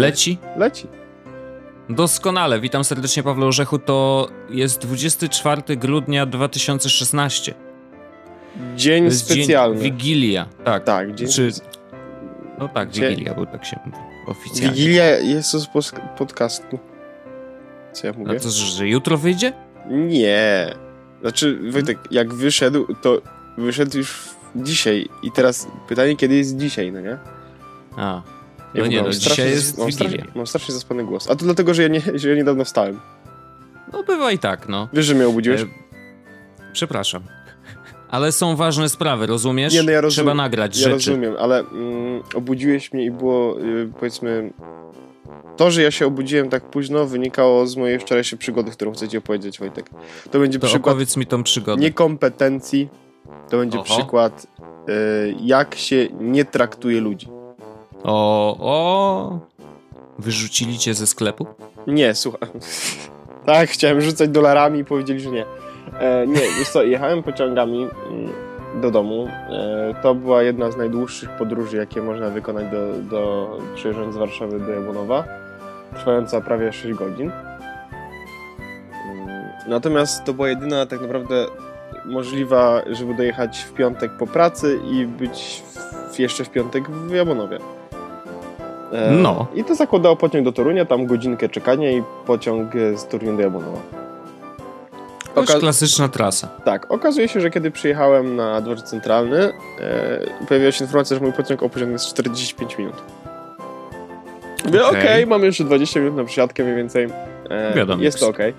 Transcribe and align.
Leci? 0.00 0.38
Leci. 0.56 0.86
Doskonale, 1.88 2.60
witam 2.60 2.84
serdecznie 2.84 3.22
Pawle 3.22 3.46
Orzechu. 3.46 3.78
To 3.78 4.28
jest 4.50 4.80
24 4.80 5.62
grudnia 5.76 6.26
2016. 6.26 7.54
Dzień 8.76 9.10
specjalny. 9.10 9.80
Dzień, 9.80 9.84
Wigilia, 9.84 10.46
tak. 10.64 10.84
Tak, 10.84 11.14
dzień 11.14 11.28
Czy... 11.28 11.50
No 12.58 12.68
tak, 12.68 12.90
Wigilia, 12.90 13.34
bo 13.34 13.46
tak 13.46 13.64
się 13.64 13.76
mówi 13.86 13.98
oficjalnie. 14.26 14.76
Wigilia 14.76 15.04
jest 15.04 15.50
z 15.50 15.66
podcastu. 16.18 16.78
Co 17.92 18.06
ja 18.06 18.12
mówię? 18.12 18.36
A 18.36 18.40
to, 18.40 18.50
że 18.50 18.88
jutro 18.88 19.18
wyjdzie? 19.18 19.52
Nie. 19.90 20.74
Znaczy, 21.20 21.58
Wojtek, 21.70 21.98
jak 22.10 22.34
wyszedł, 22.34 22.94
to 23.02 23.22
wyszedł 23.58 23.98
już 23.98 24.28
dzisiaj. 24.56 25.08
I 25.22 25.32
teraz 25.32 25.68
pytanie, 25.88 26.16
kiedy 26.16 26.34
jest 26.34 26.56
dzisiaj, 26.56 26.92
no 26.92 27.00
nie? 27.00 27.18
A. 27.96 28.22
Ja 28.74 28.82
no 28.82 28.86
nie, 28.86 29.02
no, 29.02 29.10
dzisiaj 29.10 29.50
jest 29.50 29.78
mam 29.78 29.92
strasznie, 29.92 30.24
mam 30.34 30.46
strasznie 30.46 30.74
zaspany 30.74 31.04
głos. 31.04 31.30
A 31.30 31.36
to 31.36 31.44
dlatego, 31.44 31.74
że 31.74 31.82
ja, 31.82 31.88
nie, 31.88 32.02
że 32.14 32.28
ja 32.28 32.36
niedawno 32.36 32.64
wstałem. 32.64 33.00
No 33.92 34.02
bywa 34.02 34.32
i 34.32 34.38
tak, 34.38 34.68
no. 34.68 34.88
Wiesz, 34.92 35.06
że 35.06 35.14
mnie 35.14 35.28
obudziłeś? 35.28 35.60
E, 35.60 35.66
przepraszam. 36.72 37.22
Ale 38.08 38.32
są 38.32 38.56
ważne 38.56 38.88
sprawy, 38.88 39.26
rozumiesz? 39.26 39.74
Nie, 39.74 39.82
no 39.82 39.90
ja 39.90 40.00
rozum... 40.00 40.14
Trzeba 40.14 40.34
nagrać 40.34 40.76
ja 40.76 40.82
rzeczy. 40.82 41.10
rozumiem, 41.10 41.34
ale 41.38 41.58
mm, 41.60 42.22
obudziłeś 42.34 42.92
mnie 42.92 43.04
i 43.04 43.10
było, 43.10 43.60
y, 43.60 43.90
powiedzmy... 43.98 44.52
To, 45.56 45.70
że 45.70 45.82
ja 45.82 45.90
się 45.90 46.06
obudziłem 46.06 46.48
tak 46.48 46.70
późno, 46.70 47.06
wynikało 47.06 47.66
z 47.66 47.76
mojej 47.76 47.98
wczorajszej 47.98 48.38
przygody, 48.38 48.70
którą 48.70 48.92
chcę 48.92 49.08
ci 49.08 49.18
opowiedzieć, 49.18 49.58
Wojtek. 49.58 49.90
To 50.30 50.38
będzie 50.38 50.58
to 50.58 50.66
przykład... 50.66 50.92
opowiedz 50.92 51.16
mi 51.16 51.26
tą 51.26 51.42
przygodę. 51.42 51.82
Niekompetencji. 51.82 52.88
To 53.50 53.58
będzie 53.58 53.78
Oho. 53.78 53.96
przykład, 53.96 54.46
y, 54.88 55.34
jak 55.40 55.74
się 55.74 56.08
nie 56.20 56.44
traktuje 56.44 57.00
ludzi. 57.00 57.28
O, 58.04 58.56
o. 58.60 59.38
Wyrzucili 60.18 60.78
cię 60.78 60.94
ze 60.94 61.06
sklepu? 61.06 61.46
Nie, 61.86 62.14
słuchaj. 62.14 62.48
tak, 63.46 63.68
chciałem 63.70 64.00
rzucać 64.00 64.30
dolarami 64.30 64.78
i 64.78 64.84
powiedzieli, 64.84 65.20
że 65.20 65.30
nie. 65.30 65.44
E, 66.00 66.26
nie, 66.26 66.40
wiesz 66.58 66.68
co, 66.68 66.82
jechałem 66.82 67.22
pociągami 67.22 67.82
mm, 67.82 68.32
do 68.80 68.90
domu. 68.90 69.28
E, 69.50 69.94
to 70.02 70.14
była 70.14 70.42
jedna 70.42 70.70
z 70.70 70.76
najdłuższych 70.76 71.30
podróży, 71.30 71.76
jakie 71.76 72.02
można 72.02 72.30
wykonać 72.30 72.66
do, 72.70 72.92
do 73.10 73.50
przyjeżdżając 73.74 74.14
z 74.14 74.18
Warszawy 74.18 74.60
do 74.60 74.70
Jabłonowa. 74.70 75.24
Trwająca 75.94 76.40
prawie 76.40 76.72
6 76.72 76.94
godzin. 76.94 77.30
Mm, 79.10 79.28
Natomiast 79.68 80.24
to 80.24 80.32
była 80.34 80.48
jedyna 80.48 80.86
tak 80.86 81.00
naprawdę 81.00 81.46
możliwa, 82.04 82.82
żeby 82.90 83.14
dojechać 83.14 83.58
w 83.58 83.72
piątek 83.72 84.10
po 84.18 84.26
pracy 84.26 84.80
i 84.90 85.06
być 85.06 85.62
w, 86.12 86.18
jeszcze 86.18 86.44
w 86.44 86.50
piątek 86.50 86.90
w 86.90 87.10
Jabłonowie. 87.14 87.58
E, 88.92 89.10
No. 89.10 89.46
I 89.54 89.64
to 89.64 89.74
zakładało 89.74 90.16
pociąg 90.16 90.44
do 90.44 90.52
Torunia, 90.52 90.84
tam 90.84 91.06
godzinkę 91.06 91.48
czekania 91.48 91.90
i 91.90 92.02
pociąg 92.26 92.72
z 92.96 93.06
Torunia 93.06 93.32
do 93.32 93.42
Jabłonowa. 93.42 93.78
To 95.34 95.40
Oka- 95.42 95.60
klasyczna 95.60 96.08
trasa. 96.08 96.48
Tak, 96.64 96.92
okazuje 96.92 97.28
się, 97.28 97.40
że 97.40 97.50
kiedy 97.50 97.70
przyjechałem 97.70 98.36
na 98.36 98.60
dworzec 98.60 98.84
centralny, 98.90 99.52
e, 99.80 100.46
pojawiła 100.48 100.72
się 100.72 100.84
informacja, 100.84 101.16
że 101.16 101.22
mój 101.22 101.32
pociąg 101.32 101.62
opóźniony 101.62 101.92
jest 101.92 102.06
45 102.06 102.78
minut. 102.78 102.94
Mówię, 104.64 104.84
okej, 104.86 105.00
Okej. 105.00 105.26
mam 105.26 105.42
jeszcze 105.44 105.64
20 105.64 106.00
minut 106.00 106.16
na 106.16 106.24
przesiadkę 106.24 106.64
mniej 106.64 106.76
więcej. 106.76 107.08
E, 107.50 107.74
Wiadomo. 107.74 108.02
jest 108.02 108.20
to 108.20 108.28
okej. 108.28 108.54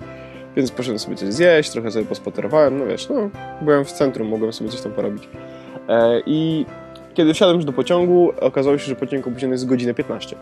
Więc 0.56 0.70
poszedłem 0.70 0.98
sobie 0.98 1.16
coś 1.16 1.32
zjeść, 1.34 1.70
trochę 1.70 1.90
sobie 1.90 2.04
pospacerowałem, 2.04 2.78
no 2.78 2.86
wiesz, 2.86 3.08
no, 3.08 3.30
byłem 3.62 3.84
w 3.84 3.92
centrum, 3.92 4.28
mogłem 4.28 4.52
sobie 4.52 4.70
coś 4.70 4.80
tam 4.80 4.92
porobić. 4.92 5.28
E, 5.88 6.20
I 6.26 6.66
kiedy 7.14 7.34
wsiadłem 7.34 7.56
już 7.56 7.64
do 7.64 7.72
pociągu, 7.72 8.32
okazało 8.40 8.78
się, 8.78 8.84
że 8.86 8.94
pociąg 8.94 9.26
opóźniony 9.26 9.54
jest 9.54 9.66
godzinę 9.66 9.94
15. 9.94 10.36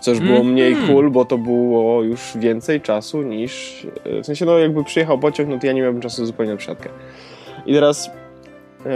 Co 0.00 0.10
już 0.10 0.20
było 0.20 0.32
Mhm. 0.36 0.52
mniej 0.52 0.76
cool, 0.86 1.10
bo 1.10 1.24
to 1.24 1.38
było 1.38 2.02
już 2.02 2.20
więcej 2.36 2.80
czasu 2.80 3.22
niż... 3.22 3.86
e, 4.04 4.20
W 4.22 4.26
sensie, 4.26 4.44
no 4.44 4.58
jakby 4.58 4.84
przyjechał 4.84 5.18
pociąg, 5.18 5.48
no 5.48 5.58
to 5.58 5.66
ja 5.66 5.72
nie 5.72 5.82
miałbym 5.82 6.02
czasu 6.02 6.26
zupełnie 6.26 6.52
na 6.52 6.58
przesiadkę. 6.58 6.88
I 7.66 7.74
teraz, 7.74 8.10
e, 8.86 8.90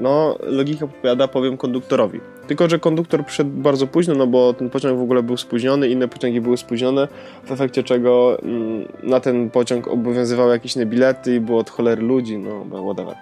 no, 0.00 0.36
logika 0.42 0.86
podpowiada, 0.86 1.28
powiem 1.28 1.56
konduktorowi. 1.56 2.20
Tylko, 2.46 2.68
że 2.68 2.78
konduktor 2.78 3.24
przyszedł 3.26 3.50
bardzo 3.50 3.86
późno, 3.86 4.14
no 4.14 4.26
bo 4.26 4.52
ten 4.52 4.70
pociąg 4.70 4.98
w 4.98 5.02
ogóle 5.02 5.22
był 5.22 5.36
spóźniony, 5.36 5.88
inne 5.88 6.08
pociągi 6.08 6.40
były 6.40 6.56
spóźnione, 6.56 7.08
w 7.44 7.52
efekcie 7.52 7.82
czego 7.82 8.38
mm, 8.42 8.88
na 9.02 9.20
ten 9.20 9.50
pociąg 9.50 9.88
obowiązywały 9.88 10.52
jakieś 10.52 10.76
inne 10.76 10.86
bilety 10.86 11.34
i 11.34 11.40
było 11.40 11.58
od 11.58 11.70
cholery 11.70 12.02
ludzi, 12.02 12.38
no, 12.38 12.64
no, 12.70 12.82
whatever. 12.84 13.14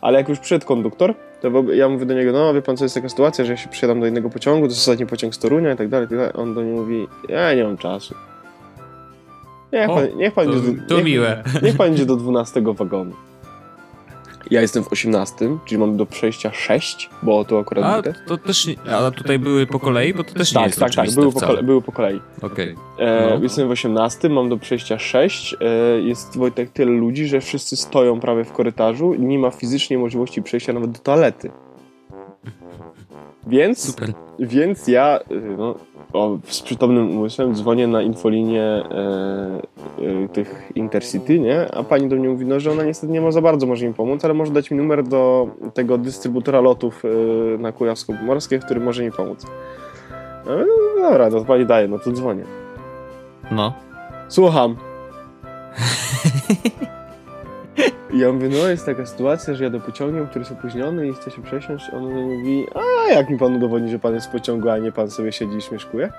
Ale 0.00 0.18
jak 0.18 0.28
już 0.28 0.38
przyszedł 0.38 0.66
konduktor, 0.66 1.14
to 1.40 1.72
ja 1.72 1.88
mówię 1.88 2.06
do 2.06 2.14
niego, 2.14 2.32
no 2.32 2.54
wie 2.54 2.62
pan 2.62 2.76
co, 2.76 2.84
jest 2.84 2.94
taka 2.94 3.08
sytuacja, 3.08 3.44
że 3.44 3.52
ja 3.52 3.56
się 3.56 3.68
przysiadam 3.68 4.00
do 4.00 4.06
innego 4.06 4.30
pociągu, 4.30 4.66
to 4.66 4.70
jest 4.70 4.78
ostatni 4.80 5.06
pociąg 5.06 5.34
z 5.34 5.38
Torunia 5.38 5.72
i 5.72 5.76
tak 5.76 5.88
dalej, 5.88 6.08
tak. 6.08 6.38
On 6.38 6.54
do 6.54 6.60
mnie 6.60 6.72
mówi, 6.72 7.08
ja 7.28 7.54
nie 7.54 7.64
mam 7.64 7.76
czasu. 7.76 8.14
Niech 9.72 9.90
O, 9.90 9.94
pan, 9.94 10.04
niech 10.16 10.34
pan 10.34 10.46
to- 10.46 10.52
idzie 10.52 10.72
do, 10.88 10.96
niech, 10.96 11.04
miłe. 11.04 11.42
Niech 11.62 11.76
pan 11.76 11.92
idzie 11.92 12.06
do 12.06 12.16
12 12.16 12.62
wagonu. 12.74 13.12
Ja 14.50 14.60
jestem 14.60 14.84
w 14.84 14.92
18, 14.92 15.58
czyli 15.64 15.78
mam 15.78 15.96
do 15.96 16.06
przejścia 16.06 16.50
6, 16.52 17.10
bo 17.22 17.44
to 17.44 17.58
akurat 17.58 17.84
A 17.84 18.12
to 18.28 18.36
też 18.36 18.66
nie, 18.66 18.76
ale 18.96 19.12
tutaj 19.12 19.38
były 19.38 19.66
po 19.66 19.78
kolei, 19.80 20.14
bo 20.14 20.24
to 20.24 20.34
też 20.34 20.52
nie 20.52 20.54
Tak, 20.54 20.66
jest 20.66 20.80
tak, 20.80 20.94
tak, 20.94 21.10
były 21.14 21.26
po, 21.26 21.38
wcale. 21.38 21.46
kole, 21.46 21.62
były 21.62 21.82
po 21.82 21.92
kolei. 21.92 22.20
Okej. 22.42 22.74
E, 22.98 23.30
No. 23.30 23.42
Jestem 23.42 23.68
w 23.68 23.70
18, 23.70 24.28
mam 24.28 24.48
do 24.48 24.56
przejścia 24.56 24.98
6. 24.98 25.56
E, 25.60 26.00
jest 26.00 26.36
Wojtek 26.38 26.70
tyle 26.70 26.92
ludzi, 26.92 27.26
że 27.26 27.40
wszyscy 27.40 27.76
stoją 27.76 28.20
prawie 28.20 28.44
w 28.44 28.52
korytarzu 28.52 29.14
i 29.14 29.20
nie 29.20 29.38
ma 29.38 29.50
fizycznie 29.50 29.98
możliwości 29.98 30.42
przejścia 30.42 30.72
nawet 30.72 30.90
do 30.90 30.98
toalety. 30.98 31.50
Więc, 33.48 33.78
Super. 33.78 34.12
więc 34.38 34.88
ja 34.88 35.20
y, 35.30 35.40
no, 35.58 35.74
o, 36.12 36.38
z 36.48 36.62
przytomnym 36.62 37.18
umysłem 37.18 37.54
dzwonię 37.54 37.86
na 37.86 38.02
infolinię 38.02 38.62
e, 38.62 38.84
e, 40.24 40.28
tych 40.28 40.72
Intercity, 40.74 41.40
nie? 41.40 41.74
A 41.74 41.82
pani 41.82 42.08
do 42.08 42.16
mnie 42.16 42.28
mówi, 42.28 42.46
no, 42.46 42.60
że 42.60 42.70
ona 42.70 42.84
niestety 42.84 43.12
nie 43.12 43.20
ma 43.20 43.30
za 43.30 43.40
bardzo 43.40 43.66
może 43.66 43.86
mi 43.88 43.94
pomóc, 43.94 44.24
ale 44.24 44.34
może 44.34 44.52
dać 44.52 44.70
mi 44.70 44.76
numer 44.76 45.04
do 45.04 45.48
tego 45.74 45.98
dystrybutora 45.98 46.60
lotów 46.60 47.02
e, 47.04 47.08
na 47.58 47.72
Kujawsko-Pomorskie, 47.72 48.58
który 48.58 48.80
może 48.80 49.04
mi 49.04 49.12
pomóc. 49.12 49.46
No, 50.46 50.56
no 50.56 51.08
dobra, 51.10 51.30
no 51.30 51.38
to 51.38 51.44
pani 51.44 51.66
daje, 51.66 51.88
no 51.88 51.98
to 51.98 52.12
dzwonię. 52.12 52.44
No. 53.50 53.72
Słucham. 54.28 54.76
I 58.10 58.18
ja 58.18 58.32
mówię, 58.32 58.48
no 58.48 58.68
jest 58.68 58.86
taka 58.86 59.06
sytuacja, 59.06 59.54
że 59.54 59.64
jadę 59.64 59.80
pociągiem, 59.80 60.26
który 60.26 60.40
jest 60.40 60.52
opóźniony 60.52 61.08
i 61.08 61.14
chcę 61.14 61.30
się 61.30 61.42
przesiąść. 61.42 61.90
On 61.92 62.24
mówi, 62.24 62.66
a 62.74 63.12
jak 63.12 63.30
mi 63.30 63.38
pan 63.38 63.56
udowodni, 63.56 63.90
że 63.90 63.98
pan 63.98 64.14
jest 64.14 64.26
w 64.26 64.30
pociągu, 64.30 64.70
a 64.70 64.78
nie 64.78 64.92
pan 64.92 65.10
sobie 65.10 65.32
siedzi 65.32 65.56
i 65.56 65.62
śmieszkuje? 65.62 66.12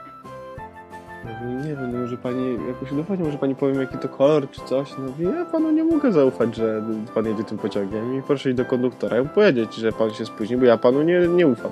Ja 1.26 1.50
nie 1.50 1.76
wiem, 1.76 1.92
no 1.92 2.00
może 2.00 2.18
pani 2.18 2.58
jakoś 2.68 2.92
udowodni, 2.92 3.26
może 3.26 3.38
pani 3.38 3.56
powiem 3.56 3.82
jaki 3.82 3.98
to 3.98 4.10
kolor 4.10 4.50
czy 4.52 4.62
coś. 4.62 4.90
No 4.98 5.06
mówi, 5.06 5.24
ja 5.24 5.46
panu 5.46 5.72
nie 5.72 5.84
mogę 5.84 6.12
zaufać, 6.12 6.56
że 6.56 6.84
pan 7.16 7.26
jedzie 7.26 7.44
tym 7.44 7.58
pociągiem 7.58 8.20
i 8.20 8.22
proszę 8.22 8.50
iść 8.50 8.58
do 8.58 8.66
konduktora 8.66 9.20
i 9.20 9.28
powiedzieć, 9.28 9.76
że 9.76 9.92
pan 9.92 10.14
się 10.14 10.26
spóźni, 10.26 10.58
bo 10.58 10.66
ja 10.66 10.78
panu 10.78 11.04
nie, 11.04 11.20
nie 11.20 11.48
ufam. 11.48 11.72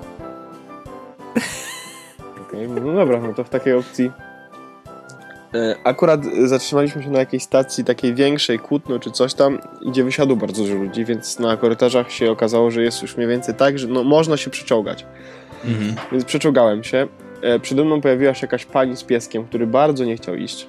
Okej, 2.48 2.68
no 2.68 2.94
dobra, 2.94 3.20
no 3.20 3.34
to 3.34 3.44
w 3.44 3.50
takiej 3.50 3.74
opcji 3.74 4.12
Akurat 5.84 6.22
zatrzymaliśmy 6.46 7.04
się 7.04 7.10
na 7.10 7.20
jakiejś 7.20 7.44
stacji 7.44 7.84
takiej 7.84 8.14
większej, 8.14 8.60
Kutno 8.60 9.00
czy 9.00 9.12
coś 9.12 9.34
tam, 9.34 9.60
gdzie 9.86 10.04
wysiadło 10.04 10.36
bardzo 10.36 10.64
dużo 10.64 10.76
ludzi, 10.76 11.06
więc 11.06 11.40
na 11.40 11.58
korytarzach 11.58 12.12
się 12.12 12.32
okazało, 12.32 12.72
że 12.72 12.84
jest 12.84 13.02
już 13.02 13.18
mniej 13.18 13.30
więcej 13.30 13.56
tak, 13.56 13.80
że 13.80 13.88
no, 13.88 14.04
można 14.04 14.38
się 14.38 14.50
przeczołgać. 14.50 15.06
Mhm. 15.66 15.96
Więc 16.12 16.26
przeczołgałem 16.26 16.84
się. 16.84 17.08
E, 17.42 17.60
Przede 17.60 17.86
mną 17.86 18.02
pojawiła 18.02 18.34
się 18.34 18.46
jakaś 18.48 18.66
pani 18.66 18.98
z 18.98 19.04
pieskiem, 19.04 19.44
który 19.46 19.68
bardzo 19.68 20.06
nie 20.06 20.16
chciał 20.16 20.36
iść, 20.36 20.68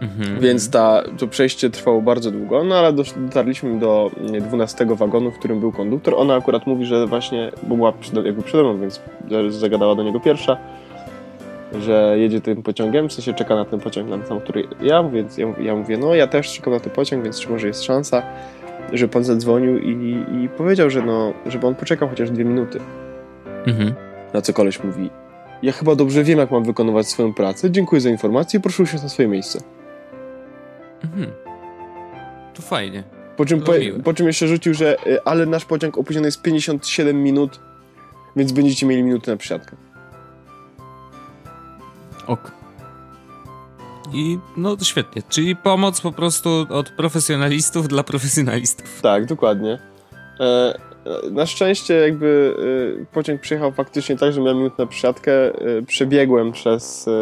Mhm. 0.00 0.40
więc 0.40 0.70
ta, 0.70 1.02
to 1.18 1.26
przejście 1.26 1.70
trwało 1.70 2.02
bardzo 2.02 2.30
długo, 2.30 2.64
no 2.64 2.74
ale 2.74 2.92
dotarliśmy 2.92 3.78
do 3.78 4.10
nie, 4.30 4.40
12 4.40 4.86
wagonu, 4.86 5.30
w 5.30 5.38
którym 5.38 5.60
był 5.60 5.72
konduktor. 5.72 6.14
Ona 6.16 6.34
akurat 6.34 6.66
mówi, 6.66 6.86
że 6.86 7.06
właśnie, 7.06 7.52
bo 7.62 7.76
była 7.76 7.92
przede, 7.92 8.22
jakby 8.22 8.42
przede 8.42 8.62
mną, 8.62 8.80
więc 8.80 9.00
zagadała 9.48 9.94
do 9.94 10.02
niego 10.02 10.20
pierwsza, 10.20 10.56
że 11.80 12.14
jedzie 12.18 12.40
tym 12.40 12.62
pociągiem, 12.62 13.08
w 13.08 13.12
sensie 13.12 13.34
czeka 13.34 13.54
na 13.54 13.64
ten 13.64 13.80
pociąg, 13.80 14.08
na 14.08 14.26
sam, 14.26 14.40
który 14.40 14.68
ja 14.82 15.02
mówię, 15.02 15.24
ja, 15.38 15.46
mówię- 15.46 15.64
ja 15.64 15.74
mówię, 15.74 15.98
no 15.98 16.14
ja 16.14 16.26
też 16.26 16.52
czekam 16.52 16.72
na 16.72 16.80
ten 16.80 16.92
pociąg, 16.92 17.24
więc 17.24 17.40
czy 17.40 17.48
może 17.50 17.66
jest 17.66 17.82
szansa, 17.84 18.22
że 18.92 19.08
pan 19.08 19.24
zadzwonił 19.24 19.78
i, 19.78 20.16
i 20.44 20.48
powiedział, 20.48 20.90
że 20.90 21.02
no, 21.02 21.32
żeby 21.46 21.66
on 21.66 21.74
poczekał 21.74 22.08
chociaż 22.08 22.30
dwie 22.30 22.44
minuty. 22.44 22.80
Mhm. 23.66 23.94
Na 24.34 24.42
co 24.42 24.52
koleś 24.52 24.84
mówi, 24.84 25.10
ja 25.62 25.72
chyba 25.72 25.94
dobrze 25.94 26.24
wiem, 26.24 26.38
jak 26.38 26.50
mam 26.50 26.64
wykonywać 26.64 27.06
swoją 27.08 27.34
pracę, 27.34 27.70
dziękuję 27.70 28.00
za 28.00 28.10
informację, 28.10 28.60
proszę 28.60 28.82
usiąść 28.82 29.02
na 29.02 29.08
swoje 29.08 29.28
miejsce. 29.28 29.58
Mhm. 31.04 31.30
To 32.54 32.62
fajnie. 32.62 33.04
Po 33.36 33.44
czym, 33.44 33.60
po, 33.60 33.72
po 34.04 34.14
czym 34.14 34.26
jeszcze 34.26 34.48
rzucił, 34.48 34.74
że 34.74 34.96
y, 35.06 35.22
ale 35.24 35.46
nasz 35.46 35.64
pociąg 35.64 35.98
opóźniony 35.98 36.28
jest 36.28 36.42
57 36.42 37.22
minut, 37.22 37.60
więc 38.36 38.52
będziecie 38.52 38.86
mieli 38.86 39.02
minuty 39.02 39.30
na 39.30 39.36
przesiadkę. 39.36 39.76
Ok. 42.28 42.50
I 44.12 44.38
no 44.56 44.76
to 44.76 44.84
świetnie. 44.84 45.22
Czyli 45.28 45.56
pomoc 45.56 46.00
po 46.00 46.12
prostu 46.12 46.66
od 46.70 46.90
profesjonalistów 46.90 47.88
dla 47.88 48.02
profesjonalistów. 48.02 49.00
Tak, 49.02 49.26
dokładnie. 49.26 49.78
E, 50.40 50.78
na 51.30 51.46
szczęście 51.46 51.94
jakby 51.94 52.54
y, 53.02 53.06
pociąg 53.12 53.40
przyjechał 53.40 53.72
faktycznie 53.72 54.16
tak, 54.16 54.32
że 54.32 54.40
miałem 54.40 54.56
minut 54.58 54.78
na 54.78 54.86
przesiadkę, 54.86 55.62
y, 55.78 55.82
przebiegłem 55.86 56.52
przez 56.52 57.08
y, 57.08 57.12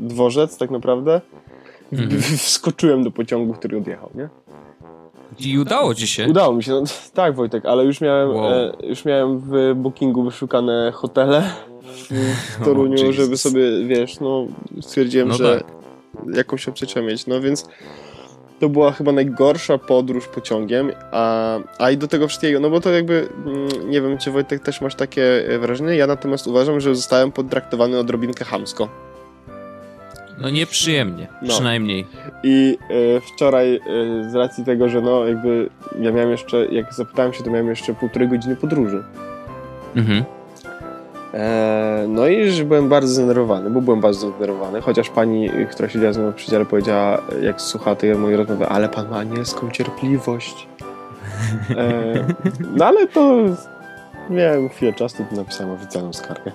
dworzec 0.00 0.58
tak 0.58 0.70
naprawdę, 0.70 1.20
Mhm. 1.92 2.20
wskoczyłem 2.22 3.04
do 3.04 3.10
pociągu, 3.10 3.54
który 3.54 3.78
odjechał, 3.78 4.10
nie? 4.14 4.28
I 5.38 5.58
udało 5.58 5.94
ci 5.94 6.06
się. 6.06 6.26
Udało 6.28 6.54
mi 6.54 6.62
się, 6.62 6.72
no, 6.72 6.82
tak 7.14 7.34
Wojtek, 7.34 7.66
ale 7.66 7.84
już 7.84 8.00
miałem, 8.00 8.28
Wow. 8.28 8.52
e, 8.52 8.72
już 8.82 9.04
miałem 9.04 9.38
w 9.40 9.72
bookingu 9.76 10.22
wyszukane 10.22 10.92
hotele 10.94 11.42
w, 11.90 12.08
w 12.60 12.64
Toruniu, 12.64 12.92
Jesus. 12.98 13.14
żeby 13.16 13.36
sobie, 13.36 13.86
wiesz, 13.86 14.20
no 14.20 14.46
stwierdziłem, 14.80 15.28
No 15.28 15.34
że 15.34 15.58
tak. 15.60 16.36
jakąś 16.36 16.68
opcję 16.68 16.86
trzeba 16.86 17.06
mieć, 17.06 17.26
no 17.26 17.40
więc 17.40 17.66
to 18.60 18.68
była 18.68 18.92
chyba 18.92 19.12
najgorsza 19.12 19.78
podróż 19.78 20.28
pociągiem, 20.28 20.90
a, 21.12 21.56
a 21.78 21.90
i 21.90 21.96
do 21.96 22.08
tego 22.08 22.28
wszystkiego, 22.28 22.60
no 22.60 22.70
bo 22.70 22.80
to 22.80 22.90
jakby, 22.90 23.28
mm, 23.46 23.90
nie 23.90 24.02
wiem, 24.02 24.18
czy 24.18 24.30
Wojtek 24.30 24.62
też 24.62 24.80
masz 24.80 24.94
takie 24.94 25.48
e, 25.48 25.58
wrażenie, 25.58 25.96
ja 25.96 26.06
natomiast 26.06 26.46
uważam, 26.46 26.80
że 26.80 26.94
zostałem 26.94 27.32
potraktowany 27.32 27.98
odrobinkę 27.98 28.44
chamsko. 28.44 28.88
No 30.38 30.50
nieprzyjemnie, 30.50 31.28
No. 31.42 31.48
przynajmniej. 31.48 32.06
I 32.42 32.78
e, 33.16 33.20
wczoraj 33.20 33.74
e, 33.76 33.80
z 34.30 34.34
racji 34.34 34.64
tego, 34.64 34.88
że 34.88 35.00
no 35.00 35.26
jakby 35.26 35.70
ja 36.00 36.12
miałem 36.12 36.30
jeszcze, 36.30 36.66
jak 36.66 36.94
zapytałem 36.94 37.32
się, 37.32 37.44
to 37.44 37.50
miałem 37.50 37.68
jeszcze 37.68 37.94
półtorej 37.94 38.28
godziny 38.28 38.56
podróży. 38.56 39.04
Mhm. 39.96 40.24
E, 41.34 42.04
no 42.08 42.26
i 42.26 42.50
że 42.50 42.64
byłem 42.64 42.88
bardzo 42.88 43.14
zdenerwowany, 43.14 43.70
bo 43.70 43.80
byłem 43.80 44.00
bardzo 44.00 44.30
zdenerwowany, 44.30 44.80
chociaż 44.80 45.10
pani, 45.10 45.50
która 45.70 45.88
siedziała 45.88 46.12
ze 46.12 46.20
mną 46.20 46.32
przy 46.32 46.50
dziale 46.50 46.64
powiedziała, 46.64 47.22
jak 47.42 47.60
słucha 47.60 47.94
tej 47.94 48.14
mojej 48.14 48.36
rozmowy, 48.36 48.66
ale 48.66 48.88
pan 48.88 49.08
ma 49.08 49.18
anielską 49.18 49.70
cierpliwość. 49.70 50.68
E, 51.76 52.14
no 52.76 52.86
ale 52.86 53.06
to 53.06 53.36
miałem 54.30 54.68
chwilę 54.68 54.92
czasu, 54.92 55.24
to 55.30 55.36
napisałem 55.36 55.72
oficjalną 55.72 56.12
skargę. 56.12 56.52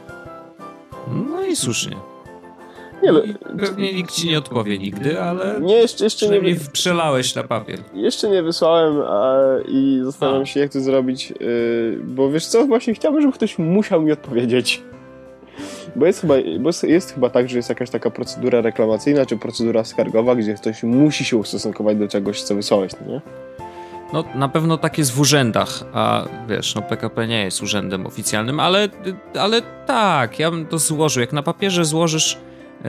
No 1.08 1.44
i 1.44 1.56
słusznie. 1.56 1.96
Nie, 3.06 3.12
no, 3.12 3.22
Pewnie 3.60 3.94
nikt 3.94 4.12
ci 4.12 4.30
nie 4.30 4.38
odpowie 4.38 4.78
nigdy, 4.78 5.22
ale 5.22 5.62
nie 5.62 5.76
jeszcze, 5.76 6.04
jeszcze, 6.04 6.40
nie, 6.40 6.56
przelałeś 6.72 7.36
na 7.36 7.44
papier. 7.44 7.80
jeszcze 7.94 8.30
nie 8.30 8.44
wysłałem 8.44 9.02
a, 9.02 9.36
i 9.68 10.02
zastanawiam 10.04 10.42
A. 10.42 10.46
się, 10.46 10.60
jak 10.60 10.72
to 10.72 10.82
zrobić, 10.82 11.34
y, 11.42 12.00
bo 12.04 12.32
wiesz 12.32 12.46
co, 12.46 12.66
właśnie 12.66 12.94
chciałbym, 12.94 13.22
żeby 13.22 13.34
ktoś 13.34 13.58
musiał 13.58 14.02
mi 14.02 14.12
odpowiedzieć. 14.12 14.82
Bo 15.96 16.06
jest, 16.06 16.22
chyba, 16.22 16.34
bo 16.60 16.70
jest, 16.70 16.84
jest 16.84 17.14
chyba 17.14 17.30
tak, 17.30 17.50
że 17.50 17.58
jest 17.58 17.70
jakaś 17.70 17.90
taka 17.90 18.10
procedura 18.12 18.62
reklamacyjna 18.62 19.26
czy 19.26 19.38
procedura 19.38 19.84
skargowa, 19.84 20.36
gdzie 20.36 20.54
ktoś 20.54 20.84
musi 20.84 21.26
się 21.26 21.38
ustosunkować 21.38 21.98
do 21.98 22.08
czegoś, 22.08 22.42
co 22.42 22.56
wysłałeś, 22.56 22.92
no 23.02 23.14
nie? 23.14 23.22
No 24.14 24.24
na 24.36 24.50
pewno 24.50 24.78
tak 24.78 24.98
jest 24.98 25.12
w 25.12 25.20
urzędach, 25.20 25.84
a 25.94 26.26
wiesz, 26.50 26.76
no 26.76 26.82
PKP 26.82 27.28
nie 27.28 27.44
jest 27.44 27.64
urzędem 27.64 28.06
oficjalnym, 28.06 28.60
ale, 28.60 28.90
ale 29.40 29.62
tak, 29.88 30.40
ja 30.40 30.52
bym 30.52 30.66
to 30.66 30.78
złożył. 30.78 31.22
Jak 31.22 31.34
na 31.34 31.44
papierze 31.44 31.86
złożysz 31.86 32.38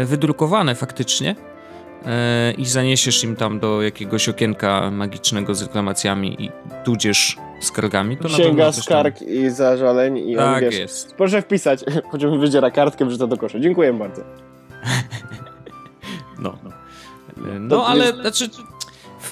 wydrukowane 0.05 0.75
faktycznie 0.75 1.37
e, 2.07 2.53
i 2.53 2.67
zaniesiesz 2.67 3.25
im 3.25 3.37
tam 3.37 3.61
do 3.61 3.83
jakiegoś 3.83 4.29
okienka 4.29 4.91
magicznego 4.91 5.55
z 5.55 5.63
reklamacjami 5.63 6.45
i 6.45 6.51
tudzież 6.85 7.37
skargami, 7.61 8.17
to 8.17 8.29
Księga 8.29 8.73
skarg 8.73 9.23
i 9.23 9.51
zażaleń 9.51 10.19
i 10.19 10.39
on, 10.39 10.45
Tak 10.55 10.65
wiesz, 10.65 10.75
jest. 10.79 11.15
proszę 11.15 11.43
wpisać, 11.43 11.85
mi 12.33 12.39
wydziera 12.39 12.71
kartkę, 12.71 13.05
wrzuca 13.07 13.27
do 13.27 13.37
kosza. 13.37 13.61
Dziękuję 13.61 13.93
bardzo. 13.93 14.23
No, 16.39 16.59
no 17.61 17.69
To 17.77 17.87
ale 17.87 18.05
jest- 18.05 18.21
znaczy 18.21 18.49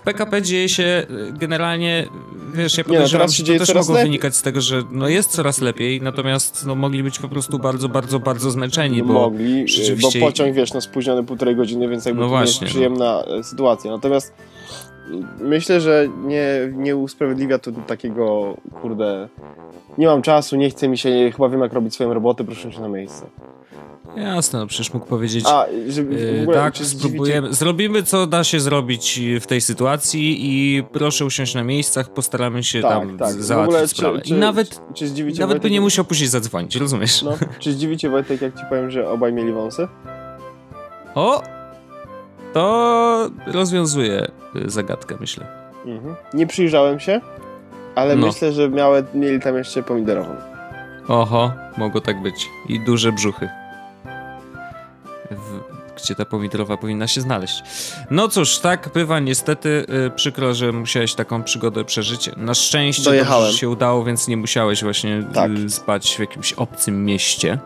PKP 0.04 0.42
dzieje 0.42 0.68
się 0.68 0.82
e, 0.84 1.06
generalnie, 1.32 2.06
wiesz, 2.54 2.78
ja 2.78 2.82
Nie, 2.82 2.88
no, 2.88 2.94
podejrzewam, 2.94 3.20
teraz 3.26 3.34
się 3.34 3.44
że 3.46 3.52
to 3.58 3.66
też 3.66 3.74
mogło 3.74 3.94
lepiej. 3.94 4.06
wynikać 4.10 4.36
z 4.36 4.42
tego, 4.42 4.60
że 4.60 4.82
no 4.90 5.08
jest 5.08 5.30
coraz 5.30 5.60
lepiej, 5.60 6.02
natomiast 6.02 6.66
no 6.66 6.74
mogli 6.74 7.02
być 7.02 7.18
po 7.18 7.28
prostu 7.28 7.58
bardzo, 7.58 7.88
bardzo, 7.88 8.18
bardzo 8.20 8.50
zmęczeni, 8.50 8.96
Nie 8.96 9.02
bo 9.04 9.12
mogli, 9.12 9.58
y, 9.60 9.62
bo 9.62 9.68
rzeczywiście- 9.68 10.20
pociąg, 10.20 10.54
wiesz, 10.54 10.72
no 10.74 10.80
spóźniony 10.80 11.24
półtorej 11.24 11.56
godziny, 11.56 11.88
więc 11.88 12.04
jakby 12.04 12.20
No 12.20 12.28
to 12.28 12.34
nie 12.34 12.40
jest 12.40 12.60
przyjemna 12.64 13.24
e, 13.38 13.42
sytuacja. 13.44 13.90
Natomiast 13.90 14.32
y, 15.10 15.44
myślę, 15.44 15.80
że 15.80 16.08
nie, 16.26 16.46
nie 16.72 16.96
usprawiedliwia 16.96 17.58
to 17.58 17.72
takiego, 17.72 18.56
kurde, 18.82 19.28
nie 19.98 20.06
mam 20.06 20.22
czasu, 20.22 20.56
nie 20.56 20.70
chce 20.70 20.88
mi 20.88 20.98
się, 20.98 21.10
nie, 21.10 21.32
chyba 21.32 21.48
wiem 21.48 21.60
jak 21.60 21.72
robić 21.72 21.94
swoją 21.94 22.14
robotę, 22.14 22.44
proszę 22.44 22.72
się 22.72 22.80
na 22.80 22.88
miejsce. 22.88 23.26
Jasne, 24.16 24.58
no 24.58 24.66
przecież 24.66 24.94
mógł 24.94 25.06
powiedzieć 25.06 25.44
A, 25.48 25.66
Yy, 26.10 26.40
ogóle, 26.42 26.56
tak, 26.56 26.74
czy 26.74 26.84
spróbujemy. 26.84 27.54
Zrobimy, 27.54 28.02
co 28.02 28.26
da 28.26 28.44
się 28.44 28.60
zrobić 28.60 29.20
w 29.40 29.46
tej 29.46 29.60
sytuacji 29.60 30.36
i 30.40 30.82
proszę 30.92 31.24
usiąść 31.24 31.54
na 31.54 31.64
miejscach, 31.64 32.08
postaramy 32.12 32.64
się 32.64 32.82
Tak, 32.82 32.90
tam 32.92 33.18
tak. 33.18 33.32
załatwić 33.32 33.74
ogóle, 33.74 33.88
czy- 33.88 33.94
sprawę. 33.96 34.20
czy- 34.20 34.34
I 34.34 34.38
nawet, 34.38 34.80
Czy, 34.94 35.14
czy 35.14 35.24
nawet 35.24 35.38
by 35.38 35.46
Wojtek, 35.46 35.70
nie 35.72 35.80
musiał 35.80 36.04
później 36.04 36.28
zadzwonić, 36.28 36.76
rozumiesz? 36.76 37.22
No, 37.22 37.32
czy 37.58 37.72
zdziwicie 37.72 38.10
Wojtek, 38.10 38.42
jak 38.42 38.54
ci 38.58 38.62
powiem, 38.68 38.90
że 38.90 39.08
obaj 39.10 39.32
mieli 39.32 39.52
wąsy? 39.52 39.88
O! 41.14 41.42
To 42.52 43.30
rozwiązuje 43.46 44.26
zagadkę, 44.66 45.16
myślę. 45.20 45.46
Mhm. 45.86 46.14
Nie 46.34 46.46
przyjrzałem 46.46 47.00
się, 47.00 47.20
ale 47.94 48.16
No. 48.16 48.26
myślę, 48.26 48.52
że 48.52 48.68
miały, 48.68 49.04
mieli 49.14 49.40
tam 49.40 49.56
jeszcze 49.56 49.82
pomidorową. 49.82 50.34
Oho, 51.08 51.52
mogło 51.76 52.00
tak 52.00 52.22
być. 52.22 52.48
I 52.68 52.80
duże 52.80 53.12
brzuchy. 53.12 53.48
Gdzie 56.04 56.14
ta 56.14 56.24
pomidorowa 56.24 56.76
powinna 56.76 57.06
się 57.06 57.20
znaleźć. 57.20 57.62
No 58.10 58.28
cóż, 58.28 58.58
tak 58.58 58.90
bywa 58.94 59.20
niestety. 59.20 59.86
Y, 60.06 60.10
przykro, 60.10 60.54
że 60.54 60.72
musiałeś 60.72 61.14
taką 61.14 61.42
przygodę 61.42 61.84
przeżyć. 61.84 62.30
Na 62.36 62.54
szczęście 62.54 63.04
Dojechałem. 63.04 63.52
się 63.52 63.68
udało, 63.68 64.04
więc 64.04 64.28
nie 64.28 64.36
musiałeś 64.36 64.82
właśnie 64.82 65.24
Tak. 65.34 65.50
y, 65.50 65.70
spać 65.70 66.14
w 66.16 66.18
jakimś 66.18 66.52
obcym 66.52 67.04
mieście. 67.04 67.58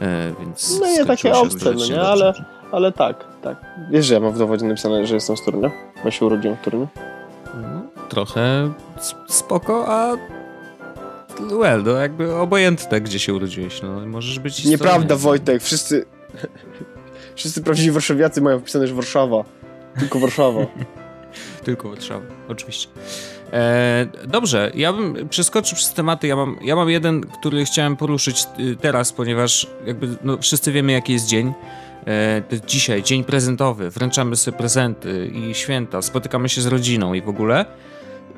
E, 0.00 0.32
więc 0.40 0.78
No 0.80 0.86
nie 0.86 1.04
takie 1.06 1.34
obce, 1.34 1.72
no 1.74 1.86
nie, 1.86 2.00
ale, 2.00 2.32
ale 2.72 2.92
tak, 2.92 3.24
tak. 3.42 3.56
Wiesz, 3.90 4.06
że 4.06 4.14
ja 4.14 4.20
mam 4.20 4.32
w 4.32 4.38
dowodzie 4.38 4.66
napisane, 4.66 5.06
że 5.06 5.14
jestem 5.14 5.36
z 5.36 5.44
Torunia? 5.44 5.70
Bo 6.04 6.10
się 6.10 6.26
urodziłem 6.26 6.56
w 6.56 6.60
Toruniu. 6.64 6.88
No, 7.54 7.82
trochę 8.08 8.72
spoko, 9.28 9.84
a 9.88 10.16
well, 11.60 11.82
no 11.84 11.90
jakby 11.90 12.34
obojętne, 12.36 13.00
gdzie 13.00 13.18
się 13.18 13.34
urodziłeś. 13.34 13.82
No, 13.82 14.06
możesz 14.06 14.38
być 14.38 14.64
Nieprawda. 14.64 15.16
Wojtek, 15.16 15.62
wszyscy... 15.62 16.04
Wszyscy 17.42 17.62
prawdziwi 17.62 17.90
warszawiacy 17.90 18.40
mają 18.40 18.60
wpisane, 18.60 18.86
że 18.86 18.94
Warszawa. 18.94 19.44
Tylko 19.98 20.18
Warszawa. 20.18 20.60
Tylko 21.64 21.88
Warszawa, 21.88 22.26
oczywiście. 22.48 22.88
E, 23.52 24.06
dobrze, 24.26 24.72
ja 24.74 24.92
bym 24.92 25.28
przeskoczył 25.28 25.76
przez 25.76 25.92
tematy. 25.92 26.26
Ja 26.26 26.36
mam, 26.36 26.56
ja 26.64 26.76
mam 26.76 26.90
jeden, 26.90 27.20
który 27.20 27.64
chciałem 27.64 27.96
poruszyć 27.96 28.46
y, 28.58 28.76
teraz, 28.76 29.12
ponieważ 29.12 29.66
jakby 29.86 30.08
no, 30.24 30.38
wszyscy 30.38 30.72
wiemy, 30.72 30.92
jaki 30.92 31.12
jest 31.12 31.26
dzień. 31.26 31.52
E, 32.06 32.42
to 32.48 32.66
dzisiaj, 32.66 33.02
dzień 33.02 33.24
prezentowy. 33.24 33.90
Wręczamy 33.90 34.36
sobie 34.36 34.58
prezenty 34.58 35.26
i 35.26 35.54
święta, 35.54 36.02
spotykamy 36.02 36.48
się 36.48 36.60
z 36.60 36.66
rodziną 36.66 37.14
i 37.14 37.22
w 37.22 37.28
ogóle. 37.28 37.64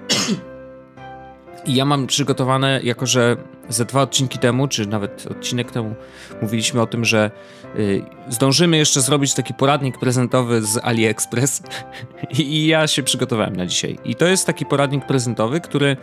I 1.66 1.74
ja 1.74 1.84
mam 1.84 2.06
przygotowane, 2.06 2.80
jako 2.82 3.06
że 3.06 3.36
ze 3.68 3.84
dwa 3.84 4.02
odcinki 4.02 4.38
temu, 4.38 4.68
czy 4.68 4.86
nawet 4.86 5.26
odcinek 5.30 5.70
temu, 5.70 5.94
mówiliśmy 6.42 6.80
o 6.80 6.86
tym, 6.86 7.04
że 7.04 7.30
y, 7.76 8.02
zdążymy 8.28 8.76
jeszcze 8.76 9.00
zrobić 9.00 9.34
taki 9.34 9.54
poradnik 9.54 9.98
prezentowy 9.98 10.62
z 10.62 10.76
AliExpress. 10.82 11.62
I, 12.38 12.66
ja 12.66 12.86
się 12.86 13.02
przygotowałem 13.02 13.56
na 13.56 13.66
dzisiaj. 13.66 13.98
I 14.04 14.14
to 14.14 14.26
jest 14.26 14.46
taki 14.46 14.66
poradnik 14.66 15.06
prezentowy, 15.06 15.60
który 15.60 15.96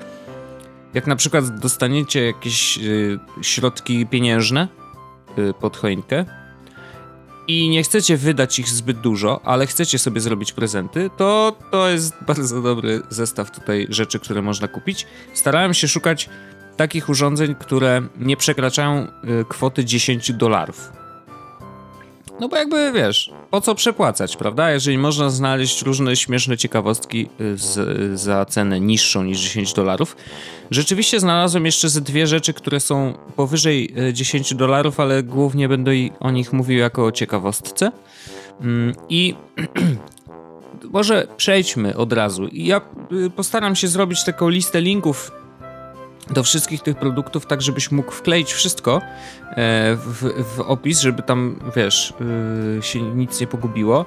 jak 0.94 1.08
na 1.08 1.16
przykład 1.16 1.60
dostaniecie 1.60 2.26
jakieś 2.26 2.78
y, 2.78 3.20
środki 3.42 4.06
pieniężne 4.06 4.68
y, 5.38 5.54
pod 5.54 5.78
choinkę 5.78 6.26
i 7.48 7.70
nie 7.70 7.84
chcecie 7.84 8.18
wydać 8.18 8.60
ich 8.60 8.70
zbyt 8.70 9.00
dużo, 9.00 9.42
ale 9.44 9.68
chcecie 9.68 10.00
sobie 10.00 10.22
zrobić 10.22 10.52
prezenty, 10.52 11.10
to 11.18 11.56
to 11.72 11.90
jest 11.90 12.14
bardzo 12.28 12.62
dobry 12.62 13.02
zestaw 13.10 13.52
tutaj 13.52 13.88
rzeczy, 13.90 14.20
które 14.20 14.42
można 14.42 14.68
kupić. 14.68 15.08
Starałem 15.34 15.74
się 15.74 15.88
szukać 15.88 16.30
takich 16.78 17.10
urządzeń, 17.10 17.56
które 17.56 18.02
nie 18.20 18.38
przekraczają 18.38 19.08
y, 19.42 19.46
kwoty 19.50 19.86
10 19.86 20.32
dolarów. 20.34 20.92
No 22.42 22.50
bo 22.50 22.58
jakby 22.58 22.92
wiesz, 22.92 23.32
po 23.50 23.62
co 23.62 23.76
przepłacać, 23.76 24.38
prawda? 24.38 24.72
Jeżeli 24.72 24.98
można 24.98 25.30
znaleźć 25.30 25.82
różne 25.82 26.16
śmieszne 26.16 26.58
ciekawostki 26.58 27.30
y, 27.42 27.58
z, 27.58 28.20
za 28.20 28.46
cenę 28.46 28.80
niższą 28.80 29.24
niż 29.24 29.40
10 29.40 29.74
dolarów. 29.74 30.16
Rzeczywiście 30.72 31.20
znalazłem 31.20 31.66
jeszcze 31.66 31.90
ze 31.90 32.02
dwie 32.02 32.28
rzeczy, 32.28 32.54
które 32.54 32.80
są 32.80 33.14
powyżej 33.36 33.94
y, 34.10 34.14
10 34.14 34.56
dolarów, 34.56 35.00
ale 35.00 35.24
głównie 35.24 35.70
będę 35.70 35.92
o 36.20 36.32
nich 36.32 36.54
mówił 36.54 36.78
jako 36.78 37.06
o 37.06 37.12
ciekawostce. 37.12 37.92
Mm, 38.62 38.96
I 39.10 39.36
może 40.94 41.28
przejdźmy 41.38 41.98
od 41.98 42.14
razu. 42.14 42.48
Ja 42.52 42.82
y, 43.12 43.30
postaram 43.30 43.76
się 43.76 43.88
zrobić 43.88 44.24
taką 44.24 44.50
listę 44.50 44.82
linków 44.82 45.32
do 46.30 46.44
wszystkich 46.44 46.82
tych 46.82 46.98
produktów, 46.98 47.46
tak 47.46 47.62
żebyś 47.62 47.92
mógł 47.92 48.12
wkleić 48.12 48.54
wszystko 48.54 49.02
e, 49.50 49.96
w, 49.96 50.44
w 50.56 50.60
opis, 50.60 51.00
żeby 51.00 51.22
tam, 51.24 51.60
wiesz, 51.76 52.14
y, 52.80 52.84
się 52.84 53.02
nic 53.02 53.42
nie 53.42 53.48
pogubiło. 53.48 54.06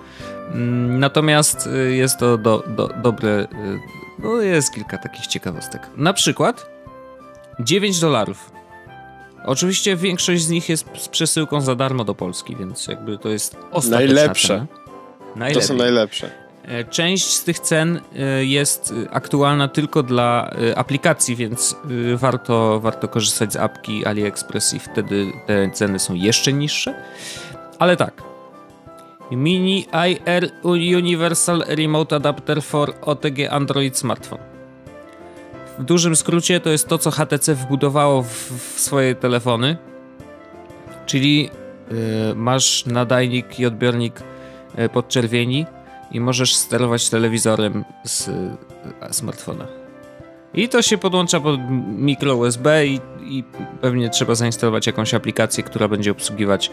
Mm, 0.50 1.00
Natomiast 1.00 1.66
y, 1.66 1.96
jest 1.96 2.18
to 2.18 2.38
do, 2.38 2.64
do, 2.76 2.88
dobre, 3.02 3.42
y, 3.42 3.46
no 4.18 4.40
jest 4.40 4.74
kilka 4.74 4.98
takich 4.98 5.26
ciekawostek. 5.26 5.82
Na 5.96 6.12
przykład 6.12 6.66
9 7.60 8.00
dolarów. 8.00 8.50
Oczywiście 9.44 9.96
większość 9.96 10.42
z 10.42 10.50
nich 10.50 10.68
jest 10.68 10.86
z 10.98 11.08
przesyłką 11.08 11.60
za 11.60 11.74
darmo 11.74 12.04
do 12.04 12.14
Polski, 12.14 12.56
więc 12.56 12.86
jakby 12.86 13.18
to 13.18 13.28
jest 13.28 13.56
ostateczna 13.70 14.14
Najlepsze. 14.16 14.66
To 15.54 15.62
są 15.62 15.76
najlepsze. 15.76 16.43
E, 16.68 16.84
część 16.84 17.26
z 17.26 17.44
tych 17.44 17.58
cen 17.58 18.00
e, 18.16 18.44
jest 18.44 18.94
aktualna 19.10 19.68
tylko 19.68 20.02
dla 20.02 20.50
e, 20.50 20.78
aplikacji, 20.78 21.36
więc 21.36 21.76
warto, 22.14 22.80
warto 22.80 23.08
korzystać 23.08 23.52
z 23.52 23.56
apki 23.56 24.06
AliExpress 24.06 24.74
i 24.74 24.78
wtedy 24.78 25.32
te 25.46 25.70
ceny 25.70 25.98
są 25.98 26.14
jeszcze 26.14 26.52
niższe. 26.52 26.94
Ale 27.78 27.96
tak. 27.96 28.22
Mini 29.30 29.86
IR 30.08 30.50
Universal 30.96 31.64
Remote 31.66 32.16
Adapter 32.16 32.62
for 32.62 32.94
OTG 33.02 33.48
Android 33.50 33.98
Smartphone. 33.98 34.42
W 35.78 35.84
dużym 35.84 36.16
skrócie 36.16 36.60
to 36.60 36.70
jest 36.70 36.88
to, 36.88 36.98
co 36.98 37.10
HTC 37.10 37.54
wbudowało 37.54 38.22
w, 38.22 38.28
w 38.74 38.80
swoje 38.80 39.14
telefony, 39.14 39.76
czyli 41.06 41.42
yy, 41.42 42.34
masz 42.34 42.86
nadajnik 42.86 43.60
i 43.60 43.66
odbiornik 43.66 44.22
podczerwieni, 44.92 45.66
i 46.14 46.20
możesz 46.20 46.56
sterować 46.56 47.10
telewizorem 47.10 47.84
z 48.04 48.30
smartfona. 49.10 49.66
I 50.54 50.68
to 50.68 50.82
się 50.82 50.98
podłącza 50.98 51.40
pod 51.40 51.60
mikro 51.88 52.36
USB 52.36 52.86
i, 52.86 53.00
i, 53.20 53.44
pewnie 53.80 54.10
trzeba 54.10 54.34
zainstalować 54.34 54.86
jakąś 54.86 55.14
aplikację, 55.14 55.64
która 55.64 55.88
będzie 55.88 56.10
obsługiwać 56.10 56.70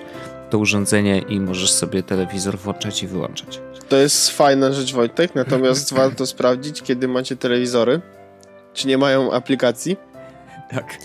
to 0.50 0.58
urządzenie 0.58 1.20
i 1.20 1.40
możesz 1.40 1.72
sobie 1.72 2.04
telewizor 2.04 2.58
włączać 2.58 3.04
i 3.04 3.08
wyłączać. 3.08 3.62
To 3.90 3.98
jest 3.98 4.30
fajna 4.30 4.72
rzecz 4.72 4.94
Wojtek, 4.94 5.36
natomiast 5.36 5.94
warto 6.02 6.26
sprawdzić, 6.26 6.82
kiedy 6.82 7.08
macie 7.08 7.36
telewizory, 7.36 8.02
czy 8.74 8.88
nie 8.88 8.98
mają 8.98 9.32
aplikacji. 9.32 9.98
Tak. 10.70 10.98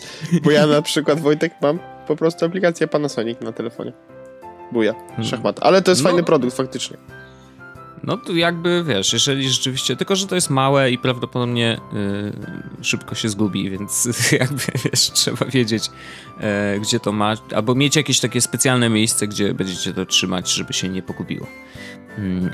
Bo 0.42 0.50
ja 0.50 0.66
na 0.66 0.82
przykład 0.90 1.20
Wojtek 1.20 1.52
mam 1.62 1.78
po 2.06 2.16
prostu 2.16 2.44
aplikację 2.44 2.88
Panasonic 2.88 3.40
na 3.40 3.52
telefonie. 3.52 3.92
Buja, 4.72 4.92
hmm. 4.92 5.24
szachmat. 5.24 5.58
Ale 5.60 5.82
to 5.82 5.90
jest 5.90 6.02
no. 6.02 6.08
fajny 6.08 6.24
produkt 6.24 6.56
faktycznie. 6.56 6.96
No 8.04 8.16
to 8.16 8.32
jakby 8.32 8.84
wiesz, 8.84 9.12
jeżeli 9.12 9.48
rzeczywiście, 9.48 9.96
tylko 9.96 10.16
że 10.16 10.26
to 10.26 10.34
jest 10.34 10.50
małe 10.50 10.90
i 10.90 10.98
prawdopodobnie 10.98 11.80
y, 12.80 12.84
szybko 12.84 13.14
się 13.14 13.28
zgubi, 13.28 13.70
więc 13.70 14.08
jakby 14.40 14.62
wiesz, 14.84 15.10
trzeba 15.10 15.46
wiedzieć, 15.46 15.90
y, 16.76 16.80
gdzie 16.80 17.00
to 17.00 17.12
ma, 17.12 17.34
albo 17.54 17.74
mieć 17.74 17.96
jakieś 17.96 18.20
takie 18.20 18.40
specjalne 18.40 18.88
miejsce, 18.88 19.28
gdzie 19.28 19.54
będziecie 19.54 19.92
to 19.92 20.06
trzymać, 20.06 20.52
żeby 20.52 20.72
się 20.72 20.88
nie 20.88 21.02
pogubiło. 21.02 21.46
Y, 22.18 22.50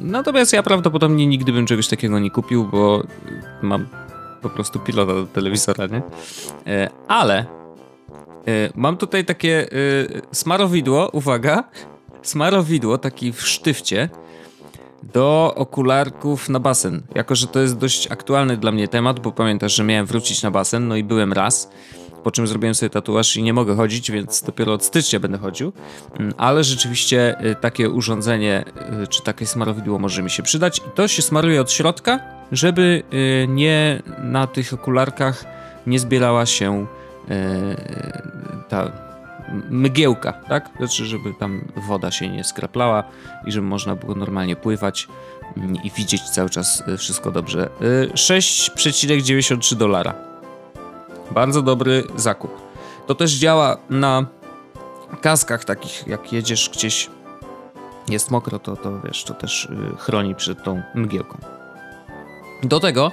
natomiast 0.00 0.52
ja 0.52 0.62
prawdopodobnie 0.62 1.26
nigdy 1.26 1.52
bym 1.52 1.66
czegoś 1.66 1.88
takiego 1.88 2.18
nie 2.18 2.30
kupił, 2.30 2.64
bo 2.64 3.02
mam 3.62 3.86
po 4.42 4.50
prostu 4.50 4.78
pilota 4.78 5.12
do 5.12 5.26
telewizora, 5.26 5.86
nie? 5.86 6.02
E, 6.66 6.90
ale 7.08 7.46
mam 8.74 8.96
tutaj 8.96 9.24
takie 9.24 9.68
smarowidło, 10.32 11.10
uwaga, 11.10 11.64
smarowidło, 12.22 12.98
taki 12.98 13.32
w 13.32 13.40
sztywcie, 13.40 14.08
do 15.02 15.52
okularków 15.56 16.48
na 16.48 16.60
basen. 16.60 17.02
Jako, 17.14 17.34
że 17.34 17.46
to 17.46 17.60
jest 17.60 17.78
dość 17.78 18.10
aktualny 18.10 18.56
dla 18.56 18.72
mnie 18.72 18.88
temat, 18.88 19.20
bo 19.20 19.32
pamiętasz, 19.32 19.74
że 19.74 19.84
miałem 19.84 20.06
wrócić 20.06 20.42
na 20.42 20.50
basen, 20.50 20.88
no 20.88 20.96
i 20.96 21.04
byłem 21.04 21.32
raz, 21.32 21.70
po 22.24 22.30
czym 22.30 22.46
zrobiłem 22.46 22.74
sobie 22.74 22.90
tatuaż 22.90 23.36
i 23.36 23.42
nie 23.42 23.52
mogę 23.52 23.76
chodzić, 23.76 24.10
więc 24.10 24.42
dopiero 24.42 24.72
od 24.72 24.84
stycznia 24.84 25.20
będę 25.20 25.38
chodził. 25.38 25.72
Mm, 26.18 26.34
ale 26.36 26.64
rzeczywiście 26.64 27.36
y, 27.44 27.54
takie 27.54 27.90
urządzenie, 27.90 28.64
y, 29.02 29.06
czy 29.06 29.22
takie 29.22 29.46
smarowidło 29.46 29.98
może 29.98 30.22
mi 30.22 30.30
się 30.30 30.42
przydać. 30.42 30.78
I 30.78 30.90
to 30.94 31.08
się 31.08 31.22
smaruje 31.22 31.60
od 31.60 31.72
środka, 31.72 32.20
żeby 32.52 33.02
y, 33.12 33.46
nie 33.48 34.02
na 34.18 34.46
tych 34.46 34.72
okularkach 34.72 35.44
nie 35.86 35.98
zbierała 35.98 36.46
się 36.46 36.86
ta 38.68 39.05
mgiełka, 39.70 40.32
tak? 40.32 40.70
Znaczy, 40.76 41.06
żeby 41.06 41.34
tam 41.34 41.64
woda 41.76 42.10
się 42.10 42.28
nie 42.28 42.44
skraplała 42.44 43.04
i 43.46 43.52
żeby 43.52 43.66
można 43.66 43.96
było 43.96 44.14
normalnie 44.14 44.56
pływać 44.56 45.08
mm, 45.56 45.76
i 45.82 45.90
widzieć 45.90 46.22
cały 46.22 46.50
czas 46.50 46.82
y, 46.88 46.96
wszystko 46.96 47.30
dobrze. 47.30 47.68
6,93 48.14 49.72
y, 49.72 49.76
dolara. 49.76 50.14
Bardzo 51.30 51.62
dobry 51.62 52.04
zakup. 52.16 52.50
To 53.06 53.14
też 53.14 53.32
działa 53.32 53.76
na 53.90 54.26
kaskach 55.20 55.64
takich, 55.64 56.06
jak 56.06 56.32
jedziesz 56.32 56.70
gdzieś, 56.70 57.10
jest 58.08 58.30
mokro, 58.30 58.58
to, 58.58 58.76
to 58.76 59.00
wiesz, 59.00 59.24
to 59.24 59.34
też 59.34 59.64
y, 59.64 59.96
chroni 59.98 60.34
przed 60.34 60.64
tą 60.64 60.82
mgiełką. 60.94 61.38
Do 62.62 62.80
tego 62.80 63.12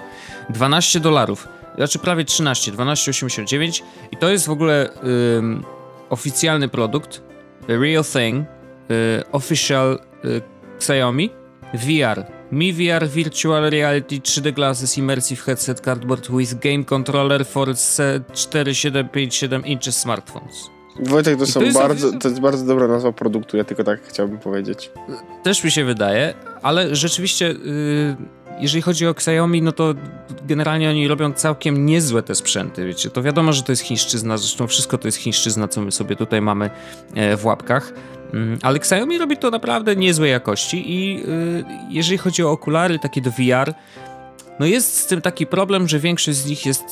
12 0.49 0.99
dolarów, 0.99 1.47
znaczy 1.75 1.99
prawie 1.99 2.25
13, 2.25 2.71
12,89 2.71 3.83
i 4.11 4.17
to 4.17 4.29
jest 4.29 4.47
w 4.47 4.49
ogóle 4.49 4.89
yy, 5.03 5.72
oficjalny 6.13 6.69
produkt, 6.69 7.21
Real 7.67 8.03
Thing, 8.03 8.45
y, 8.89 9.23
official 9.31 9.99
y, 10.23 10.41
Xiaomi, 10.79 11.31
VR, 11.73 12.25
Mi 12.53 12.71
VR 12.71 13.07
Virtual 13.07 13.69
Reality 13.69 14.19
3D 14.21 14.53
Glasses 14.53 14.97
Immersive 14.97 15.41
Headset 15.47 15.81
Cardboard 15.81 16.29
with 16.29 16.59
Game 16.61 16.83
Controller 16.83 17.43
for 17.43 17.73
4757 17.73 19.65
inches 19.65 19.95
smartphones. 20.05 20.72
Wojtek, 20.99 21.39
to, 21.39 21.45
są 21.45 21.59
to 21.59 21.71
bardzo, 21.79 22.19
to 22.19 22.27
jest 22.27 22.41
bardzo 22.41 22.65
dobra 22.65 22.87
nazwa 22.87 23.11
produktu, 23.11 23.57
ja 23.57 23.63
tylko 23.63 23.83
tak 23.83 24.01
chciałbym 24.03 24.37
powiedzieć. 24.37 24.91
Też 25.43 25.63
mi 25.63 25.71
się 25.71 25.85
wydaje, 25.85 26.33
ale 26.61 26.95
rzeczywiście, 26.95 27.47
yy, 27.47 28.15
jeżeli 28.59 28.81
chodzi 28.81 29.07
o 29.07 29.09
Xiaomi, 29.09 29.61
no 29.61 29.71
to 29.71 29.93
generalnie 30.47 30.89
oni 30.89 31.07
robią 31.07 31.33
całkiem 31.33 31.85
niezłe 31.85 32.23
te 32.23 32.35
sprzęty, 32.35 32.85
wiecie. 32.85 33.09
To 33.09 33.23
wiadomo, 33.23 33.53
że 33.53 33.63
to 33.63 33.71
jest 33.71 33.81
chińszczyzna, 33.81 34.37
zresztą 34.37 34.67
wszystko 34.67 34.97
to 34.97 35.07
jest 35.07 35.17
chińszczyzna, 35.17 35.67
co 35.67 35.81
my 35.81 35.91
sobie 35.91 36.15
tutaj 36.15 36.41
mamy 36.41 36.69
e, 37.15 37.37
w 37.37 37.45
łapkach. 37.45 37.93
Mm, 38.33 38.59
ale 38.61 38.77
Xiaomi 38.77 39.17
robi 39.17 39.37
to 39.37 39.51
naprawdę 39.51 39.95
niezłej 39.95 40.31
jakości 40.31 40.91
i 40.91 41.15
yy, 41.15 41.65
jeżeli 41.89 42.17
chodzi 42.17 42.43
o 42.43 42.51
okulary 42.51 42.99
takie 42.99 43.21
do 43.21 43.31
VR, 43.31 43.73
no 44.59 44.65
jest 44.65 44.97
z 44.97 45.07
tym 45.07 45.21
taki 45.21 45.47
problem, 45.47 45.87
że 45.87 45.99
większość 45.99 46.37
z 46.37 46.45
nich 46.45 46.65
jest 46.65 46.83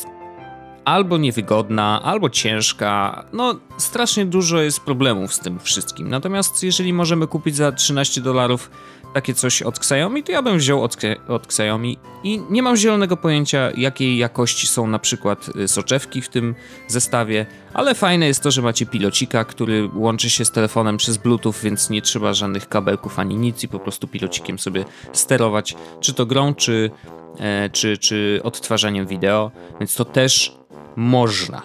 albo 0.86 1.18
niewygodna, 1.18 2.02
albo 2.04 2.30
ciężka. 2.30 3.24
No, 3.34 3.56
strasznie 3.78 4.26
dużo 4.26 4.62
jest 4.62 4.80
problemów 4.80 5.34
z 5.34 5.40
tym 5.40 5.60
wszystkim. 5.60 6.10
Natomiast 6.10 6.64
jeżeli 6.64 6.94
możemy 6.94 7.28
kupić 7.28 7.56
za 7.56 7.72
13 7.72 8.22
dolarów 8.22 8.72
takie 9.14 9.34
coś 9.34 9.62
od 9.62 9.78
Xiaomi, 9.78 10.24
to 10.24 10.32
ja 10.32 10.42
bym 10.42 10.58
wziął 10.58 10.84
od, 10.84 10.98
od 11.28 11.46
Xiaomi 11.46 11.98
i 12.24 12.42
nie 12.50 12.64
mam 12.64 12.78
zielonego 12.78 13.18
pojęcia, 13.18 13.72
jakiej 13.78 14.18
jakości 14.18 14.68
są 14.68 14.88
na 14.88 15.00
przykład 15.00 15.50
y, 15.56 15.68
soczewki 15.68 16.22
w 16.22 16.30
tym 16.30 16.56
zestawie, 16.88 17.46
ale 17.74 17.96
fajne 17.96 18.28
jest 18.28 18.44
to, 18.44 18.52
że 18.52 18.62
macie 18.62 18.86
pilocika, 18.86 19.46
który 19.46 19.90
łączy 19.96 20.30
się 20.30 20.46
z 20.46 20.52
telefonem 20.52 20.98
przez 20.98 21.18
Bluetooth, 21.18 21.54
więc 21.64 21.90
nie 21.90 22.02
trzeba 22.02 22.34
żadnych 22.34 22.70
kabelków 22.70 23.20
ani 23.20 23.36
nic 23.36 23.64
i 23.64 23.68
po 23.68 23.80
prostu 23.80 24.08
pilocikiem 24.08 24.60
sobie 24.60 24.86
sterować, 25.14 25.76
czy 26.00 26.14
to 26.14 26.26
grą, 26.26 26.56
czy, 26.56 26.92
e, 27.40 27.70
czy, 27.70 27.98
czy 27.98 28.40
odtwarzaniem 28.44 29.08
wideo, 29.08 29.52
więc 29.80 29.96
to 29.96 30.06
też 30.06 30.61
można. 30.96 31.62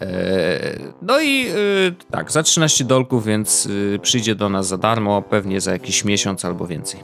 E, 0.00 0.78
no 1.02 1.20
i 1.20 1.46
e, 1.46 1.52
tak, 2.10 2.32
za 2.32 2.42
13 2.42 2.84
dolków, 2.84 3.24
więc 3.24 3.68
e, 3.94 3.98
przyjdzie 3.98 4.34
do 4.34 4.48
nas 4.48 4.66
za 4.66 4.78
darmo, 4.78 5.22
pewnie 5.22 5.60
za 5.60 5.72
jakiś 5.72 6.04
miesiąc 6.04 6.44
albo 6.44 6.66
więcej. 6.66 7.00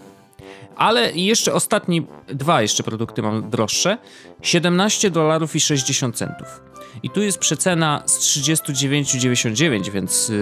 Ale 0.76 1.12
jeszcze 1.12 1.52
ostatni, 1.52 2.06
dwa 2.28 2.62
jeszcze 2.62 2.82
produkty 2.82 3.22
mam 3.22 3.50
droższe. 3.50 3.98
17 4.42 5.10
dolarów 5.10 5.56
i 5.56 5.60
60 5.60 6.16
centów. 6.16 6.60
I 7.02 7.10
tu 7.10 7.22
jest 7.22 7.38
przecena 7.38 8.02
z 8.06 8.18
39,99, 8.18 9.90
więc 9.90 10.32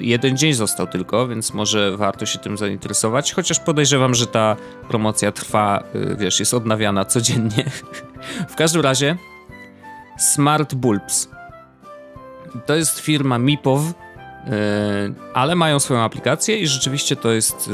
jeden 0.00 0.36
dzień 0.36 0.52
został 0.52 0.86
tylko, 0.86 1.28
więc 1.28 1.54
może 1.54 1.96
warto 1.96 2.26
się 2.26 2.38
tym 2.38 2.58
zainteresować. 2.58 3.32
Chociaż 3.32 3.60
podejrzewam, 3.60 4.14
że 4.14 4.26
ta 4.26 4.56
promocja 4.88 5.32
trwa, 5.32 5.84
wiesz, 6.18 6.40
jest 6.40 6.54
odnawiana 6.54 7.04
codziennie. 7.04 7.70
w 8.52 8.56
każdym 8.56 8.82
razie 8.82 9.16
Smart 10.20 10.74
Bulbs. 10.74 11.28
To 12.66 12.74
jest 12.74 13.00
firma 13.00 13.38
Mipow, 13.38 13.80
e, 13.80 13.92
ale 15.34 15.54
mają 15.54 15.80
swoją 15.80 16.00
aplikację 16.00 16.58
i 16.58 16.66
rzeczywiście 16.66 17.16
to 17.16 17.30
jest 17.30 17.70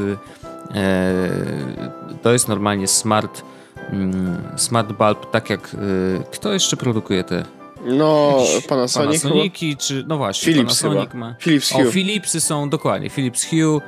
e, 0.73 0.77
e, 0.79 2.17
to 2.21 2.33
jest 2.33 2.47
normalnie 2.47 2.87
smart 2.87 3.41
mm, 3.89 4.37
smart 4.55 4.91
bulb, 4.91 5.31
tak 5.31 5.49
jak 5.49 5.75
kto 6.31 6.53
jeszcze 6.53 6.77
produkuje 6.77 7.23
te 7.23 7.43
no, 7.85 8.37
Panasonic 8.67 9.21
Panasoniki, 9.21 9.77
czy 9.77 10.05
no 10.07 10.17
właśnie, 10.17 10.53
Philips 10.53 10.81
Panasonic 10.81 11.11
chyba. 11.11 11.25
ma. 11.25 11.35
Philips 11.39 11.71
Hue. 11.71 11.87
O, 11.87 11.91
Philipsy 11.91 12.41
są 12.41 12.69
dokładnie, 12.69 13.09
Philips 13.09 13.45
Hue. 13.49 13.81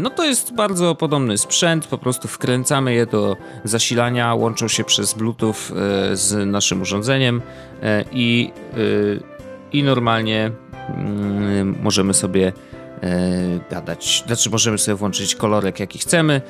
No 0.00 0.10
to 0.10 0.24
jest 0.24 0.54
bardzo 0.54 0.94
podobny 0.94 1.38
sprzęt, 1.38 1.86
po 1.86 1.98
prostu 1.98 2.28
wkręcamy 2.28 2.94
je 2.94 3.06
do 3.06 3.36
zasilania, 3.64 4.34
łączą 4.34 4.68
się 4.68 4.84
przez 4.84 5.14
Bluetooth 5.14 5.54
z 6.12 6.46
naszym 6.46 6.82
urządzeniem 6.82 7.42
i 8.12 8.52
i 9.72 9.82
normalnie 9.82 10.50
mm, 10.88 11.76
możemy 11.82 12.14
sobie 12.14 12.52
e, 13.02 13.12
gadać. 13.70 14.24
Znaczy, 14.26 14.50
możemy 14.50 14.78
sobie 14.78 14.94
włączyć 14.94 15.34
kolorek, 15.34 15.80
jaki 15.80 15.98
chcemy. 15.98 16.40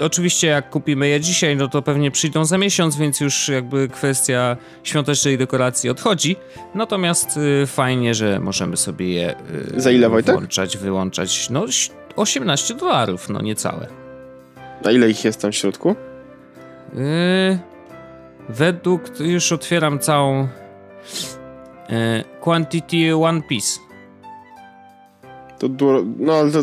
oczywiście 0.00 0.46
jak 0.46 0.70
kupimy 0.70 1.08
je 1.08 1.20
dzisiaj, 1.20 1.56
no 1.56 1.68
to 1.68 1.82
pewnie 1.82 2.10
przyjdą 2.10 2.44
za 2.44 2.58
miesiąc, 2.58 2.96
więc 2.96 3.20
już 3.20 3.48
jakby 3.48 3.88
kwestia 3.88 4.56
świątecznej 4.84 5.38
dekoracji 5.38 5.90
odchodzi. 5.90 6.36
Natomiast 6.74 7.38
fajnie, 7.66 8.14
że 8.14 8.40
możemy 8.40 8.76
sobie 8.76 9.08
je 9.08 9.34
za 9.76 9.90
ile, 9.90 10.08
Wojtek? 10.08 10.34
włączać, 10.34 10.76
wyłączać. 10.76 11.50
No 11.50 11.66
18 12.20 12.74
dolarów, 12.74 13.28
no 13.28 13.42
niecałe. 13.42 13.86
A 14.84 14.90
ile 14.90 15.10
ich 15.10 15.24
jest 15.24 15.40
tam 15.42 15.52
w 15.52 15.54
środku? 15.54 15.90
Y, 16.94 17.58
według, 18.48 19.20
już 19.20 19.52
otwieram 19.52 19.98
całą 19.98 20.44
y, 20.44 20.48
Quantity 22.40 23.16
One 23.16 23.42
Piece. 23.42 23.80
To, 25.58 25.68
no 26.18 26.32
ale 26.32 26.50
to, 26.50 26.62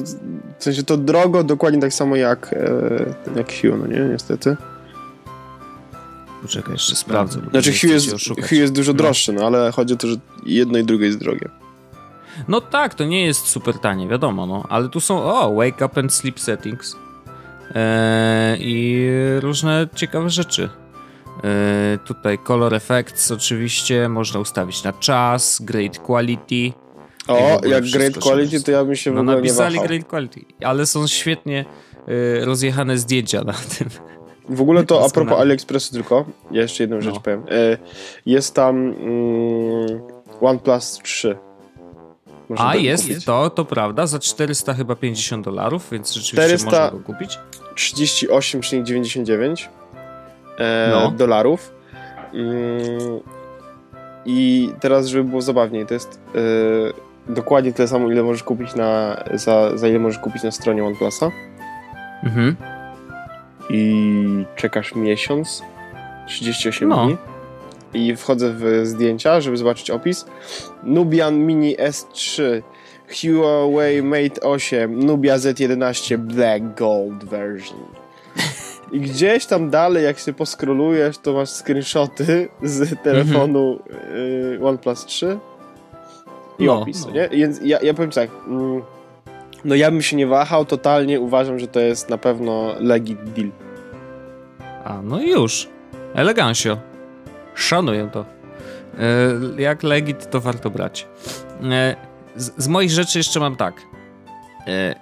w 0.60 0.64
sensie 0.64 0.84
to 0.84 0.98
drogo 0.98 1.44
dokładnie 1.44 1.82
tak 1.82 1.94
samo 1.94 2.16
jak, 2.16 2.54
e, 2.54 3.36
jak 3.36 3.54
Hue, 3.54 3.78
no 3.78 3.88
nie? 3.88 4.00
Niestety. 4.00 4.58
Poczekaj, 6.42 6.74
jeszcze 6.74 6.96
sprawdzę. 6.96 7.40
Znaczy 7.52 7.72
Hue 7.72 7.88
jest, 7.88 8.10
Hue 8.50 8.56
jest 8.56 8.74
dużo 8.74 8.92
no. 8.92 8.98
droższy, 8.98 9.34
no 9.34 9.46
ale 9.46 9.72
chodzi 9.72 9.94
o 9.94 9.98
to, 9.98 10.08
że 10.08 10.16
jedno 10.46 10.78
i 10.78 10.84
drugie 10.84 11.06
jest 11.06 11.20
drogie. 11.20 11.50
No 12.48 12.62
tak, 12.62 12.94
to 12.94 13.06
nie 13.06 13.26
jest 13.26 13.48
super 13.48 13.80
tanie, 13.80 14.08
wiadomo, 14.08 14.46
no, 14.46 14.64
ale 14.70 14.90
tu 14.90 15.00
są, 15.00 15.24
o, 15.24 15.56
wake 15.56 15.86
up 15.86 16.02
and 16.02 16.14
sleep 16.14 16.40
settings 16.40 16.96
eee, 17.76 18.58
i 18.60 19.10
różne 19.40 19.88
ciekawe 19.96 20.30
rzeczy. 20.30 20.70
Eee, 21.44 22.00
tutaj 22.06 22.38
color 22.38 22.74
effects 22.74 23.32
oczywiście, 23.32 24.10
można 24.10 24.40
ustawić 24.40 24.84
na 24.84 24.94
czas, 24.94 25.62
great 25.62 26.00
quality, 26.00 26.74
o, 27.28 27.66
jak 27.66 27.84
Great 27.84 28.18
Quality, 28.18 28.64
to 28.64 28.72
ja 28.72 28.86
bym 28.86 28.96
się 28.96 29.12
w 29.12 29.14
no, 29.14 29.22
ogóle 29.22 29.36
napisali 29.36 29.80
nie 29.80 29.88
Great 29.88 30.06
Quality, 30.06 30.46
ale 30.64 30.86
są 30.86 31.08
świetnie 31.08 31.66
y, 32.10 32.46
rozjechane 32.46 32.98
zdjęcia 32.98 33.44
na 33.44 33.54
tym. 33.54 33.90
W 34.50 34.62
ogóle 34.62 34.84
to 34.84 35.02
a 35.06 35.10
propos 35.10 35.40
AliExpressu 35.40 35.94
tylko, 35.94 36.26
ja 36.52 36.62
jeszcze 36.62 36.84
jedną 36.84 37.02
rzecz 37.02 37.14
no. 37.16 37.22
powiem. 37.22 37.44
Y, 37.52 37.78
jest 38.26 38.54
tam 38.54 38.76
mm, 38.76 40.02
OnePlus 40.42 41.00
3. 41.04 41.38
Można 42.50 42.70
a 42.70 42.76
jest, 42.76 43.08
kupić. 43.08 43.26
to, 43.26 43.50
to 43.50 43.66
prawda, 43.66 44.08
za 44.08 44.20
400 44.20 44.74
chyba 44.74 44.96
50 44.96 45.46
dolarów, 45.46 45.88
więc 45.92 46.14
rzeczywiście 46.14 46.58
400... 46.58 46.66
można 46.66 46.92
go 46.92 47.00
kupić. 47.00 47.40
38,99 47.76 49.68
e, 50.58 50.90
no. 50.92 51.12
dolarów. 51.12 51.72
Mm, 52.34 53.20
I 54.26 54.72
teraz, 54.80 55.08
żeby 55.08 55.30
było 55.30 55.42
zabawniej, 55.42 55.86
to 55.86 55.94
jest 55.94 56.20
e, 57.30 57.34
dokładnie 57.34 57.74
tyle 57.74 57.88
samo, 57.88 58.12
ile 58.12 58.24
możesz 58.24 58.44
kupić 58.44 58.76
na, 58.76 59.24
za, 59.34 59.78
za 59.78 59.88
ile 59.88 60.00
możesz 60.00 60.20
kupić 60.20 60.44
na 60.44 60.52
stronie 60.52 60.86
OnePlusa. 60.86 61.32
Mhm. 62.24 62.56
I 63.70 64.46
czekasz 64.56 64.96
miesiąc, 64.96 65.62
38 66.28 66.90
no. 66.90 67.06
dni. 67.06 67.18
I 67.98 68.16
wchodzę 68.16 68.54
w 68.54 68.82
zdjęcia, 68.84 69.42
żeby 69.42 69.58
zobaczyć 69.58 69.92
opis. 69.92 70.26
Nubian 70.84 71.38
Mini 71.38 71.78
S3, 71.78 72.62
Huawei 73.22 74.04
Mate 74.04 74.42
8, 74.42 75.00
Nubia 75.00 75.38
Z11 75.38 76.18
Black 76.18 76.64
Gold 76.78 77.24
version. 77.24 77.80
I 78.92 79.00
gdzieś 79.00 79.46
tam 79.46 79.70
dalej, 79.70 80.04
jak 80.04 80.20
się 80.20 80.34
poskrolujesz, 80.34 81.18
to 81.18 81.34
masz 81.34 81.50
screenshoty 81.50 82.50
z 82.64 83.02
telefonu 83.04 83.80
mm 83.90 84.60
-hmm. 84.60 84.66
OnePlus 84.68 85.06
3 85.06 85.38
i 86.60 86.66
no, 86.66 86.82
opis, 86.82 87.06
no. 87.06 87.12
nie? 87.12 87.30
Więc 87.30 87.60
ja, 87.64 87.80
ja 87.82 87.94
powiem 87.94 88.12
tak, 88.12 88.30
mm, 88.48 88.82
no 89.66 89.76
ja 89.76 89.92
bym 89.92 90.02
się 90.02 90.16
nie 90.16 90.28
wahał, 90.28 90.66
totalnie 90.66 91.20
uważam, 91.20 91.60
że 91.60 91.68
to 91.68 91.80
jest 91.80 92.10
na 92.10 92.18
pewno 92.18 92.76
legit 92.80 93.24
deal. 93.24 93.52
A, 94.84 95.02
no 95.02 95.22
i 95.22 95.30
już. 95.30 95.68
Elegancio. 96.14 96.78
Szanuję 97.58 98.10
to. 98.14 98.26
E, 99.00 99.62
jak 99.62 99.84
legit, 99.84 100.30
to 100.30 100.42
warto 100.42 100.70
brać. 100.70 101.08
E, 101.64 101.96
z, 102.36 102.64
z, 102.64 102.68
moich 102.68 102.90
rzeczy 102.90 103.18
jeszcze 103.18 103.40
mam 103.40 103.56
tak. 103.56 103.82
E, 104.68 104.96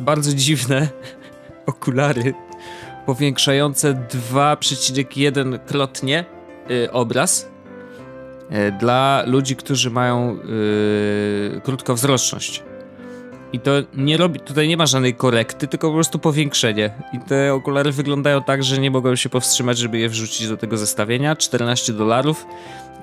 bardzo 0.00 0.34
dziwne 0.34 0.88
okulary 1.66 2.34
powiększające 3.06 3.94
2,1 3.94 5.58
krotnie 5.66 6.24
obraz 6.92 7.48
dla 8.80 9.22
ludzi, 9.26 9.56
którzy 9.56 9.90
mają 9.90 10.38
krótkowzroczność. 11.64 12.62
I 13.52 13.60
to 13.60 13.70
nie 13.94 14.16
robi, 14.16 14.40
tutaj 14.40 14.68
nie 14.68 14.76
ma 14.76 14.86
żadnej 14.86 15.14
korekty, 15.14 15.68
tylko 15.68 15.88
po 15.88 15.94
prostu 15.94 16.18
powiększenie. 16.18 16.90
I 17.12 17.18
te 17.18 17.54
okulary 17.54 17.92
wyglądają 17.92 18.42
tak, 18.42 18.64
że 18.64 18.78
nie 18.78 18.90
mogą 18.90 19.16
się 19.16 19.28
powstrzymać, 19.28 19.78
żeby 19.78 19.98
je 19.98 20.08
wrzucić 20.08 20.48
do 20.48 20.56
tego 20.56 20.76
zestawienia. 20.76 21.36
14 21.36 21.92
dolarów. 21.92 22.46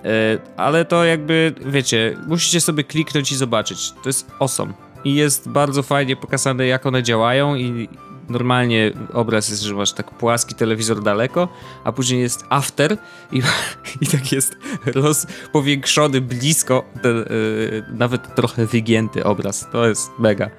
Yy, 0.03 0.09
ale 0.57 0.85
to 0.85 1.05
jakby, 1.05 1.53
wiecie, 1.65 2.17
musicie 2.27 2.61
sobie 2.61 2.83
kliknąć 2.83 3.31
i 3.31 3.35
zobaczyć. 3.35 3.91
To 3.91 4.09
jest 4.09 4.31
awesome. 4.39 4.73
I 5.03 5.15
jest 5.15 5.49
bardzo 5.49 5.83
fajnie 5.83 6.15
pokazane, 6.15 6.67
jak 6.67 6.85
one 6.85 7.03
działają 7.03 7.55
i 7.55 7.89
normalnie 8.29 8.91
obraz 9.13 9.49
jest, 9.49 9.61
że 9.61 9.73
masz 9.73 9.93
tak 9.93 10.11
płaski 10.11 10.55
telewizor 10.55 11.03
daleko, 11.03 11.47
a 11.83 11.91
później 11.91 12.21
jest 12.21 12.45
after 12.49 12.97
i, 13.31 13.41
i 14.01 14.07
tak 14.07 14.31
jest 14.31 14.55
rozpowiększony 14.85 16.21
blisko, 16.21 16.83
ten, 17.01 17.17
yy, 17.17 17.83
nawet 17.91 18.35
trochę 18.35 18.65
wygięty 18.65 19.23
obraz. 19.23 19.67
To 19.71 19.87
jest 19.87 20.11
mega, 20.19 20.49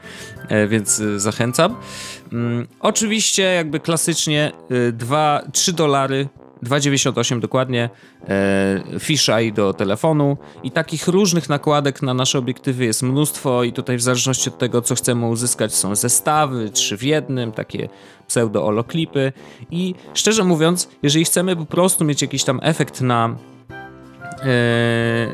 yy, 0.50 0.68
więc 0.68 0.98
yy, 0.98 1.20
zachęcam. 1.20 1.76
Mm, 2.32 2.66
oczywiście 2.80 3.42
jakby 3.42 3.80
klasycznie 3.80 4.52
2-3 4.92 5.72
dolary 5.72 6.28
2,98 6.62 7.40
dokładnie, 7.40 7.90
e, 8.28 8.98
fisheye 8.98 9.52
do 9.52 9.74
telefonu. 9.74 10.36
I 10.62 10.70
takich 10.70 11.08
różnych 11.08 11.48
nakładek 11.48 12.02
na 12.02 12.14
nasze 12.14 12.38
obiektywy 12.38 12.84
jest 12.84 13.02
mnóstwo 13.02 13.64
i 13.64 13.72
tutaj 13.72 13.96
w 13.96 14.02
zależności 14.02 14.48
od 14.48 14.58
tego, 14.58 14.82
co 14.82 14.94
chcemy 14.94 15.26
uzyskać 15.26 15.74
są 15.74 15.96
zestawy, 15.96 16.70
trzy 16.70 16.96
w 16.96 17.02
jednym, 17.02 17.52
takie 17.52 17.88
pseudo-oloklipy 18.28 19.32
i 19.70 19.94
szczerze 20.14 20.44
mówiąc, 20.44 20.88
jeżeli 21.02 21.24
chcemy 21.24 21.56
po 21.56 21.66
prostu 21.66 22.04
mieć 22.04 22.22
jakiś 22.22 22.44
tam 22.44 22.60
efekt 22.62 23.00
na 23.00 23.36
e, 24.40 24.44
e, 24.44 25.28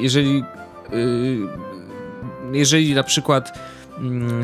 jeżeli 0.00 0.38
e, 0.38 1.64
jeżeli 2.52 2.94
na 2.94 3.02
przykład 3.02 3.58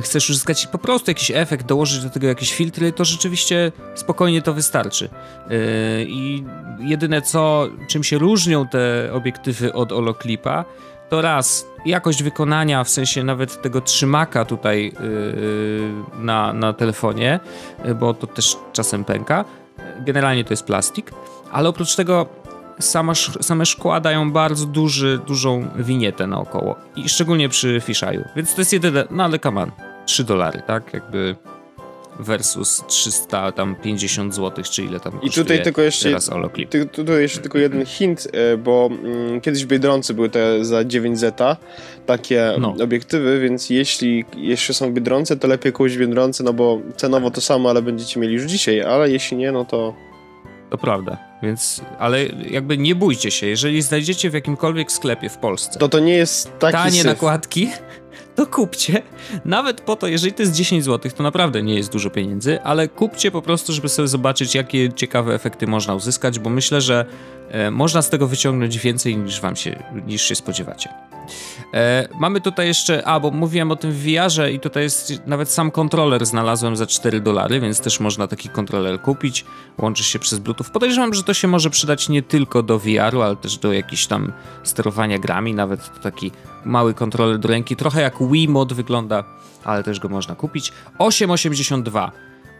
chcesz 0.03 0.31
uzyskać 0.31 0.67
po 0.67 0.79
prostu 0.79 1.11
jakiś 1.11 1.31
efekt, 1.35 1.67
dołożyć 1.67 2.03
do 2.03 2.11
tego 2.11 2.27
jakieś 2.27 2.55
filtry, 2.55 2.93
to 2.93 3.05
rzeczywiście 3.05 3.73
spokojnie 3.95 4.43
to 4.43 4.55
wystarczy. 4.55 5.09
Yy, 5.51 5.57
I 6.09 6.45
jedyne 6.79 7.23
co, 7.23 7.69
czym 7.89 8.05
się 8.05 8.19
różnią 8.19 8.69
te 8.69 9.11
obiektywy 9.13 9.73
od 9.73 9.93
Oloclipa, 9.93 10.65
to 11.09 11.23
raz 11.23 11.67
jakość 11.87 12.23
wykonania, 12.23 12.85
w 12.85 12.91
sensie 12.91 13.25
nawet 13.25 13.63
tego 13.63 13.81
trzymaka 13.81 14.45
tutaj 14.45 14.85
yy, 14.85 16.25
na, 16.25 16.53
na 16.53 16.73
telefonie, 16.73 17.41
yy, 17.85 17.95
bo 17.95 18.15
to 18.15 18.27
też 18.27 18.57
czasem 18.73 19.05
pęka. 19.05 19.45
Generalnie 20.01 20.45
to 20.45 20.53
jest 20.53 20.65
plastik, 20.65 21.13
ale 21.53 21.69
oprócz 21.69 21.97
tego 21.97 22.27
sama, 22.81 23.15
same 23.15 23.67
szkła 23.67 24.01
dają 24.01 24.33
bardzo 24.33 24.67
duży, 24.67 25.21
dużą 25.27 25.69
winietę 25.77 26.27
naokoło. 26.27 26.77
I 26.97 27.09
szczególnie 27.09 27.49
przy 27.49 27.81
fiszayu. 27.81 28.25
Więc 28.37 28.55
to 28.55 28.61
jest 28.61 28.73
jedyne, 28.73 29.05
no 29.11 29.25
ale 29.25 29.39
come 29.39 29.63
on, 29.63 29.71
3 30.07 30.25
dolary, 30.25 30.63
tak? 30.67 30.95
Jakby 30.95 31.37
versus 32.21 32.85
350 32.87 34.35
zł, 34.35 34.65
czy 34.71 34.83
ile 34.83 35.01
tam 35.01 35.23
I 35.23 35.31
tutaj 35.31 35.63
tylko 35.63 35.83
jeszcze, 35.83 36.09
teraz 36.09 36.31
ty, 36.71 36.87
tutaj 36.87 37.23
jeszcze 37.23 37.41
tylko 37.41 37.59
jeden 37.59 37.87
hint, 37.87 38.29
e, 38.33 38.57
bo 38.57 38.91
mm, 38.93 39.41
kiedyś 39.41 39.65
w 39.65 39.69
Biedronce 39.69 40.15
były 40.15 40.29
te 40.29 40.65
za 40.65 40.85
9 40.85 41.19
zeta 41.19 41.57
takie 42.07 42.53
no. 42.61 42.75
obiektywy, 42.83 43.41
więc 43.41 43.71
jeśli 43.71 44.25
jeszcze 44.37 44.75
są 44.75 44.91
w 44.91 44.93
Biedronce, 44.93 45.37
to 45.37 45.49
lepiej 45.49 45.73
kupić 45.73 45.97
w 45.97 46.01
Biedronce, 46.01 46.45
no 46.45 46.53
bo 46.53 46.81
cenowo 46.97 47.31
to 47.31 47.41
samo, 47.41 47.71
ale 47.71 47.83
będziecie 47.83 48.21
mieli 48.21 48.35
już 48.35 48.43
dzisiaj, 48.43 48.83
ale 48.83 49.11
jeśli 49.11 49.37
nie, 49.37 49.53
no 49.53 49.65
to 49.65 49.95
to 50.71 50.79
prawda, 50.79 51.19
więc, 51.43 51.81
ale 51.99 52.27
jakby 52.27 52.79
nie 52.79 52.95
bójcie 52.95 53.31
się, 53.31 53.47
jeżeli 53.47 53.83
znajdziecie 53.83 54.31
w 54.31 54.35
jakimkolwiek 54.35 54.93
sklepie 54.93 55.29
w 55.29 55.39
Polsce. 55.39 55.79
To 55.79 55.89
to 55.89 55.99
nie 55.99 56.15
jest 56.15 56.59
taki 56.59 56.73
Tanie 56.73 56.97
syf. 56.97 57.05
nakładki, 57.05 57.71
to 58.37 58.47
kupcie. 58.47 59.03
Nawet 59.45 59.81
po 59.81 59.97
to, 59.97 60.07
jeżeli 60.07 60.33
to 60.33 60.43
jest 60.43 60.55
10 60.55 60.85
zł, 60.85 61.13
to 61.17 61.23
naprawdę 61.23 61.63
nie 61.63 61.75
jest 61.75 61.93
dużo 61.93 62.11
pieniędzy, 62.11 62.63
ale 62.63 62.89
kupcie 62.89 63.31
po 63.31 63.43
prostu, 63.43 63.73
żeby 63.73 63.89
sobie 63.89 64.09
zobaczyć, 64.09 64.55
jakie 64.55 64.93
ciekawe 64.93 65.35
efekty 65.35 65.67
można 65.67 65.95
uzyskać, 65.95 66.39
bo 66.39 66.51
myślę, 66.51 66.81
że 66.81 67.05
e, 67.51 67.71
można 67.71 68.03
z 68.03 68.11
tego 68.11 68.27
wyciągnąć 68.27 68.79
więcej 68.79 69.17
niż 69.17 69.41
wam 69.41 69.57
się, 69.57 69.83
niż 70.07 70.23
się 70.23 70.35
spodziewacie. 70.35 70.89
E, 71.75 72.09
mamy 72.21 72.41
tutaj 72.41 72.67
jeszcze, 72.67 73.05
a 73.05 73.21
bo 73.21 73.31
mówiłem 73.31 73.71
o 73.71 73.77
tym 73.77 73.93
w 73.93 74.05
VR-ze 74.05 74.53
i 74.53 74.61
tutaj 74.61 74.83
jest 74.83 75.13
nawet 75.27 75.51
sam 75.51 75.71
kontroler 75.71 76.27
znalazłem 76.27 76.77
za 76.77 76.87
4 76.87 77.21
dolary, 77.21 77.61
więc 77.61 77.81
też 77.81 78.01
można 78.01 78.27
taki 78.27 78.49
kontroler 78.49 79.01
kupić. 79.01 79.45
Łączy 79.79 80.05
się 80.05 80.19
przez 80.19 80.39
Bluetooth. 80.39 80.67
Podejrzewam, 80.73 81.15
że 81.15 81.23
to 81.23 81.35
się 81.35 81.49
może 81.49 81.71
przydać 81.71 82.09
nie 82.09 82.23
tylko 82.23 82.63
do 82.63 82.79
VR-u, 82.79 83.23
ale 83.23 83.37
też 83.37 83.59
do 83.59 83.73
jakichś 83.73 84.07
tam 84.07 84.33
sterowania 84.63 85.19
grami. 85.19 85.55
Nawet 85.55 85.95
to 85.95 86.01
taki 86.01 86.31
mały 86.65 86.95
kontroler 86.95 87.39
do 87.39 87.49
ręki, 87.49 87.77
trochę 87.77 88.01
jak 88.01 88.15
Wii 88.31 88.49
Mod 88.49 88.73
wygląda, 88.73 89.25
ale 89.65 89.83
też 89.83 90.01
go 90.01 90.09
można 90.09 90.35
kupić. 90.35 90.73
8,82 90.99 92.11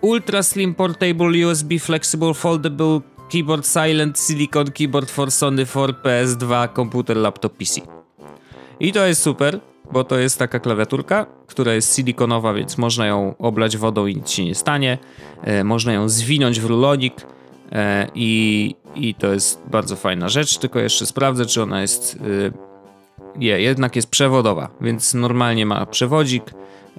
Ultra 0.01 0.43
Slim 0.43 0.75
Portable 0.75 1.47
USB 1.47 1.79
Flexible 1.79 2.35
Foldable 2.35 3.01
Keyboard 3.33 3.67
Silent 3.67 4.19
Silicon 4.19 4.71
Keyboard 4.71 5.11
for 5.11 5.31
Sony 5.31 5.67
for 5.67 5.95
PS2 6.03 6.73
Komputer 6.73 7.17
Laptop 7.17 7.57
PC. 7.57 8.00
I 8.81 8.93
to 8.93 9.07
jest 9.07 9.23
super, 9.23 9.61
bo 9.93 10.05
to 10.05 10.19
jest 10.19 10.39
taka 10.39 10.59
klawiaturka, 10.61 11.27
która 11.47 11.75
jest 11.75 11.97
silikonowa, 11.97 12.55
więc 12.55 12.79
można 12.79 13.07
ją 13.07 13.35
oblać 13.39 13.77
wodą 13.77 14.07
i 14.07 14.17
nic 14.17 14.31
się 14.31 14.45
nie 14.45 14.55
stanie. 14.55 14.99
E, 15.43 15.65
można 15.65 15.93
ją 15.93 16.09
zwinąć 16.09 16.61
w 16.61 16.65
rulonik 16.65 17.15
e, 17.73 18.09
i, 18.15 18.75
i 18.95 19.15
to 19.15 19.33
jest 19.33 19.63
bardzo 19.71 19.97
fajna 19.97 20.29
rzecz, 20.29 20.59
tylko 20.59 20.79
jeszcze 20.79 21.07
sprawdzę, 21.07 21.47
czy 21.47 21.63
ona 21.63 21.83
jest... 21.83 22.19
E, 22.47 22.71
je, 23.41 23.61
jednak 23.61 23.97
jest 23.97 24.11
przewodowa, 24.11 24.69
więc 24.81 25.15
normalnie 25.15 25.67
ma 25.67 25.87
przewodzik, 25.87 26.45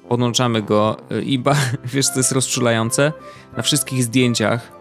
podłączamy 0.10 0.62
go 0.62 0.98
e, 1.12 1.22
i 1.22 1.40
ba, 1.40 1.56
wiesz 1.94 2.06
co 2.06 2.20
jest 2.20 2.32
rozczulające? 2.32 3.14
Na 3.58 3.64
wszystkich 3.64 4.04
zdjęciach 4.04 4.72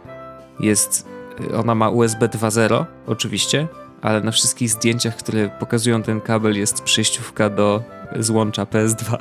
jest, 0.60 1.08
e, 1.50 1.58
ona 1.58 1.74
ma 1.74 1.88
USB 1.90 2.28
2.0 2.28 2.84
oczywiście, 3.06 3.68
ale 4.02 4.20
na 4.20 4.30
wszystkich 4.30 4.70
zdjęciach, 4.70 5.16
które 5.16 5.48
pokazują 5.48 6.02
ten 6.02 6.20
kabel 6.20 6.58
jest 6.58 6.82
przejściówka 6.82 7.50
do 7.50 7.82
złącza 8.18 8.64
PS2. 8.64 9.16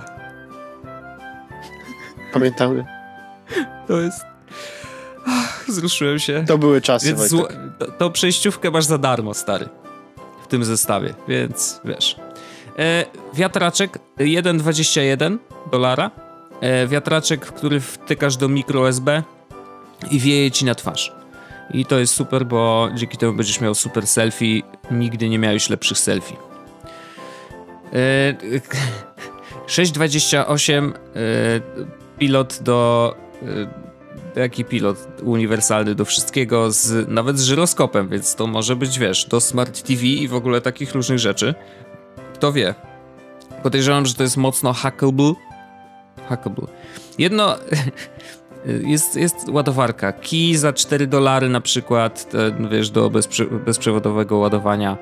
Pamiętamy. 2.33 2.85
To 3.87 4.01
jest... 4.01 4.25
Ach, 5.27 5.65
zruszyłem 5.67 6.19
się. 6.19 6.45
To 6.47 6.57
były 6.57 6.81
czasy, 6.81 7.07
Więc 7.07 7.27
zło... 7.27 7.47
to, 7.79 7.91
to 7.91 8.09
przejściówkę 8.09 8.71
masz 8.71 8.85
za 8.85 8.97
darmo, 8.97 9.33
stary. 9.33 9.69
W 10.43 10.47
tym 10.47 10.63
zestawie, 10.63 11.13
więc 11.27 11.81
wiesz. 11.85 12.15
E, 12.79 13.05
wiatraczek 13.33 13.99
1,21 14.17 15.37
dolara. 15.71 16.11
E, 16.61 16.87
wiatraczek, 16.87 17.45
który 17.45 17.79
wtykasz 17.79 18.37
do 18.37 18.47
mikro 18.47 18.81
USB 18.81 19.23
i 20.11 20.19
wieje 20.19 20.51
ci 20.51 20.65
na 20.65 20.75
twarz. 20.75 21.18
I 21.73 21.85
to 21.85 21.99
jest 21.99 22.13
super, 22.13 22.45
bo 22.45 22.89
dzięki 22.95 23.17
temu 23.17 23.33
będziesz 23.33 23.61
miał 23.61 23.75
super 23.75 24.07
selfie. 24.07 24.61
Nigdy 24.91 25.29
nie 25.29 25.39
miałeś 25.39 25.69
lepszych 25.69 25.97
selfie. 25.97 26.35
E, 27.93 28.33
6,28 29.67 30.93
e, 30.93 31.21
pilot 32.19 32.59
do 32.61 33.15
e, 33.41 33.89
jaki 34.39 34.65
pilot 34.65 35.07
uniwersalny 35.23 35.95
do 35.95 36.05
wszystkiego, 36.05 36.71
z, 36.71 37.09
nawet 37.09 37.39
z 37.39 37.43
żyroskopem, 37.43 38.09
więc 38.09 38.35
to 38.35 38.47
może 38.47 38.75
być, 38.75 38.99
wiesz, 38.99 39.25
do 39.25 39.41
Smart 39.41 39.81
TV 39.81 40.01
i 40.05 40.27
w 40.27 40.33
ogóle 40.33 40.61
takich 40.61 40.93
różnych 40.93 41.19
rzeczy. 41.19 41.55
Kto 42.33 42.53
wie? 42.53 42.75
Podejrzewam, 43.63 44.05
że 44.05 44.13
to 44.13 44.23
jest 44.23 44.37
mocno 44.37 44.73
hackable. 44.73 45.33
Hackable. 46.29 46.67
Jedno... 47.17 47.55
Jest, 48.65 49.15
jest 49.15 49.49
ładowarka. 49.49 50.11
Key 50.11 50.57
za 50.57 50.73
4 50.73 51.07
dolary 51.07 51.49
na 51.49 51.61
przykład, 51.61 52.31
wiesz, 52.71 52.89
do 52.89 53.09
bezprze 53.09 53.45
bezprzewodowego 53.45 54.37
ładowania. 54.37 54.97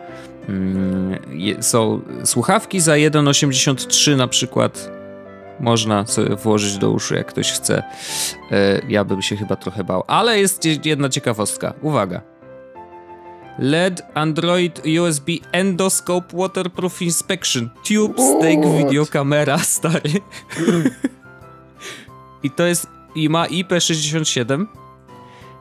Mm, 0.50 1.20
są 1.62 2.02
słuchawki 2.24 2.80
za 2.80 2.92
1,83 2.92 4.18
na 4.18 4.28
przykład. 4.28 4.92
Można 5.60 6.06
sobie 6.06 6.36
włożyć 6.36 6.78
do 6.78 6.92
uszu, 6.92 7.16
jak 7.16 7.28
ktoś 7.28 7.52
chce. 7.52 7.84
E, 8.52 8.82
ja 8.90 9.04
bym 9.04 9.22
się 9.22 9.36
chyba 9.36 9.56
trochę 9.56 9.84
bał. 9.84 10.04
Ale 10.08 10.40
jest 10.40 10.66
jedna 10.86 11.10
ciekawostka. 11.10 11.74
Uwaga. 11.82 12.22
LED 13.60 14.02
Android 14.14 14.82
USB 15.02 15.32
Endoscope 15.52 16.38
Waterproof 16.38 17.02
Inspection 17.02 17.70
Tube 17.88 18.22
Stake 18.22 18.78
Video 18.78 19.06
Camera, 19.06 19.58
stary. 19.58 20.12
I 22.44 22.52
to 22.52 22.66
jest 22.66 22.97
i 23.18 23.30
ma 23.30 23.48
IP67, 23.48 24.66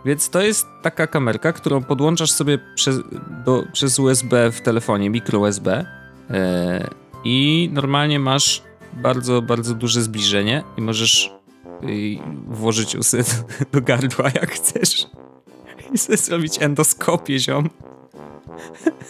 więc 0.04 0.30
to 0.30 0.42
jest 0.42 0.66
taka 0.82 1.06
kamerka, 1.06 1.52
którą 1.52 1.82
podłączasz 1.82 2.30
sobie 2.30 2.58
przez, 2.74 3.00
do, 3.44 3.64
przez 3.72 3.98
USB 3.98 4.52
w 4.52 4.60
telefonie, 4.60 5.10
mikro 5.10 5.38
USB 5.38 5.86
e, 6.30 6.90
i 7.24 7.70
normalnie 7.72 8.18
masz 8.20 8.62
bardzo, 8.92 9.42
bardzo 9.42 9.74
duże 9.74 10.02
zbliżenie 10.02 10.62
i 10.78 10.80
możesz 10.80 11.32
y, 11.82 12.18
włożyć 12.48 12.94
usy 12.94 13.24
do 13.72 13.80
gardła 13.80 14.24
jak 14.24 14.50
chcesz 14.50 15.06
i 15.92 15.98
sobie 15.98 16.16
zrobić 16.16 16.62
endoskopię 16.62 17.38
ziom. 17.38 17.70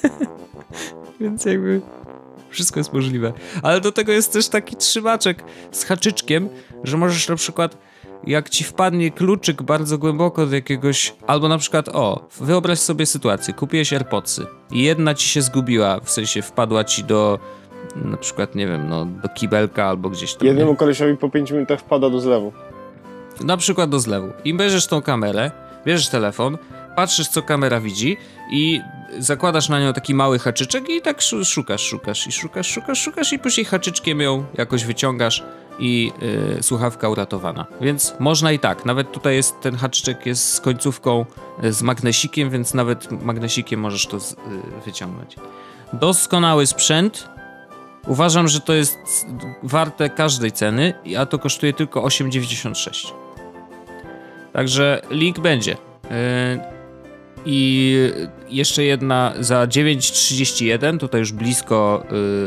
Więc 1.20 1.44
jakby 1.44 1.80
wszystko 2.50 2.80
jest 2.80 2.92
możliwe. 2.92 3.32
Ale 3.62 3.80
do 3.80 3.92
tego 3.92 4.12
jest 4.12 4.32
też 4.32 4.48
taki 4.48 4.76
trzymaczek 4.76 5.44
z 5.72 5.84
haczyczkiem, 5.84 6.48
że 6.84 6.96
możesz 6.96 7.28
na 7.28 7.36
przykład 7.36 7.76
jak 8.26 8.50
ci 8.50 8.64
wpadnie 8.64 9.10
kluczyk 9.10 9.62
bardzo 9.62 9.98
głęboko 9.98 10.46
do 10.46 10.54
jakiegoś, 10.54 11.14
albo 11.26 11.48
na 11.48 11.58
przykład, 11.58 11.88
o, 11.88 12.28
wyobraź 12.40 12.78
sobie 12.78 13.06
sytuację, 13.06 13.54
kupiłeś 13.54 13.92
AirPodsy 13.92 14.46
i 14.70 14.82
jedna 14.82 15.14
ci 15.14 15.28
się 15.28 15.42
zgubiła, 15.42 16.00
w 16.00 16.10
sensie 16.10 16.42
wpadła 16.42 16.84
ci 16.84 17.04
do, 17.04 17.38
na 17.96 18.16
przykład, 18.16 18.54
nie 18.54 18.66
wiem, 18.66 18.88
no, 18.88 19.04
do 19.04 19.28
kibelka 19.28 19.84
albo 19.84 20.10
gdzieś 20.10 20.34
tam. 20.34 20.46
Jednemu 20.46 20.70
nie? 20.70 20.76
kolesiowi 20.76 21.16
po 21.16 21.30
5 21.30 21.50
minutach 21.50 21.80
wpada 21.80 22.10
do 22.10 22.20
zlewu. 22.20 22.52
Na 23.44 23.56
przykład 23.56 23.90
do 23.90 24.00
zlewu. 24.00 24.32
I 24.44 24.54
bierzesz 24.54 24.86
tą 24.86 25.02
kamerę, 25.02 25.50
bierzesz 25.86 26.08
telefon, 26.08 26.58
patrzysz 26.96 27.28
co 27.28 27.42
kamera 27.42 27.80
widzi 27.80 28.16
i 28.50 28.80
zakładasz 29.18 29.68
na 29.68 29.80
nią 29.80 29.92
taki 29.92 30.14
mały 30.14 30.38
haczyczek 30.38 30.88
i 30.88 31.02
tak 31.02 31.22
szukasz, 31.22 31.82
szukasz 31.82 32.26
i 32.26 32.32
szukasz, 32.32 32.66
szukasz, 32.66 32.98
szukasz 32.98 33.32
i 33.32 33.38
później 33.38 33.64
haczyczkiem 33.64 34.20
ją 34.20 34.44
jakoś 34.58 34.84
wyciągasz 34.84 35.44
i 35.78 36.12
yy, 36.56 36.62
słuchawka 36.62 37.08
uratowana. 37.08 37.66
Więc 37.80 38.14
można 38.18 38.52
i 38.52 38.58
tak. 38.58 38.84
Nawet 38.84 39.12
tutaj 39.12 39.34
jest 39.34 39.60
ten 39.60 39.76
haczyczek 39.76 40.26
jest 40.26 40.52
z 40.52 40.60
końcówką 40.60 41.24
y, 41.64 41.72
z 41.72 41.82
magnesikiem, 41.82 42.50
więc 42.50 42.74
nawet 42.74 43.22
magnesikiem 43.22 43.80
możesz 43.80 44.06
to 44.06 44.20
z, 44.20 44.30
yy, 44.30 44.36
wyciągnąć. 44.84 45.36
Doskonały 45.92 46.66
sprzęt. 46.66 47.28
Uważam, 48.06 48.48
że 48.48 48.60
to 48.60 48.72
jest 48.72 48.98
warte 49.62 50.10
każdej 50.10 50.52
ceny, 50.52 50.94
a 51.18 51.26
to 51.26 51.38
kosztuje 51.38 51.72
tylko 51.72 52.02
8,96. 52.02 53.12
Także 54.52 55.02
link 55.10 55.38
będzie. 55.38 55.76
Yy, 56.04 56.75
i 57.46 57.96
jeszcze 58.48 58.84
jedna 58.84 59.32
za 59.40 59.66
9,31, 59.66 60.98
tutaj 60.98 61.20
już 61.20 61.32
blisko, 61.32 62.06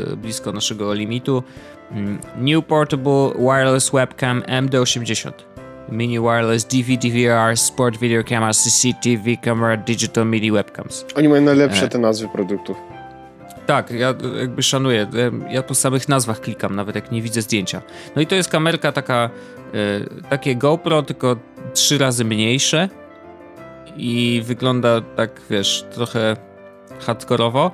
yy, 0.10 0.18
blisko 0.18 0.52
naszego 0.52 0.94
limitu. 0.94 1.44
Mm, 1.92 2.20
New 2.38 2.66
Portable 2.66 3.30
Wireless 3.40 3.92
Webcam 3.92 4.42
MD80. 4.42 5.32
Mini 5.92 6.20
Wireless 6.20 6.66
DV, 6.66 6.98
DVR, 6.98 7.58
Sport 7.58 7.98
Video 7.98 8.24
Camera, 8.24 8.54
CCTV 8.54 9.38
Camera, 9.44 9.78
Digital 9.78 10.26
MIDI 10.26 10.52
Webcams. 10.52 11.06
Oni 11.16 11.30
mają 11.30 11.42
najlepsze 11.42 11.86
e. 11.86 11.90
te 11.90 12.00
nazwy 12.00 12.28
produktów. 12.28 12.78
Tak, 13.66 13.92
ja 13.92 14.14
jakby 14.40 14.64
szanuję. 14.64 15.08
Ja 15.50 15.64
po 15.64 15.76
samych 15.76 16.10
nazwach 16.10 16.42
klikam, 16.42 16.76
nawet 16.76 16.96
jak 16.96 17.12
nie 17.12 17.22
widzę 17.22 17.42
zdjęcia. 17.42 17.82
No 18.16 18.22
i 18.22 18.28
to 18.28 18.36
jest 18.36 18.50
kamerka 18.50 18.92
taka, 18.92 19.30
y, 19.74 20.30
takie 20.30 20.56
GoPro, 20.56 21.04
tylko 21.04 21.36
trzy 21.74 21.98
razy 21.98 22.26
mniejsze 22.26 22.90
i 24.00 24.42
wygląda 24.42 25.02
tak, 25.02 25.42
wiesz, 25.50 25.86
trochę 25.92 26.36
hardkorowo. 27.00 27.72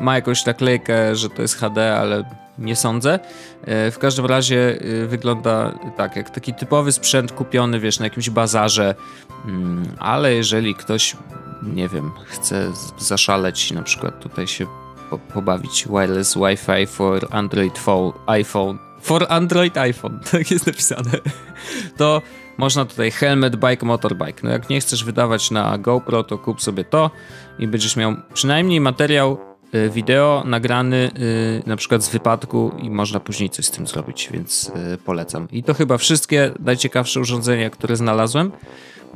Ma 0.00 0.14
jakąś 0.14 0.46
naklejkę, 0.46 1.16
że 1.16 1.28
to 1.30 1.42
jest 1.42 1.56
HD, 1.56 1.96
ale 1.96 2.24
nie 2.58 2.76
sądzę. 2.76 3.18
E, 3.64 3.90
w 3.90 3.98
każdym 3.98 4.26
razie 4.26 4.78
e, 4.80 5.06
wygląda 5.06 5.78
tak, 5.96 6.16
jak 6.16 6.30
taki 6.30 6.54
typowy 6.54 6.92
sprzęt 6.92 7.32
kupiony, 7.32 7.80
wiesz, 7.80 7.98
na 7.98 8.06
jakimś 8.06 8.30
bazarze, 8.30 8.94
mm, 9.46 9.84
ale 9.98 10.34
jeżeli 10.34 10.74
ktoś, 10.74 11.16
nie 11.62 11.88
wiem, 11.88 12.10
chce 12.26 12.72
zaszaleć 12.98 13.72
na 13.72 13.82
przykład 13.82 14.20
tutaj 14.20 14.46
się 14.46 14.66
pobawić 15.34 15.86
wireless 15.88 16.34
Wi-Fi 16.34 16.86
for 16.86 17.26
Android 17.30 17.78
phone, 17.78 18.12
iPhone, 18.26 18.78
for 19.02 19.26
Android 19.28 19.78
iPhone, 19.78 20.20
tak 20.32 20.50
jest 20.50 20.66
napisane, 20.66 21.10
to 21.96 22.22
można 22.58 22.84
tutaj 22.84 23.10
helmet, 23.10 23.56
bike, 23.56 23.86
motorbike. 23.86 24.40
No 24.42 24.50
jak 24.50 24.70
nie 24.70 24.80
chcesz 24.80 25.04
wydawać 25.04 25.50
na 25.50 25.78
GoPro, 25.78 26.24
to 26.24 26.38
kup 26.38 26.62
sobie 26.62 26.84
to 26.84 27.10
i 27.58 27.68
będziesz 27.68 27.96
miał 27.96 28.14
przynajmniej 28.34 28.80
materiał 28.80 29.38
y, 29.74 29.90
wideo 29.90 30.42
nagrany 30.46 31.10
y, 31.18 31.62
na 31.66 31.76
przykład 31.76 32.02
z 32.02 32.08
wypadku 32.08 32.72
i 32.82 32.90
można 32.90 33.20
później 33.20 33.50
coś 33.50 33.64
z 33.66 33.70
tym 33.70 33.86
zrobić, 33.86 34.28
więc 34.32 34.72
y, 34.94 34.98
polecam. 34.98 35.48
I 35.52 35.62
to 35.62 35.74
chyba 35.74 35.98
wszystkie 35.98 36.50
najciekawsze 36.60 37.20
urządzenia, 37.20 37.70
które 37.70 37.96
znalazłem. 37.96 38.52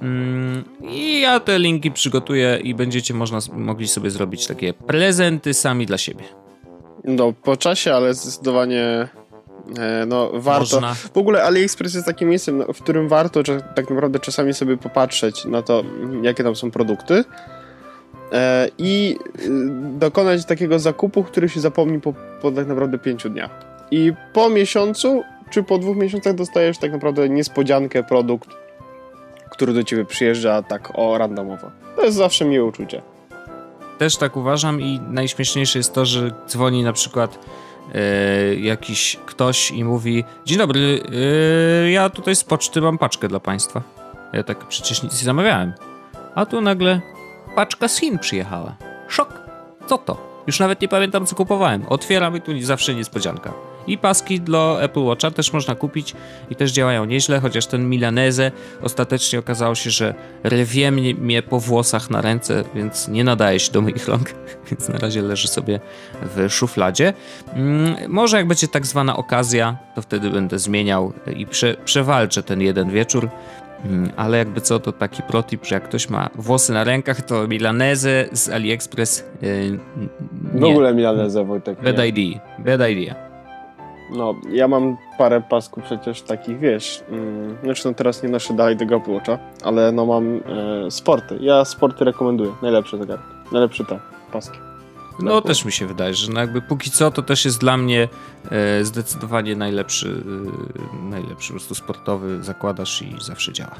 Mm, 0.03 0.65
I 0.83 1.21
ja 1.21 1.41
te 1.41 1.59
linki 1.59 1.91
przygotuję 1.91 2.61
i 2.63 2.75
będziecie 2.75 3.15
można, 3.15 3.39
mogli 3.53 3.89
sobie 3.89 4.11
zrobić 4.11 4.47
takie 4.47 4.73
prezenty 4.73 5.55
sami 5.55 5.87
dla 5.87 5.99
siebie. 5.99 6.25
No, 7.05 7.33
po 7.33 7.57
czasie, 7.57 7.95
ale 7.95 8.15
zdecydowanie 8.15 9.09
no, 10.07 10.31
warto. 10.35 10.77
Można. 10.77 10.95
W 10.95 11.17
ogóle 11.17 11.43
AliExpress 11.43 11.95
jest 11.95 12.07
takim 12.07 12.29
miejscem, 12.29 12.65
w 12.75 12.83
którym 12.83 13.09
warto 13.09 13.43
tak 13.75 13.91
naprawdę 13.91 14.21
czasami 14.21 14.55
sobie 14.55 14.77
popatrzeć 14.77 15.45
na 15.45 15.63
to, 15.63 15.85
jakie 16.23 16.45
tam 16.45 16.57
są 16.57 16.71
produkty 16.71 17.25
e, 18.33 18.69
i 18.79 19.19
y, 19.39 19.49
dokonać 19.99 20.45
takiego 20.45 20.79
zakupu, 20.79 21.25
który 21.25 21.49
się 21.49 21.61
zapomni 21.61 22.01
po, 22.01 22.15
po 22.43 22.51
tak 22.51 22.67
naprawdę 22.67 22.99
pięciu 22.99 23.31
dniach. 23.31 23.51
I 23.91 24.13
po 24.33 24.49
miesiącu, 24.49 25.23
czy 25.51 25.63
po 25.63 25.79
dwóch 25.79 25.97
miesiącach 25.97 26.35
dostajesz 26.35 26.79
tak 26.79 26.93
naprawdę 26.93 27.29
niespodziankę, 27.29 28.03
produkt, 28.03 28.49
który 29.51 29.73
do 29.73 29.85
ciebie 29.85 30.05
przyjeżdża 30.05 30.63
tak 30.63 30.93
o 30.95 31.19
randomowo. 31.19 31.71
To 31.97 32.05
jest 32.05 32.17
zawsze 32.17 32.45
miłe 32.45 32.65
uczucie. 32.65 33.03
Też 33.99 34.17
tak 34.17 34.37
uważam 34.37 34.81
i 34.81 35.01
najśmieszniejsze 35.11 35.79
jest 35.79 35.93
to, 35.93 36.07
że 36.07 36.31
dzwoni 36.49 36.83
na 36.83 36.93
przykład 36.93 37.39
e, 37.95 38.55
jakiś 38.55 39.17
ktoś 39.27 39.71
i 39.71 39.85
mówi 39.85 40.25
Dzień 40.45 40.59
dobry, 40.59 41.01
e, 41.85 41.91
ja 41.91 42.11
tutaj 42.11 42.37
z 42.37 42.45
poczty 42.45 42.81
mam 42.81 42.99
paczkę 42.99 43.29
dla 43.29 43.41
państwa. 43.41 43.83
Ja 44.33 44.43
tak 44.43 44.59
przecież 44.59 45.03
nic 45.03 45.13
nie 45.13 45.25
zamawiałem. 45.25 45.73
A 46.35 46.47
tu 46.47 46.61
nagle 46.61 47.01
paczka 47.55 47.89
z 47.89 47.99
Chin 47.99 48.19
przyjechała. 48.19 48.77
Szok. 49.09 49.41
Co 49.87 49.99
to? 49.99 50.43
Już 50.47 50.61
nawet 50.61 50.81
nie 50.81 50.89
pamiętam, 50.89 51.27
co 51.27 51.37
kupowałem. 51.37 51.87
Otwieram 51.89 52.37
i 52.37 52.41
tu 52.41 52.61
zawsze 52.61 52.95
niespodzianka. 52.95 53.53
I 53.87 53.99
paski 53.99 54.41
dla 54.41 54.81
Apple 54.81 55.05
Watcha 55.05 55.31
też 55.31 55.53
można 55.53 55.75
kupić 55.75 56.15
i 56.51 56.57
też 56.57 56.73
działają 56.73 57.05
nieźle, 57.05 57.41
chociaż 57.41 57.67
ten 57.67 57.89
Milanese 57.89 58.51
ostatecznie 58.83 59.39
okazało 59.39 59.75
się, 59.75 59.91
że 59.91 60.15
rwie 60.45 60.91
mnie, 60.91 61.43
po 61.43 61.61
włosach 61.61 62.11
na 62.11 62.21
ręce, 62.21 62.65
więc 62.75 63.09
nie 63.09 63.25
nadaje 63.25 63.61
się 63.61 63.73
do 63.73 63.81
moich 63.81 64.09
rąk, 64.09 64.35
więc 64.71 64.89
na 64.89 64.99
razie 64.99 65.23
leży 65.23 65.49
sobie 65.49 65.81
w 66.23 66.51
szufladzie. 66.51 67.13
Mm, 67.55 67.97
może 68.09 68.37
jak 68.37 68.47
będzie 68.47 68.69
tak 68.69 68.87
zwana 68.87 69.17
okazja, 69.17 69.77
to 69.95 70.03
wtedy 70.03 70.31
będę 70.31 70.59
zmieniał 70.59 71.13
i 71.37 71.47
prze, 71.47 71.77
przewalczę 71.85 72.43
ten 72.43 72.61
jeden 72.61 72.91
wieczór. 72.91 73.29
Mm, 73.85 74.11
ale 74.17 74.39
jakby 74.39 74.61
co, 74.61 74.81
to 74.81 74.93
taki 74.93 75.23
protip, 75.23 75.65
że 75.65 75.75
jak 75.75 75.85
ktoś 75.85 76.09
ma 76.11 76.31
włosy 76.35 76.73
na 76.73 76.85
rękach, 76.85 77.21
to 77.21 77.49
Milanese 77.49 78.29
z 78.33 78.49
AliExpress 78.49 79.25
yy, 79.43 79.79
W 80.55 80.65
ogóle 80.65 80.95
Milanese, 80.95 81.45
Wojtek. 81.45 81.83
Bad 81.83 82.07
idea. 82.07 82.41
Bad 82.59 82.91
idea. 82.91 83.26
No, 84.11 84.35
ja 84.51 84.69
mam 84.69 84.97
parę 85.19 85.41
pasków 85.41 85.85
przecież 85.85 86.23
takich, 86.23 86.59
wiesz, 86.59 87.05
mm, 87.11 87.57
znaczy 87.63 87.89
no 87.89 87.95
teraz 87.95 88.23
nie 88.23 88.29
noszę 88.29 88.55
dalej 88.55 88.77
tego 88.77 88.97
Apple 88.97 89.21
ale 89.63 89.93
no 89.93 90.07
mam 90.07 90.37
e, 90.37 90.41
sporty. 90.91 91.39
Ja 91.41 91.65
sporty 91.65 92.05
rekomenduję. 92.05 92.53
Najlepsze 92.63 92.99
zegarki. 92.99 93.25
Najlepsze 93.53 93.85
te 93.85 93.99
paski. 94.33 94.59
No 95.21 95.41
też 95.41 95.65
mi 95.65 95.73
się 95.73 95.87
wydaje, 95.87 96.15
że 96.15 96.33
no 96.33 96.41
jakby 96.41 96.63
póki 96.63 96.91
co 96.91 97.11
to 97.11 97.23
też 97.23 97.45
jest 97.45 97.61
dla 97.61 97.77
mnie 97.77 98.09
e, 98.51 98.85
zdecydowanie 98.85 99.57
najlepszy, 99.57 100.23
e, 101.05 101.11
najlepszy 101.11 101.49
po 101.49 101.55
prostu 101.55 101.75
sportowy, 101.75 102.43
zakładasz 102.43 103.03
i 103.03 103.15
zawsze 103.21 103.53
działa. 103.53 103.77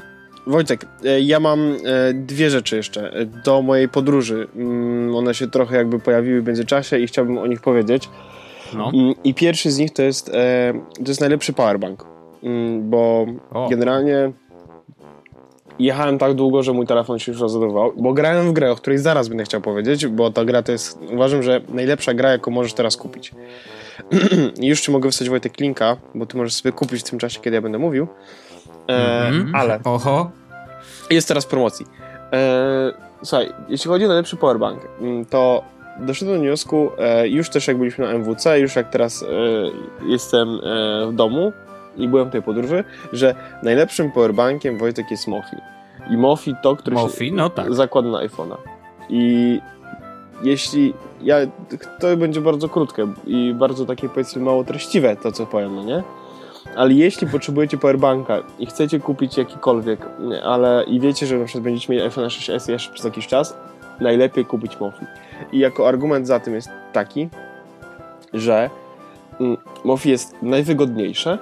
Wojtek, 0.47 0.85
e, 1.05 1.21
ja 1.21 1.39
mam 1.39 1.59
e, 1.59 2.13
dwie 2.13 2.49
rzeczy 2.49 2.75
jeszcze 2.75 3.13
e, 3.13 3.25
do 3.25 3.61
mojej 3.61 3.89
podróży. 3.89 4.47
Mm, 4.55 5.15
one 5.15 5.33
się 5.33 5.47
trochę 5.47 5.77
jakby 5.77 5.99
pojawiły 5.99 6.41
w 6.41 6.47
międzyczasie 6.47 6.99
i 6.99 7.07
chciałbym 7.07 7.37
o 7.37 7.47
nich 7.47 7.61
powiedzieć. 7.61 8.09
No. 8.73 8.91
Mm, 8.93 9.13
I 9.23 9.33
pierwszy 9.33 9.71
z 9.71 9.77
nich 9.77 9.93
to 9.93 10.01
jest, 10.01 10.29
e, 10.29 10.73
to 10.95 11.07
jest 11.07 11.21
najlepszy 11.21 11.53
powerbank, 11.53 12.05
mm, 12.43 12.89
bo 12.89 13.25
O. 13.53 13.69
generalnie 13.69 14.31
jechałem 15.79 16.17
tak 16.17 16.33
długo, 16.33 16.63
że 16.63 16.73
mój 16.73 16.85
telefon 16.87 17.19
się 17.19 17.31
już 17.31 17.41
rozładował, 17.41 17.93
bo 17.97 18.13
grałem 18.13 18.49
w 18.49 18.53
grę, 18.53 18.71
o 18.71 18.75
której 18.75 18.99
zaraz 18.99 19.27
będę 19.27 19.43
chciał 19.43 19.61
powiedzieć, 19.61 20.07
bo 20.07 20.31
ta 20.31 20.45
gra 20.45 20.63
to 20.63 20.71
jest, 20.71 20.99
uważam, 21.13 21.43
że 21.43 21.61
najlepsza 21.69 22.13
gra, 22.13 22.31
jaką 22.31 22.51
możesz 22.51 22.73
teraz 22.73 22.97
kupić. 22.97 23.31
I 24.61 24.67
już 24.67 24.81
ci 24.81 24.91
mogę 24.91 25.09
wysłać 25.09 25.29
Wojtek 25.29 25.59
linka, 25.59 25.97
bo 26.15 26.25
ty 26.25 26.37
możesz 26.37 26.53
sobie 26.53 26.71
kupić 26.71 27.01
w 27.01 27.09
tym 27.09 27.19
czasie, 27.19 27.39
kiedy 27.41 27.55
ja 27.55 27.61
będę 27.61 27.77
mówił. 27.77 28.07
E, 28.87 29.27
Mhm. 29.27 29.55
Ale 29.55 29.79
Oho. 29.83 30.31
jest 31.09 31.27
teraz 31.27 31.45
w 31.45 31.47
promocji. 31.47 31.85
E, 32.33 32.91
słuchaj, 33.23 33.49
jeśli 33.69 33.87
chodzi 33.89 34.05
o 34.05 34.07
najlepszy 34.07 34.35
powerbank, 34.37 34.81
mm, 35.01 35.25
to 35.25 35.63
doszedłem 35.99 36.37
do 36.37 36.41
wniosku, 36.41 36.89
e, 36.97 37.27
już 37.27 37.49
też 37.49 37.67
jak 37.67 37.77
byliśmy 37.77 38.05
na 38.05 38.11
MWC, 38.11 38.59
już 38.59 38.75
jak 38.75 38.89
teraz 38.89 39.23
e, 39.23 39.27
jestem 40.07 40.49
e, 40.49 41.07
w 41.07 41.15
domu 41.15 41.53
i 41.97 42.07
byłem 42.07 42.29
w 42.29 42.31
tej 42.31 42.41
podróży, 42.41 42.83
że 43.13 43.35
najlepszym 43.63 44.11
powerbankiem 44.11 44.77
Wojtek 44.77 45.11
jest 45.11 45.27
Mofi. 45.27 45.57
I 46.09 46.17
Mofi 46.17 46.53
to, 46.63 46.75
który 46.75 46.95
Mofi, 46.95 47.29
się 47.29 47.35
no 47.35 47.49
tak. 47.49 47.73
zakłada 47.73 48.09
na 48.09 48.27
iPhone'a. 48.27 48.55
I 49.09 49.59
jeśli 50.43 50.93
ja, 51.21 51.37
to 51.99 52.17
będzie 52.17 52.41
bardzo 52.41 52.69
krótkie 52.69 53.07
i 53.27 53.53
bardzo 53.53 53.85
takie 53.85 54.09
powiedzmy 54.09 54.41
mało 54.41 54.63
treściwe 54.63 55.15
to, 55.15 55.31
co 55.31 55.45
powiem, 55.45 55.75
no 55.75 55.83
nie? 55.83 56.03
Ale 56.75 56.93
jeśli 56.93 57.27
potrzebujecie 57.27 57.77
powerbanka 57.77 58.43
i 58.59 58.65
chcecie 58.65 58.99
kupić 58.99 59.37
jakikolwiek, 59.37 59.99
ale 60.43 60.83
i 60.87 60.99
wiecie, 60.99 61.25
że 61.25 61.37
na 61.37 61.45
przykład 61.45 61.63
będziecie 61.63 61.93
mieli 61.93 62.05
iPhone 62.05 62.27
6s 62.27 62.71
jeszcze 62.71 62.93
przez 62.93 63.05
jakiś 63.05 63.27
czas, 63.27 63.57
najlepiej 64.01 64.45
kupić 64.45 64.79
Mofi. 64.79 65.05
I 65.51 65.59
jako 65.59 65.87
argument 65.87 66.27
za 66.27 66.39
tym 66.39 66.53
jest 66.53 66.69
taki, 66.93 67.29
że 68.33 68.69
mm, 69.39 69.57
Mofi 69.83 70.09
jest 70.09 70.35
najwygodniejsze, 70.41 71.37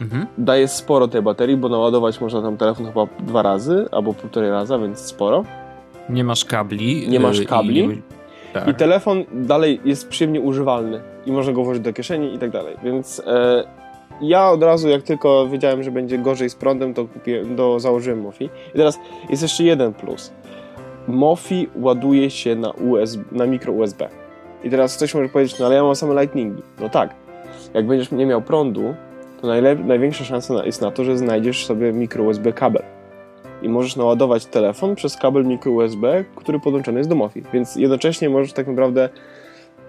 Mhm. 0.00 0.26
daje 0.38 0.68
sporo 0.68 1.08
tej 1.08 1.22
baterii, 1.22 1.56
bo 1.56 1.68
naładować 1.68 2.20
można 2.20 2.42
tam 2.42 2.56
telefon 2.56 2.86
chyba 2.86 3.06
dwa 3.20 3.42
razy 3.42 3.88
albo 3.92 4.14
półtorej 4.14 4.50
raza, 4.50 4.78
więc 4.78 4.98
sporo. 4.98 5.44
Nie 6.08 6.24
masz 6.24 6.44
kabli. 6.44 7.08
Nie 7.08 7.20
masz 7.20 7.38
y, 7.38 7.46
kabli. 7.46 7.84
I, 7.84 8.02
tak. 8.52 8.68
I 8.68 8.74
telefon 8.74 9.24
dalej 9.32 9.80
jest 9.84 10.08
przyjemnie 10.08 10.40
używalny 10.40 11.00
i 11.26 11.32
można 11.32 11.52
go 11.52 11.64
włożyć 11.64 11.82
do 11.82 11.92
kieszeni 11.92 12.34
i 12.34 12.38
tak 12.38 12.50
dalej. 12.50 12.76
Więc 12.84 13.22
e, 13.26 13.64
ja 14.20 14.50
od 14.50 14.62
razu, 14.62 14.88
jak 14.88 15.02
tylko 15.02 15.48
wiedziałem, 15.48 15.82
że 15.82 15.90
będzie 15.90 16.18
gorzej 16.18 16.50
z 16.50 16.54
prądem, 16.54 16.94
to 16.94 17.04
kupiłem, 17.04 17.56
do, 17.56 17.80
założyłem 17.80 18.20
Mofi. 18.20 18.44
I 18.44 18.76
teraz 18.76 18.98
jest 19.30 19.42
jeszcze 19.42 19.64
jeden 19.64 19.94
plus. 19.94 20.32
Mofi 21.08 21.68
ładuje 21.74 22.30
się 22.30 22.56
na, 22.56 22.70
USB, 22.70 23.24
na 23.32 23.46
mikro 23.46 23.72
USB. 23.72 24.08
I 24.64 24.70
teraz 24.70 24.96
ktoś 24.96 25.14
może 25.14 25.28
powiedzieć, 25.28 25.58
no 25.58 25.66
ale 25.66 25.74
ja 25.74 25.82
mam 25.82 25.96
same 25.96 26.20
lightningi. 26.20 26.62
No 26.80 26.88
tak. 26.88 27.14
Jak 27.74 27.86
będziesz 27.86 28.10
nie 28.10 28.26
miał 28.26 28.42
prądu, 28.42 28.94
to 29.40 29.46
największa 29.86 30.24
szansa 30.24 30.64
jest 30.66 30.80
na 30.80 30.90
to, 30.90 31.04
że 31.04 31.18
znajdziesz 31.18 31.66
sobie 31.66 31.92
mikro 31.92 32.24
USB 32.24 32.52
kabel. 32.52 32.82
I 33.62 33.68
możesz 33.68 33.96
naładować 33.96 34.46
telefon 34.46 34.94
przez 34.94 35.16
kabel 35.16 35.46
mikro 35.46 35.72
USB, 35.72 36.24
który 36.36 36.60
podłączony 36.60 36.98
jest 36.98 37.10
do 37.10 37.16
Mofi. 37.16 37.42
Więc 37.52 37.76
jednocześnie 37.76 38.30
możesz 38.30 38.52
tak 38.52 38.66
naprawdę 38.66 39.08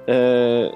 e, 0.08 0.70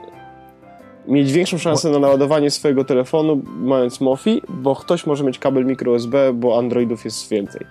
mieć 1.08 1.32
większą 1.32 1.58
szansę 1.58 1.90
na 1.90 2.00
naładowanie 2.00 2.52
swojego 2.52 2.86
telefonu 2.86 3.42
mając 3.60 4.02
Mofi, 4.02 4.42
bo 4.50 4.76
ktoś 4.76 5.06
może 5.06 5.24
mieć 5.24 5.40
kabel 5.40 5.66
mikro 5.66 5.92
USB, 5.92 6.34
bo 6.34 6.58
Androidów 6.58 7.06
jest 7.06 7.30
więcej. 7.30 7.66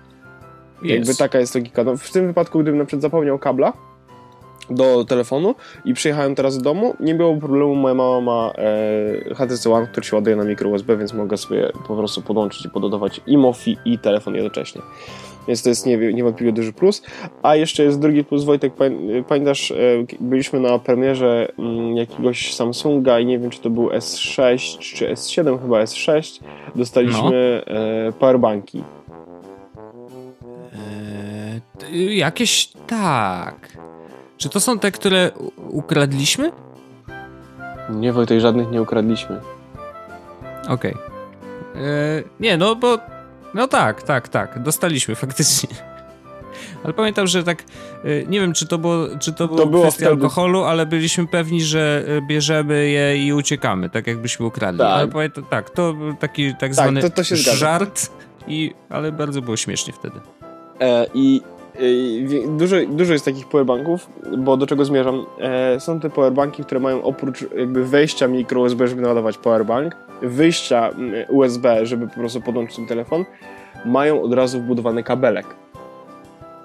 Jakby 0.83 1.07
Jest. 1.07 1.19
taka 1.19 1.39
jest 1.39 1.55
logika. 1.55 1.85
No, 1.85 1.97
w 1.97 2.11
tym 2.11 2.27
wypadku, 2.27 2.59
gdybym 2.59 2.79
na 2.79 2.85
przykład 2.85 3.03
zapomniał 3.03 3.39
kabla 3.39 3.73
do 4.71 5.05
telefonu 5.05 5.55
i 5.85 5.95
przyjechałem 5.95 6.35
teraz 6.35 6.59
do 6.59 6.65
domu, 6.65 6.95
nie 7.01 7.15
było 7.15 7.37
problemu, 7.37 7.75
moja 7.75 7.95
mama 7.95 8.21
ma 8.21 8.53
e, 8.59 9.35
HTC 9.35 9.71
One, 9.73 9.87
który 9.87 10.07
się 10.07 10.17
ładuje 10.17 10.37
na 10.37 10.45
mikro 10.45 10.71
USB, 10.71 10.97
więc 10.97 11.13
mogę 11.15 11.37
sobie 11.37 11.73
po 11.89 11.97
prostu 11.97 12.23
podłączyć 12.23 12.65
i 12.67 12.71
pododawać 12.71 13.21
i 13.27 13.39
Mofi 13.39 13.77
i 13.85 13.99
telefon 13.99 14.35
jednocześnie. 14.35 14.83
Więc 15.49 15.63
to 15.63 15.69
jest 15.69 15.87
nie, 15.87 15.97
niewątpliwie 15.97 16.53
duży 16.53 16.73
plus. 16.73 17.03
A 17.43 17.57
jeszcze 17.57 17.83
jest 17.83 18.01
drugi 18.01 18.25
plus, 18.25 18.45
Wojtek, 18.45 18.75
pamię- 18.75 19.25
pamiętasz, 19.25 19.71
e, 19.71 19.77
byliśmy 20.21 20.61
na 20.61 20.79
premierze 20.79 21.49
mm, 21.59 21.97
jakiegoś 21.97 22.55
Samsunga 22.55 23.21
i 23.21 23.27
nie 23.27 23.39
wiem, 23.39 23.51
czy 23.51 23.61
to 23.61 23.71
był 23.71 23.89
S6 23.89 24.79
czy 24.79 25.13
S7, 25.13 25.63
chyba 25.63 25.85
S6. 25.85 26.41
Dostaliśmy 26.75 27.63
e, 27.67 28.13
powerbanki. 28.13 28.83
Jakieś 31.93 32.69
tak. 32.87 33.55
Czy 34.37 34.49
to 34.49 34.61
są 34.61 34.79
te, 34.79 34.93
które 34.93 35.31
ukradliśmy? 35.71 36.53
Nie, 37.91 38.13
Wojtek, 38.13 38.41
żadnych 38.41 38.71
nie 38.71 38.83
ukradliśmy. 38.83 39.41
Okej. 40.69 40.95
Eee, 41.77 42.25
Nie, 42.41 42.57
no 42.57 42.77
bo. 42.77 42.99
No 43.55 43.69
tak, 43.69 44.03
tak, 44.03 44.29
tak. 44.29 44.63
Dostaliśmy 44.63 45.15
faktycznie. 45.25 45.69
Ale 46.85 46.93
pamiętam, 46.93 47.27
że 47.27 47.45
tak. 47.45 47.63
e, 48.05 48.25
Nie 48.27 48.41
wiem, 48.41 48.53
czy 48.53 48.67
to 48.67 48.79
było, 48.79 49.07
czy 49.21 49.33
to 49.33 49.49
było, 49.49 49.67
było 49.67 49.83
kwestia 49.83 50.07
wtedy. 50.07 50.11
alkoholu, 50.23 50.65
ale 50.65 50.87
byliśmy 50.87 51.27
pewni, 51.27 51.63
że 51.63 52.05
e, 52.09 52.23
bierzemy 52.23 52.89
je 52.89 53.27
i 53.27 53.33
uciekamy, 53.33 53.91
tak 53.91 54.07
jakbyśmy 54.07 54.47
ukradli. 54.47 54.79
Tak. 54.79 54.89
Ale 54.93 55.09
pamiętam, 55.09 55.45
tak, 55.51 55.71
to 55.71 55.93
był 55.93 56.15
taki 56.15 56.55
tak 56.55 56.75
zwany 56.75 57.01
to- 57.03 57.11
to 57.11 57.23
żart, 57.37 58.11
i, 58.49 58.75
ale 58.89 59.13
bardzo 59.13 59.43
było 59.43 59.57
śmiesznie 59.57 59.93
wtedy. 59.93 60.21
E, 60.81 61.07
I 61.15 61.41
e, 61.45 61.56
dużo, 62.49 62.77
dużo 62.89 63.13
jest 63.13 63.25
takich 63.25 63.47
powerbanków, 63.47 64.11
bo 64.39 64.57
do 64.57 64.67
czego 64.67 64.85
zmierzam? 64.85 65.27
E, 65.41 65.81
są 65.81 66.01
te 66.01 66.11
powerbanki, 66.11 66.63
które 66.63 66.81
mają 66.81 67.03
oprócz 67.03 67.45
jakby 67.59 67.85
wejścia 67.85 68.29
mikro 68.29 68.61
USB, 68.61 68.89
żeby 68.89 69.03
naładować 69.03 69.39
powerbank, 69.39 69.97
wyjścia 70.23 70.89
mm, 70.89 71.15
USB, 71.29 71.87
żeby 71.87 72.09
po 72.09 72.15
prostu 72.15 72.41
podłączyć 72.41 72.77
ten 72.77 72.87
telefon, 72.87 73.25
mają 73.85 74.23
od 74.23 74.33
razu 74.33 74.61
wbudowany 74.61 75.03
kabelek. 75.03 75.47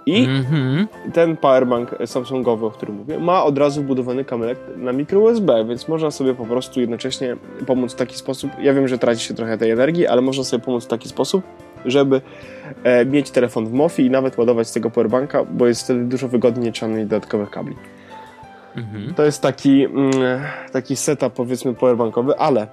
I 0.05 0.25
Mhm. 0.25 0.87
ten 1.13 1.37
powerbank 1.37 1.95
Samsungowy, 2.05 2.65
o 2.65 2.71
którym 2.71 2.95
mówię, 2.95 3.19
ma 3.19 3.43
od 3.43 3.57
razu 3.57 3.81
wbudowany 3.81 4.25
kabelek 4.25 4.57
na 4.77 4.93
mikro 4.93 5.19
USB, 5.19 5.65
więc 5.65 5.87
można 5.87 6.11
sobie 6.11 6.33
po 6.33 6.45
prostu 6.45 6.81
jednocześnie 6.81 7.37
pomóc 7.67 7.93
w 7.93 7.95
taki 7.95 8.17
sposób. 8.17 8.51
Ja 8.61 8.73
wiem, 8.73 8.87
że 8.87 8.97
traci 8.97 9.25
się 9.25 9.33
trochę 9.33 9.57
tej 9.57 9.71
energii, 9.71 10.07
ale 10.07 10.21
można 10.21 10.43
sobie 10.43 10.63
pomóc 10.63 10.85
w 10.85 10.87
taki 10.87 11.09
sposób, 11.09 11.43
żeby 11.85 12.21
e, 12.83 13.05
mieć 13.05 13.31
telefon 13.31 13.65
w 13.65 13.73
MOFI 13.73 14.05
i 14.05 14.09
nawet 14.09 14.37
ładować 14.37 14.67
z 14.67 14.71
tego 14.71 14.89
powerbanka, 14.89 15.43
bo 15.43 15.67
jest 15.67 15.83
wtedy 15.83 16.03
dużo 16.03 16.27
wygodniej, 16.27 16.65
nie 16.65 16.71
trzeba 16.71 16.91
mieć 16.91 17.07
dodatkowych 17.07 17.49
kabli. 17.49 17.75
Mhm. 18.75 19.13
To 19.13 19.25
jest 19.25 19.41
taki, 19.41 19.85
mm, 19.85 20.11
taki 20.71 20.95
setup 20.95 21.33
powiedzmy 21.33 21.73
powerbankowy, 21.73 22.37
ale 22.37 22.67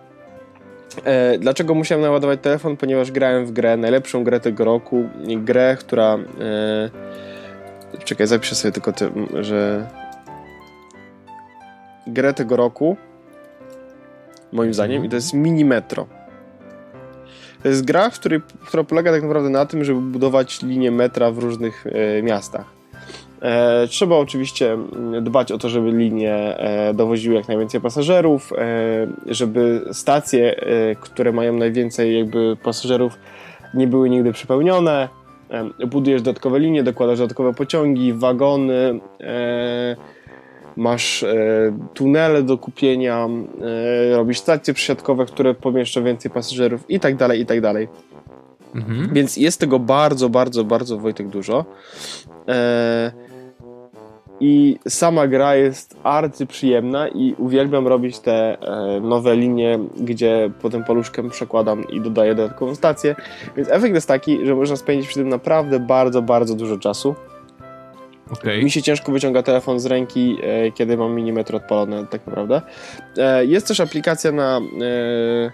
E, 1.04 1.38
dlaczego 1.38 1.74
musiałem 1.74 2.02
naładować 2.02 2.40
telefon? 2.40 2.76
Ponieważ 2.76 3.12
grałem 3.12 3.46
w 3.46 3.52
grę, 3.52 3.76
najlepszą 3.76 4.24
grę 4.24 4.40
tego 4.40 4.64
roku, 4.64 5.08
grę, 5.36 5.76
która... 5.80 6.14
E, 6.14 7.98
czekaj, 8.04 8.26
zapiszę 8.26 8.54
sobie 8.54 8.72
tylko, 8.72 8.92
ty, 8.92 9.10
że... 9.40 9.86
Grę 12.06 12.34
tego 12.34 12.56
roku, 12.56 12.96
moim 14.52 14.74
zdaniem, 14.74 15.04
i 15.04 15.08
to 15.08 15.16
jest 15.16 15.34
Mini 15.34 15.64
Metro. 15.64 16.06
To 17.62 17.68
jest 17.68 17.84
gra, 17.84 18.10
w 18.10 18.18
której, 18.18 18.40
która 18.66 18.84
polega 18.84 19.12
tak 19.12 19.22
naprawdę 19.22 19.50
na 19.50 19.66
tym, 19.66 19.84
żeby 19.84 20.00
budować 20.00 20.62
linię 20.62 20.90
metra 20.90 21.30
w 21.30 21.38
różnych 21.38 21.86
e, 21.86 22.22
miastach. 22.22 22.64
E, 23.42 23.86
trzeba 23.88 24.16
oczywiście 24.16 24.78
dbać 25.22 25.52
o 25.52 25.58
to, 25.58 25.68
żeby 25.68 25.92
linie 25.92 26.34
e, 26.34 26.94
dowoziły 26.94 27.34
jak 27.34 27.48
najwięcej 27.48 27.80
pasażerów, 27.80 28.52
e, 28.52 28.54
żeby 29.26 29.80
stacje, 29.92 30.56
e, 30.56 30.94
które 30.94 31.32
mają 31.32 31.52
najwięcej 31.52 32.18
jakby 32.18 32.56
pasażerów, 32.62 33.12
nie 33.74 33.86
były 33.86 34.10
nigdy 34.10 34.32
przepełnione. 34.32 35.08
E, 35.80 35.86
budujesz 35.86 36.22
dodatkowe 36.22 36.58
linie, 36.58 36.82
dokładasz 36.82 37.18
dodatkowe 37.18 37.54
pociągi, 37.54 38.12
wagony 38.12 39.00
masz 40.78 41.22
e, 41.22 41.36
tunele 41.94 42.42
do 42.42 42.58
kupienia, 42.58 43.28
e, 44.12 44.16
robisz 44.16 44.38
stacje 44.38 44.74
przesiadkowe, 44.74 45.26
które 45.26 45.54
pomieszczą 45.54 46.04
więcej 46.04 46.30
pasażerów 46.30 46.84
i 46.88 47.00
tak 47.00 47.16
dalej, 47.16 47.40
i 47.40 47.46
tak 47.46 47.60
dalej. 47.60 47.88
Mhm. 48.74 49.08
Więc 49.12 49.36
jest 49.36 49.60
tego 49.60 49.78
bardzo, 49.78 50.28
bardzo, 50.28 50.64
bardzo 50.64 50.98
Wojtek 50.98 51.28
dużo. 51.28 51.64
E, 52.48 53.12
I 54.40 54.78
sama 54.88 55.26
gra 55.26 55.56
jest 55.56 55.96
arcyprzyjemna 56.02 57.08
i 57.08 57.34
uwielbiam 57.38 57.86
robić 57.86 58.18
te 58.18 58.56
nowe 59.02 59.36
linie, 59.36 59.78
gdzie 60.00 60.50
potem 60.62 60.84
paluszkiem 60.84 61.30
przekładam 61.30 61.88
i 61.88 62.00
dodaję 62.00 62.34
dodatkową 62.34 62.74
stację. 62.74 63.16
Więc 63.56 63.68
efekt 63.68 63.94
jest 63.94 64.08
taki, 64.08 64.46
że 64.46 64.54
można 64.54 64.76
spędzić 64.76 65.08
przy 65.08 65.18
tym 65.18 65.28
naprawdę 65.28 65.80
bardzo, 65.80 66.22
bardzo 66.22 66.54
dużo 66.54 66.78
czasu. 66.78 67.14
Okay. 68.32 68.62
Mi 68.62 68.70
się 68.70 68.82
ciężko 68.82 69.12
wyciąga 69.12 69.42
telefon 69.42 69.80
z 69.80 69.86
ręki, 69.86 70.36
e, 70.42 70.72
kiedy 70.72 70.96
mam 70.96 71.14
minimetr 71.14 71.56
odpalony, 71.56 72.06
tak 72.06 72.26
naprawdę. 72.26 72.62
E, 73.16 73.44
jest 73.44 73.68
też 73.68 73.80
aplikacja 73.80 74.32
na, 74.32 74.58
e, 74.58 75.50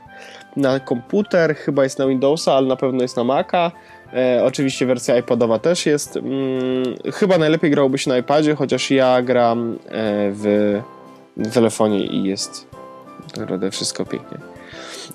na 0.56 0.80
komputer, 0.80 1.56
chyba 1.56 1.84
jest 1.84 1.98
na 1.98 2.06
Windowsa, 2.06 2.52
ale 2.52 2.66
na 2.66 2.76
pewno 2.76 3.02
jest 3.02 3.16
na 3.16 3.24
Maca. 3.24 3.70
E, 4.14 4.44
oczywiście 4.44 4.87
wersja 4.87 5.16
iPodowa 5.18 5.58
też 5.58 5.87
jest. 5.87 6.16
Mm, 6.16 6.94
chyba 7.12 7.38
najlepiej 7.38 7.70
grałoby 7.70 7.98
się 7.98 8.10
na 8.10 8.18
iPadzie, 8.18 8.54
chociaż 8.54 8.90
ja 8.90 9.22
gram 9.22 9.78
e, 9.88 10.30
w, 10.32 10.80
w 11.37 11.54
telefonie 11.54 12.06
i 12.06 12.24
jest 12.24 12.66
naprawdę 13.37 13.70
wszystko 13.70 14.04
pięknie. 14.04 14.53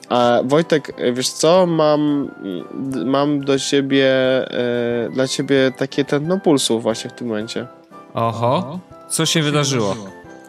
A 0.10 0.40
Wojtek, 0.46 0.94
wiesz 1.14 1.30
co, 1.30 1.66
mam, 1.66 2.32
mam 3.06 3.46
do 3.46 3.60
ciebie, 3.60 4.08
e, 4.52 5.10
dla 5.14 5.28
ciebie 5.28 5.72
takie 5.78 6.06
tętno 6.06 6.40
pulsu 6.40 6.80
właśnie 6.80 7.10
w 7.10 7.14
tym 7.14 7.28
momencie. 7.28 7.68
Oho, 8.14 8.80
co 9.10 9.26
się 9.26 9.42
wydarzyło? 9.42 9.96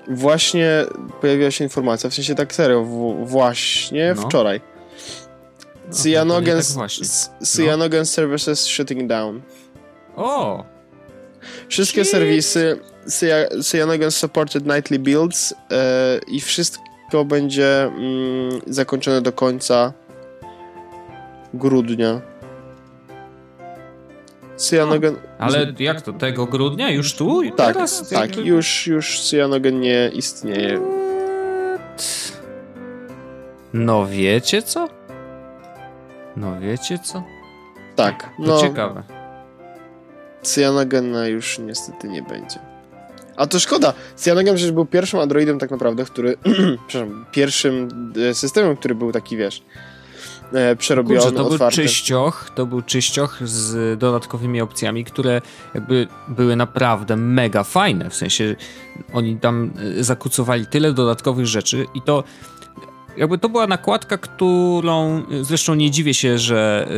Właśnie 0.08 0.86
pojawiła 1.20 1.50
się 1.50 1.64
informacja, 1.64 2.10
w 2.10 2.14
sensie 2.14 2.34
tak 2.34 2.54
serio, 2.54 2.84
w, 2.84 3.28
właśnie 3.28 4.14
no. 4.16 4.22
wczoraj. 4.22 4.60
Cyanogen, 5.90 6.56
no, 6.56 6.62
tak 6.62 6.72
właśnie. 6.72 7.06
Cyanogen 7.42 8.00
no. 8.00 8.06
Services 8.06 8.66
shutting 8.66 9.06
down. 9.06 9.40
O! 10.16 10.64
Wszystkie 11.68 12.04
serwisy 12.04 12.80
Cyanogen 13.62 14.10
supported 14.10 14.66
nightly 14.66 14.98
builds 14.98 15.54
e, 15.70 16.20
i 16.28 16.40
wszystkie 16.40 16.89
to 17.10 17.24
będzie 17.24 17.82
mm, 17.82 18.60
zakończone 18.66 19.22
do 19.22 19.32
końca 19.32 19.92
grudnia. 21.54 22.20
Cyanogen... 24.56 25.16
Ale 25.38 25.72
jak 25.78 26.02
to? 26.02 26.12
Tego 26.12 26.46
grudnia? 26.46 26.90
Już 26.90 27.14
tu? 27.14 27.42
Tak, 27.56 27.74
teraz? 27.74 28.08
tak. 28.08 28.36
Już, 28.36 28.86
już 28.86 29.20
cyanogen 29.20 29.80
nie 29.80 30.10
istnieje. 30.14 30.80
No 33.72 34.06
wiecie 34.06 34.62
co? 34.62 34.88
No 36.36 36.60
wiecie 36.60 36.98
co? 36.98 37.22
Tak. 37.96 38.22
To 38.22 38.28
no, 38.38 38.60
ciekawe. 38.60 39.02
Cyanogena 40.42 41.26
już 41.26 41.58
niestety 41.58 42.08
nie 42.08 42.22
będzie. 42.22 42.69
A 43.40 43.46
to 43.46 43.60
szkoda. 43.60 43.92
Cyanogen 44.16 44.54
przecież 44.54 44.72
był 44.72 44.86
pierwszym 44.86 45.20
Androidem 45.20 45.58
tak 45.58 45.70
naprawdę, 45.70 46.04
który, 46.04 46.36
przepraszam, 46.88 47.24
pierwszym 47.32 47.88
e, 48.30 48.34
systemem, 48.34 48.76
który 48.76 48.94
był 48.94 49.12
taki, 49.12 49.36
wiesz, 49.36 49.62
e, 50.52 50.76
przerobiony, 50.76 51.20
Kurczę, 51.20 51.36
to 51.36 51.46
otwarty. 51.46 51.76
był 51.76 51.86
czyścioch, 51.86 52.50
to 52.54 52.66
był 52.66 52.82
czyścioch 52.82 53.38
z 53.44 53.98
dodatkowymi 53.98 54.60
opcjami, 54.60 55.04
które 55.04 55.40
jakby 55.74 56.06
były 56.28 56.56
naprawdę 56.56 57.16
mega 57.16 57.64
fajne, 57.64 58.10
w 58.10 58.14
sensie 58.14 58.56
oni 59.12 59.36
tam 59.36 59.70
e, 59.98 60.04
zakucowali 60.04 60.66
tyle 60.66 60.92
dodatkowych 60.92 61.46
rzeczy 61.46 61.86
i 61.94 62.02
to 62.02 62.24
jakby 63.16 63.38
to 63.38 63.48
była 63.48 63.66
nakładka, 63.66 64.18
którą 64.18 65.22
zresztą 65.42 65.74
nie 65.74 65.90
dziwię 65.90 66.14
się, 66.14 66.38
że 66.38 66.88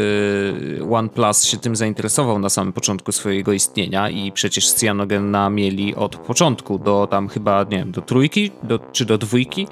y, 0.81 0.85
OnePlus 0.91 1.45
się 1.45 1.57
tym 1.57 1.77
zainteresował 1.77 2.39
na 2.39 2.49
samym 2.49 2.73
początku 2.73 3.13
swojego 3.13 3.53
istnienia 3.53 4.11
i 4.11 4.33
przecież 4.33 4.73
Cyanogena 4.73 5.51
mieli 5.51 5.95
od 5.95 6.17
początku 6.17 6.79
do 6.79 7.09
tam 7.11 7.29
chyba, 7.29 7.63
nie 7.63 7.79
wiem, 7.79 7.93
do 7.93 8.03
trójki 8.03 8.51
do, 8.63 8.79
czy 8.79 9.05
do 9.05 9.19
dwójki. 9.19 9.67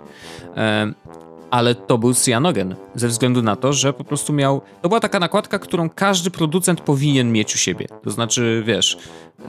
Ale 1.50 1.74
to 1.74 1.98
był 1.98 2.14
cyanogen, 2.14 2.74
ze 2.94 3.08
względu 3.08 3.42
na 3.42 3.56
to, 3.56 3.72
że 3.72 3.92
po 3.92 4.04
prostu 4.04 4.32
miał. 4.32 4.60
To 4.82 4.88
była 4.88 5.00
taka 5.00 5.18
nakładka, 5.18 5.58
którą 5.58 5.90
każdy 5.90 6.30
producent 6.30 6.80
powinien 6.80 7.32
mieć 7.32 7.54
u 7.54 7.58
siebie. 7.58 7.86
To 8.02 8.10
znaczy, 8.10 8.62
wiesz, 8.66 8.98
y, 9.40 9.44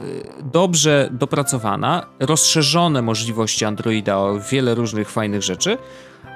dobrze 0.52 1.08
dopracowana, 1.12 2.06
rozszerzone 2.20 3.02
możliwości 3.02 3.64
Androida 3.64 4.18
o 4.18 4.40
wiele 4.50 4.74
różnych 4.74 5.10
fajnych 5.10 5.42
rzeczy, 5.42 5.78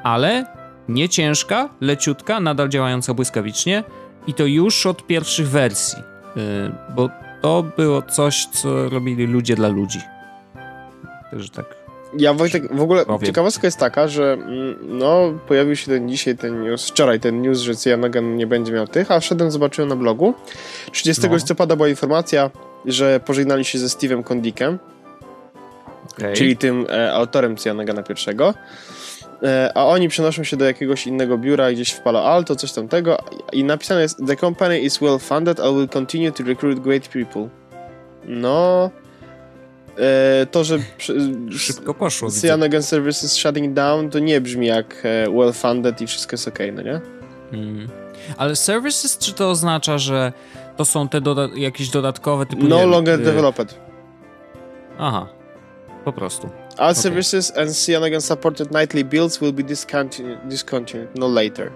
ale 0.03 0.47
nie 0.89 1.09
ciężka, 1.09 1.69
leciutka, 1.81 2.41
nadal 2.41 2.69
działająca 2.69 3.15
błyskawicznie 3.15 3.85
i 4.27 4.35
to 4.35 4.47
już 4.47 4.87
od 4.87 5.07
pierwszych 5.07 5.49
wersji, 5.49 5.99
yy, 6.37 6.43
bo 6.97 7.09
to 7.43 7.65
było 7.77 8.03
coś, 8.03 8.47
co 8.47 8.89
robili 8.89 9.27
ludzie 9.27 9.57
dla 9.57 9.69
ludzi. 9.69 10.01
Także 11.31 11.49
tak. 11.49 11.76
Ja 12.19 12.35
Wojtek, 12.35 12.75
w 12.75 12.81
ogóle 12.81 13.07
powiem. 13.07 13.27
ciekawostka 13.27 13.67
jest 13.67 13.79
taka, 13.79 14.09
że 14.09 14.33
mm, 14.33 14.77
no, 14.83 15.33
pojawił 15.49 15.77
się 15.77 15.87
ten 15.87 16.09
dzisiaj 16.09 16.37
ten 16.37 16.63
news, 16.63 16.89
wczoraj 16.89 17.21
ten 17.21 17.43
news, 17.43 17.59
że 17.59 17.75
Cyanogen 17.75 18.37
nie 18.37 18.47
będzie 18.47 18.73
miał 18.73 18.87
tych, 18.87 19.11
a 19.11 19.21
wszedłem, 19.21 19.51
zobaczyłem 19.51 19.89
na 19.89 19.97
blogu. 19.97 20.35
30 20.93 21.27
no. 21.29 21.35
listopada 21.35 21.77
była 21.77 21.89
informacja, 21.89 22.51
że 22.85 23.21
pożegnali 23.21 23.65
się 23.65 23.79
ze 23.79 23.87
Steve'em 23.87 24.23
Kondikiem, 24.23 24.79
okay. 26.13 26.33
czyli 26.33 26.57
tym 26.57 26.87
e, 26.91 27.13
autorem 27.13 27.57
Cyanogena 27.57 28.03
pierwszego. 28.03 28.55
E, 29.43 29.73
a 29.75 29.85
oni 29.85 30.09
przenoszą 30.09 30.45
się 30.45 30.57
do 30.57 30.65
jakiegoś 30.65 31.07
innego 31.07 31.39
biura 31.39 31.73
gdzieś 31.73 31.91
w 31.91 32.01
Palo 32.01 32.25
Alto, 32.25 32.57
coś 32.57 32.73
tamtego 32.73 33.19
i 33.53 33.65
napisane 33.65 34.01
jest 34.01 34.19
The 34.27 34.37
company 34.37 34.81
is 34.81 34.99
well 34.99 35.19
funded 35.19 35.61
and 35.61 35.77
will 35.77 35.89
continue 35.89 36.33
to 36.33 36.45
recruit 36.45 36.81
great 36.81 37.09
people. 37.09 37.49
No... 38.25 38.91
E, 39.99 40.47
to, 40.47 40.65
że 40.65 40.79
szybko 41.59 41.95
poszło. 41.95 42.31
Cyanogen 42.31 42.83
Services 42.83 43.37
shutting 43.37 43.75
down 43.75 44.11
to 44.11 44.19
nie 44.19 44.41
brzmi 44.41 44.67
jak 44.67 45.03
e, 45.05 45.31
well 45.31 45.53
funded 45.53 46.01
i 46.01 46.07
wszystko 46.07 46.35
jest 46.35 46.49
ok, 46.49 46.59
no 46.73 46.83
nie? 46.83 47.01
Mm. 47.53 47.89
Ale 48.37 48.57
services, 48.57 49.19
czy 49.19 49.33
to 49.33 49.51
oznacza, 49.51 49.99
że 49.99 50.33
to 50.77 50.85
są 50.85 51.09
te 51.09 51.21
doda 51.21 51.49
jakieś 51.55 51.89
dodatkowe 51.89 52.47
typu... 52.47 52.65
No 52.65 52.87
longer 52.87 53.21
y 53.21 53.25
developed. 53.25 53.75
Aha, 54.99 55.29
po 56.05 56.13
prostu. 56.13 56.49
All 56.79 56.91
okay. 56.91 57.03
services 57.03 57.57
and 57.57 57.71
Cyanogen 57.71 58.21
supported 58.21 58.71
nightly 58.71 59.05
builds 59.05 59.41
will 59.41 59.53
be 59.53 59.63
discontinued, 59.63 60.39
discontinued 60.49 61.09
no 61.19 61.29
later. 61.29 61.73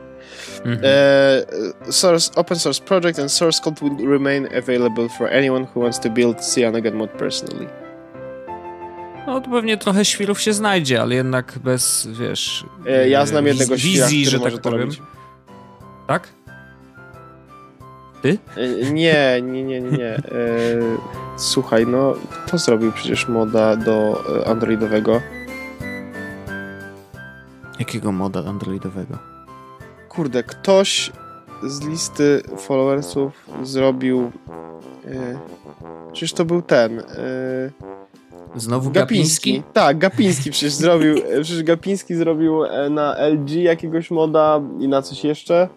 Mm-hmm. 0.64 0.84
Uh, 1.86 1.92
source, 1.92 2.30
open 2.36 2.58
source 2.58 2.80
project 2.80 3.18
and 3.18 3.30
source 3.30 3.60
code 3.60 3.80
will 3.80 4.06
remain 4.06 4.48
available 4.54 5.08
for 5.08 5.28
anyone 5.28 5.64
who 5.64 5.80
wants 5.80 5.98
to 5.98 6.10
build 6.10 6.36
Cyanogen 6.36 6.94
mod 6.94 7.10
personally. 7.18 7.68
No 9.30 9.40
to 9.40 9.50
pewnie 9.50 9.76
trochę 9.76 10.04
świrów 10.04 10.40
się 10.40 10.52
znajdzie, 10.52 11.02
ale 11.02 11.14
jednak 11.14 11.58
bez, 11.64 12.08
wiesz... 12.20 12.64
E, 12.86 13.08
ja 13.08 13.26
znam 13.26 13.46
jednego 13.46 13.78
świra, 13.78 14.06
wizji, 14.06 14.26
że 14.26 14.40
tak 14.40 14.58
powiem. 14.58 14.80
Robić. 14.80 15.02
Tak? 16.06 16.28
Ty? 18.22 18.38
E, 18.56 18.92
nie, 18.92 19.42
nie, 19.42 19.64
nie, 19.64 19.80
nie, 19.80 19.90
nie. 19.90 20.16
E, 20.16 20.22
słuchaj, 21.36 21.86
no 21.86 22.14
kto 22.46 22.58
zrobił 22.58 22.92
przecież 22.92 23.28
moda 23.28 23.76
do 23.76 24.24
e, 24.40 24.48
androidowego? 24.48 25.20
Jakiego 27.78 28.12
moda 28.12 28.44
androidowego? 28.44 29.18
Kurde, 30.08 30.42
ktoś 30.42 31.12
z 31.62 31.86
listy 31.86 32.42
followersów 32.58 33.32
zrobił... 33.62 34.32
przecież 36.12 36.32
to 36.32 36.44
był 36.44 36.62
ten... 36.62 37.02
Znowu 38.56 38.90
Gapiński? 38.90 39.52
Gapiński? 39.52 39.72
Tak, 39.72 39.98
Gapiński 39.98 40.50
przecież 40.50 40.72
zrobił, 40.72 41.14
przecież 41.42 41.62
Gapiński 41.62 42.14
zrobił 42.14 42.64
e, 42.64 42.90
na 42.90 43.16
LG 43.28 43.50
jakiegoś 43.50 44.10
moda 44.10 44.60
i 44.80 44.88
na 44.88 45.02
coś 45.02 45.24
jeszcze. 45.24 45.68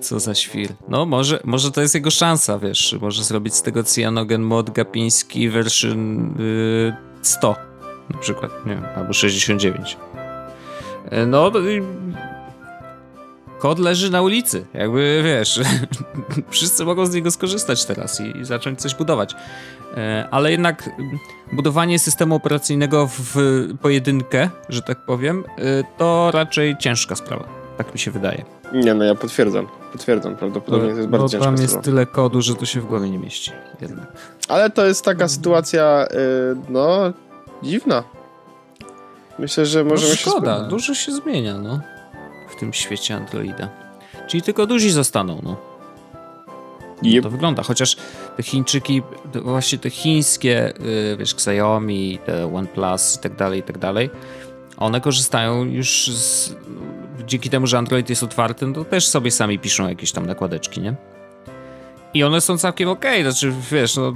Co 0.00 0.20
za 0.20 0.34
świr. 0.34 0.68
No, 0.88 1.06
może, 1.06 1.40
może 1.44 1.70
to 1.70 1.80
jest 1.80 1.94
jego 1.94 2.10
szansa, 2.10 2.58
wiesz. 2.58 2.96
Może 3.00 3.24
zrobić 3.24 3.54
z 3.54 3.62
tego 3.62 3.84
Cyanogen 3.84 4.42
mod 4.42 4.70
Gapiński 4.70 5.48
version 5.48 6.34
yy, 6.38 6.94
100 7.22 7.56
na 8.14 8.18
przykład, 8.18 8.66
nie 8.66 8.74
wiem, 8.74 8.84
albo 8.96 9.12
69. 9.12 9.96
E, 11.10 11.26
no, 11.26 11.52
kod 13.60 13.78
leży 13.78 14.10
na 14.10 14.22
ulicy, 14.22 14.66
jakby 14.74 15.22
wiesz, 15.24 15.60
wszyscy 16.50 16.84
mogą 16.84 17.06
z 17.06 17.14
niego 17.14 17.30
skorzystać 17.30 17.84
teraz 17.84 18.20
i, 18.20 18.38
i, 18.38 18.44
zacząć 18.44 18.80
coś 18.80 18.94
budować. 18.94 19.34
E, 19.96 20.28
ale 20.30 20.50
jednak 20.50 20.90
budowanie 21.52 21.98
systemu 21.98 22.34
operacyjnego 22.34 23.08
w 23.12 23.36
pojedynkę, 23.82 24.50
że 24.68 24.82
tak 24.82 25.04
powiem, 25.04 25.44
e, 25.58 25.62
to 25.98 26.30
raczej 26.30 26.76
ciężka 26.76 27.16
sprawa. 27.16 27.44
Tak 27.78 27.92
mi 27.92 27.98
się 27.98 28.10
wydaje. 28.10 28.44
Nie, 28.72 28.94
no 28.94 29.04
ja 29.04 29.14
potwierdzam. 29.14 29.66
Potwierdzam, 29.92 30.36
prawdopodobnie 30.36 30.90
to 30.90 30.96
jest 30.96 31.08
bardzo 31.08 31.28
ciężko. 31.28 31.44
Tam 31.44 31.56
jest 31.56 31.80
tyle 31.80 32.06
kodu, 32.06 32.42
że 32.42 32.54
to 32.54 32.66
się 32.66 32.80
w 32.80 32.86
głowie 32.86 33.10
nie 33.10 33.18
mieści. 33.18 33.52
Jednak. 33.80 34.12
Ale 34.48 34.70
to 34.70 34.86
jest 34.86 35.04
taka 35.04 35.28
sytuacja, 35.28 36.06
no, 36.68 37.12
dziwna. 37.62 38.04
Myślę, 39.38 39.66
że 39.66 39.84
możemy 39.84 40.10
no 40.10 40.16
szkoda, 40.16 40.58
się 40.58 40.68
dużo 40.68 40.94
się 40.94 41.12
zmienia, 41.12 41.58
no. 41.58 41.80
W 42.60 42.62
tym 42.62 42.72
świecie 42.72 43.16
Androida. 43.16 43.68
Czyli 44.26 44.42
tylko 44.42 44.66
duzi 44.66 44.90
zostaną, 44.90 45.40
no. 45.42 45.56
Yep. 47.02 47.22
To 47.22 47.30
wygląda, 47.30 47.62
chociaż 47.62 47.96
te 48.36 48.42
Chińczyki, 48.42 49.02
właśnie 49.34 49.78
te 49.78 49.90
chińskie, 49.90 50.72
y, 51.12 51.16
wiesz, 51.16 51.32
Xiaomi, 51.32 52.18
te 52.26 52.54
OnePlus 52.54 53.16
i 53.16 53.18
tak 53.18 53.36
dalej, 53.36 53.60
i 53.60 53.62
tak 53.62 53.78
dalej, 53.78 54.10
one 54.76 55.00
korzystają 55.00 55.64
już 55.64 56.06
z, 56.08 56.54
dzięki 57.26 57.50
temu, 57.50 57.66
że 57.66 57.78
Android 57.78 58.10
jest 58.10 58.22
otwarty, 58.22 58.66
no 58.66 58.72
to 58.72 58.84
też 58.84 59.08
sobie 59.08 59.30
sami 59.30 59.58
piszą 59.58 59.88
jakieś 59.88 60.12
tam 60.12 60.26
nakładeczki, 60.26 60.80
nie? 60.80 60.94
I 62.14 62.24
one 62.24 62.40
są 62.40 62.58
całkiem 62.58 62.88
okej, 62.88 63.20
okay. 63.20 63.32
znaczy 63.32 63.52
wiesz, 63.72 63.96
no 63.96 64.12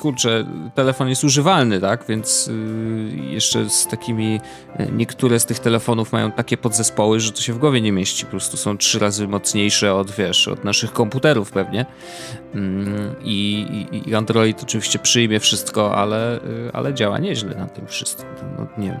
kurczę, 0.00 0.44
telefon 0.74 1.08
jest 1.08 1.24
używalny, 1.24 1.80
tak, 1.80 2.04
więc 2.08 2.46
yy, 2.46 3.24
jeszcze 3.30 3.70
z 3.70 3.86
takimi, 3.86 4.40
yy, 4.78 4.88
niektóre 4.92 5.40
z 5.40 5.46
tych 5.46 5.58
telefonów 5.58 6.12
mają 6.12 6.32
takie 6.32 6.56
podzespoły, 6.56 7.20
że 7.20 7.32
to 7.32 7.40
się 7.40 7.52
w 7.52 7.58
głowie 7.58 7.80
nie 7.80 7.92
mieści, 7.92 8.24
po 8.24 8.30
prostu 8.30 8.56
są 8.56 8.78
trzy 8.78 8.98
razy 8.98 9.28
mocniejsze 9.28 9.94
od, 9.94 10.10
wiesz, 10.10 10.48
od 10.48 10.64
naszych 10.64 10.92
komputerów 10.92 11.50
pewnie. 11.50 11.86
Yy, 12.54 12.60
i, 13.24 13.66
i, 14.06 14.14
Android 14.14 14.62
oczywiście 14.62 14.98
przyjmie 14.98 15.40
wszystko, 15.40 15.94
ale, 15.96 16.40
yy, 16.44 16.70
ale 16.72 16.94
działa 16.94 17.18
nieźle 17.18 17.54
na 17.54 17.66
tym 17.66 17.86
wszystkim, 17.86 18.26
no, 18.58 18.66
nie 18.78 18.88
wiem, 18.88 19.00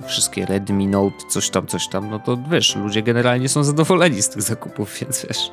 no, 0.00 0.08
wszystkie 0.08 0.46
Redmi 0.46 0.86
Note, 0.86 1.16
coś 1.30 1.50
tam, 1.50 1.66
coś 1.66 1.88
tam, 1.88 2.10
no 2.10 2.18
to 2.18 2.38
wiesz, 2.50 2.76
ludzie 2.76 3.02
generalnie 3.02 3.48
są 3.48 3.64
zadowoleni 3.64 4.22
z 4.22 4.28
tych 4.28 4.42
zakupów, 4.42 4.94
więc 5.00 5.26
wiesz... 5.28 5.50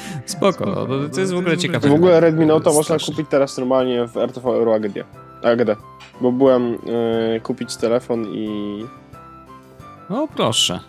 Spoko, 0.26 0.66
no, 0.66 0.86
to, 0.86 1.08
to 1.08 1.20
jest 1.20 1.32
w 1.32 1.36
ogóle 1.36 1.58
ciekawe. 1.58 1.88
W 1.88 1.92
ogóle 1.92 2.20
Redmi 2.20 2.46
Note 2.46 2.72
można 2.72 2.98
kupić 2.98 3.26
teraz 3.30 3.58
normalnie 3.58 4.06
w 4.06 4.16
RTV 4.16 4.50
Euro 4.50 4.74
AGD. 4.74 4.98
AGD. 5.42 5.70
Bo 6.20 6.32
byłem 6.32 6.74
y, 6.74 7.40
kupić 7.42 7.76
telefon 7.76 8.26
i... 8.26 8.84
No 10.10 10.28
proszę. 10.36 10.80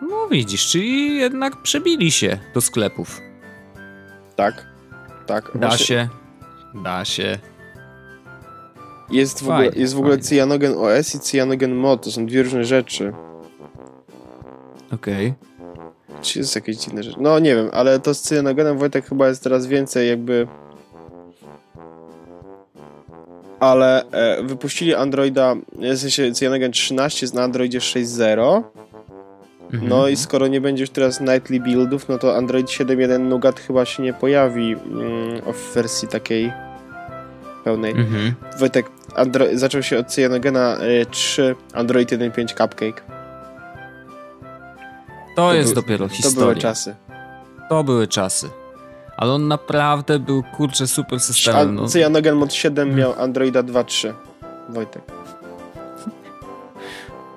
No 0.00 0.28
widzisz, 0.30 0.66
czyli 0.66 1.16
jednak 1.16 1.62
przebili 1.62 2.10
się 2.10 2.38
do 2.54 2.60
sklepów. 2.60 3.20
Tak, 4.36 4.66
tak. 5.26 5.50
Da 5.54 5.68
Właśnie... 5.68 5.86
się, 5.86 6.08
da 6.84 7.04
się. 7.04 7.38
Jest 9.10 9.44
w, 9.44 9.50
ogóle, 9.50 9.70
jest 9.76 9.94
w 9.94 9.98
ogóle 9.98 10.18
Cyanogen 10.18 10.74
OS 10.78 11.14
i 11.14 11.20
Cyanogen 11.20 11.74
Mod, 11.74 12.04
to 12.04 12.10
są 12.10 12.26
dwie 12.26 12.42
różne 12.42 12.64
rzeczy. 12.64 13.12
Okej. 14.92 15.26
Okay. 15.26 15.47
Czy 16.22 16.38
jest 16.38 16.54
jakieś 16.54 16.76
dziwne 16.76 17.02
rzeczy? 17.02 17.16
No 17.20 17.38
nie 17.38 17.54
wiem, 17.54 17.68
ale 17.72 18.00
to 18.00 18.14
z 18.14 18.20
cyanogenem 18.20 18.78
Wojtek 18.78 19.08
chyba 19.08 19.28
jest 19.28 19.42
teraz 19.42 19.66
więcej 19.66 20.08
jakby... 20.08 20.46
Ale 23.60 24.10
e, 24.10 24.42
wypuścili 24.42 24.94
Androida, 24.94 25.56
w 25.72 25.98
sensie 25.98 26.32
Cyanogen 26.32 26.72
13 26.72 27.26
jest 27.26 27.34
na 27.34 27.42
Androidzie 27.42 27.78
6.0 27.78 28.62
mhm. 29.72 29.88
no 29.88 30.08
i 30.08 30.16
skoro 30.16 30.46
nie 30.46 30.60
będzie 30.60 30.82
już 30.82 30.90
teraz 30.90 31.20
nightly 31.20 31.60
buildów, 31.60 32.08
no 32.08 32.18
to 32.18 32.36
Android 32.36 32.66
7.1 32.66 33.20
Nougat 33.20 33.60
chyba 33.60 33.84
się 33.84 34.02
nie 34.02 34.12
pojawi 34.12 34.72
mm, 34.72 35.40
w 35.52 35.74
wersji 35.74 36.08
takiej 36.08 36.52
pełnej. 37.64 37.90
Mhm. 37.90 38.34
Wojtek, 38.58 38.86
Andro 39.14 39.46
zaczął 39.52 39.82
się 39.82 39.98
od 39.98 40.06
Cyanogena 40.06 40.78
3, 41.10 41.42
e, 41.42 41.76
Android 41.78 42.10
1.5 42.10 42.46
Cupcake. 42.46 43.17
To, 45.38 45.54
jest 45.54 45.74
był, 45.74 45.82
dopiero 45.82 46.08
historia. 46.08 46.34
To 46.34 46.40
były 46.40 46.56
czasy. 46.56 46.94
To 47.68 47.84
były 47.84 48.06
czasy. 48.06 48.50
Ale 49.16 49.32
on 49.32 49.48
naprawdę 49.48 50.18
był, 50.18 50.42
kurczę, 50.56 50.86
super 50.86 51.20
systemem. 51.20 51.74
No. 51.74 51.88
Cyanogen 51.88 52.36
Mod 52.36 52.52
7 52.52 52.94
miał 52.94 53.20
Androida 53.20 53.62
2.3. 53.62 54.12
Wojtek. 54.68 55.02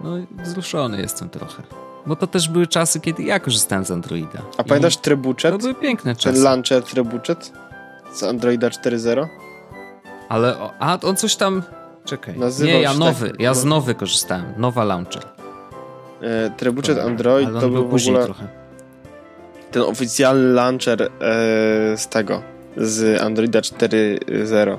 No, 0.03 0.09
wzruszony 0.43 1.01
jestem 1.01 1.29
trochę. 1.29 1.63
Bo 2.05 2.15
to 2.15 2.27
też 2.27 2.49
były 2.49 2.67
czasy, 2.67 2.99
kiedy 2.99 3.23
ja 3.23 3.39
korzystałem 3.39 3.85
z 3.85 3.91
Androida. 3.91 4.41
A 4.57 4.61
I 4.61 4.65
pamiętasz 4.65 4.97
Trebuchet? 4.97 5.51
To 5.51 5.57
były 5.57 5.75
piękne 5.75 6.15
czasy. 6.15 6.33
Ten 6.33 6.43
launcher 6.43 6.83
Trebuchet 6.83 7.53
z 8.13 8.23
Androida 8.23 8.69
4.0? 8.69 9.27
Ale, 10.29 10.55
a 10.79 10.97
on 11.03 11.15
coś 11.15 11.35
tam... 11.35 11.63
Czekaj. 12.05 12.37
Nazywał 12.37 12.73
Nie, 12.73 12.81
ja 12.81 12.93
nowy, 12.93 13.29
tak, 13.29 13.39
ja 13.39 13.53
z 13.53 13.65
nowy 13.65 13.95
korzystałem. 13.95 14.53
Nowa 14.57 14.83
launcher. 14.83 15.40
E, 16.21 16.49
Trebuchet 16.57 16.99
Android 16.99 17.49
to 17.59 17.69
był 17.69 17.87
w 17.87 17.95
ogóle 17.95 18.23
trochę. 18.25 18.47
ten 19.71 19.81
oficjalny 19.81 20.53
launcher 20.53 21.01
e, 21.01 21.07
z 21.97 22.07
tego, 22.07 22.41
z 22.77 23.21
Androida 23.21 23.59
4.0. 23.59 24.77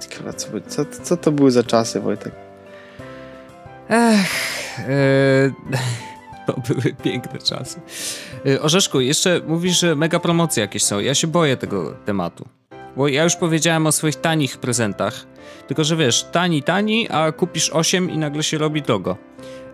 Ciekawe, 0.00 0.32
co, 0.34 0.48
co, 0.68 0.84
co 1.02 1.16
to 1.16 1.32
były 1.32 1.50
za 1.50 1.62
czasy, 1.62 2.00
Wojtek? 2.00 2.32
Ech, 3.88 4.78
e, 4.78 5.50
to 6.46 6.54
były 6.68 6.94
piękne 7.02 7.38
czasy. 7.38 7.80
E, 8.46 8.60
Orzeszku, 8.62 9.00
jeszcze 9.00 9.40
mówisz, 9.46 9.80
że 9.80 9.94
mega 9.96 10.18
promocje 10.20 10.60
jakieś 10.60 10.84
są. 10.84 11.00
Ja 11.00 11.14
się 11.14 11.26
boję 11.26 11.56
tego 11.56 11.92
tematu. 12.04 12.44
Bo 12.96 13.08
ja 13.08 13.24
już 13.24 13.36
powiedziałem 13.36 13.86
o 13.86 13.92
swoich 13.92 14.16
tanich 14.16 14.58
prezentach. 14.58 15.26
Tylko, 15.66 15.84
że 15.84 15.96
wiesz, 15.96 16.24
tani, 16.32 16.62
tani, 16.62 17.08
a 17.10 17.32
kupisz 17.32 17.70
8 17.70 18.10
i 18.10 18.18
nagle 18.18 18.42
się 18.42 18.58
robi 18.58 18.82
drogo. 18.82 19.16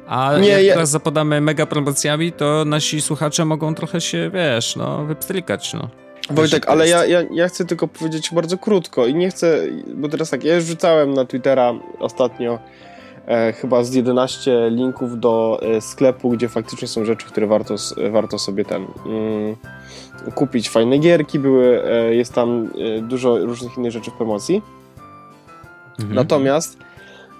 A 0.08 0.38
nie, 0.38 0.48
jak 0.48 0.62
ja... 0.62 0.74
teraz 0.74 0.90
zapodamy 0.90 1.40
mega 1.40 1.66
promocjami, 1.66 2.32
to 2.32 2.64
nasi 2.64 3.00
słuchacze 3.00 3.44
mogą 3.44 3.74
trochę 3.74 4.00
się, 4.00 4.30
wiesz, 4.34 4.76
no, 4.76 5.04
wypstrykać, 5.04 5.74
no. 5.74 5.88
Wojtek, 6.30 6.68
ale 6.68 6.88
ja, 6.88 7.06
ja, 7.06 7.22
ja 7.32 7.48
chcę 7.48 7.64
tylko 7.64 7.88
powiedzieć 7.88 8.30
bardzo 8.34 8.58
krótko 8.58 9.06
i 9.06 9.14
nie 9.14 9.30
chcę, 9.30 9.60
bo 9.94 10.08
teraz 10.08 10.30
tak, 10.30 10.44
ja 10.44 10.54
już 10.54 10.64
rzucałem 10.64 11.14
na 11.14 11.24
Twittera 11.24 11.74
ostatnio 11.98 12.58
e, 13.26 13.52
chyba 13.52 13.84
z 13.84 13.94
11 13.94 14.70
linków 14.70 15.20
do 15.20 15.60
e, 15.62 15.80
sklepu, 15.80 16.30
gdzie 16.30 16.48
faktycznie 16.48 16.88
są 16.88 17.04
rzeczy, 17.04 17.26
które 17.26 17.46
warto, 17.46 17.74
warto 18.10 18.38
sobie 18.38 18.64
ten 18.64 18.86
mm, 19.06 19.56
kupić. 20.34 20.68
Fajne 20.68 20.98
gierki 20.98 21.38
były, 21.38 21.84
e, 21.84 22.14
jest 22.14 22.32
tam 22.32 22.70
e, 22.98 23.02
dużo 23.02 23.38
różnych 23.38 23.78
innych 23.78 23.92
rzeczy 23.92 24.10
w 24.10 24.14
promocji. 24.14 24.62
Mhm. 25.98 26.14
Natomiast 26.14 26.78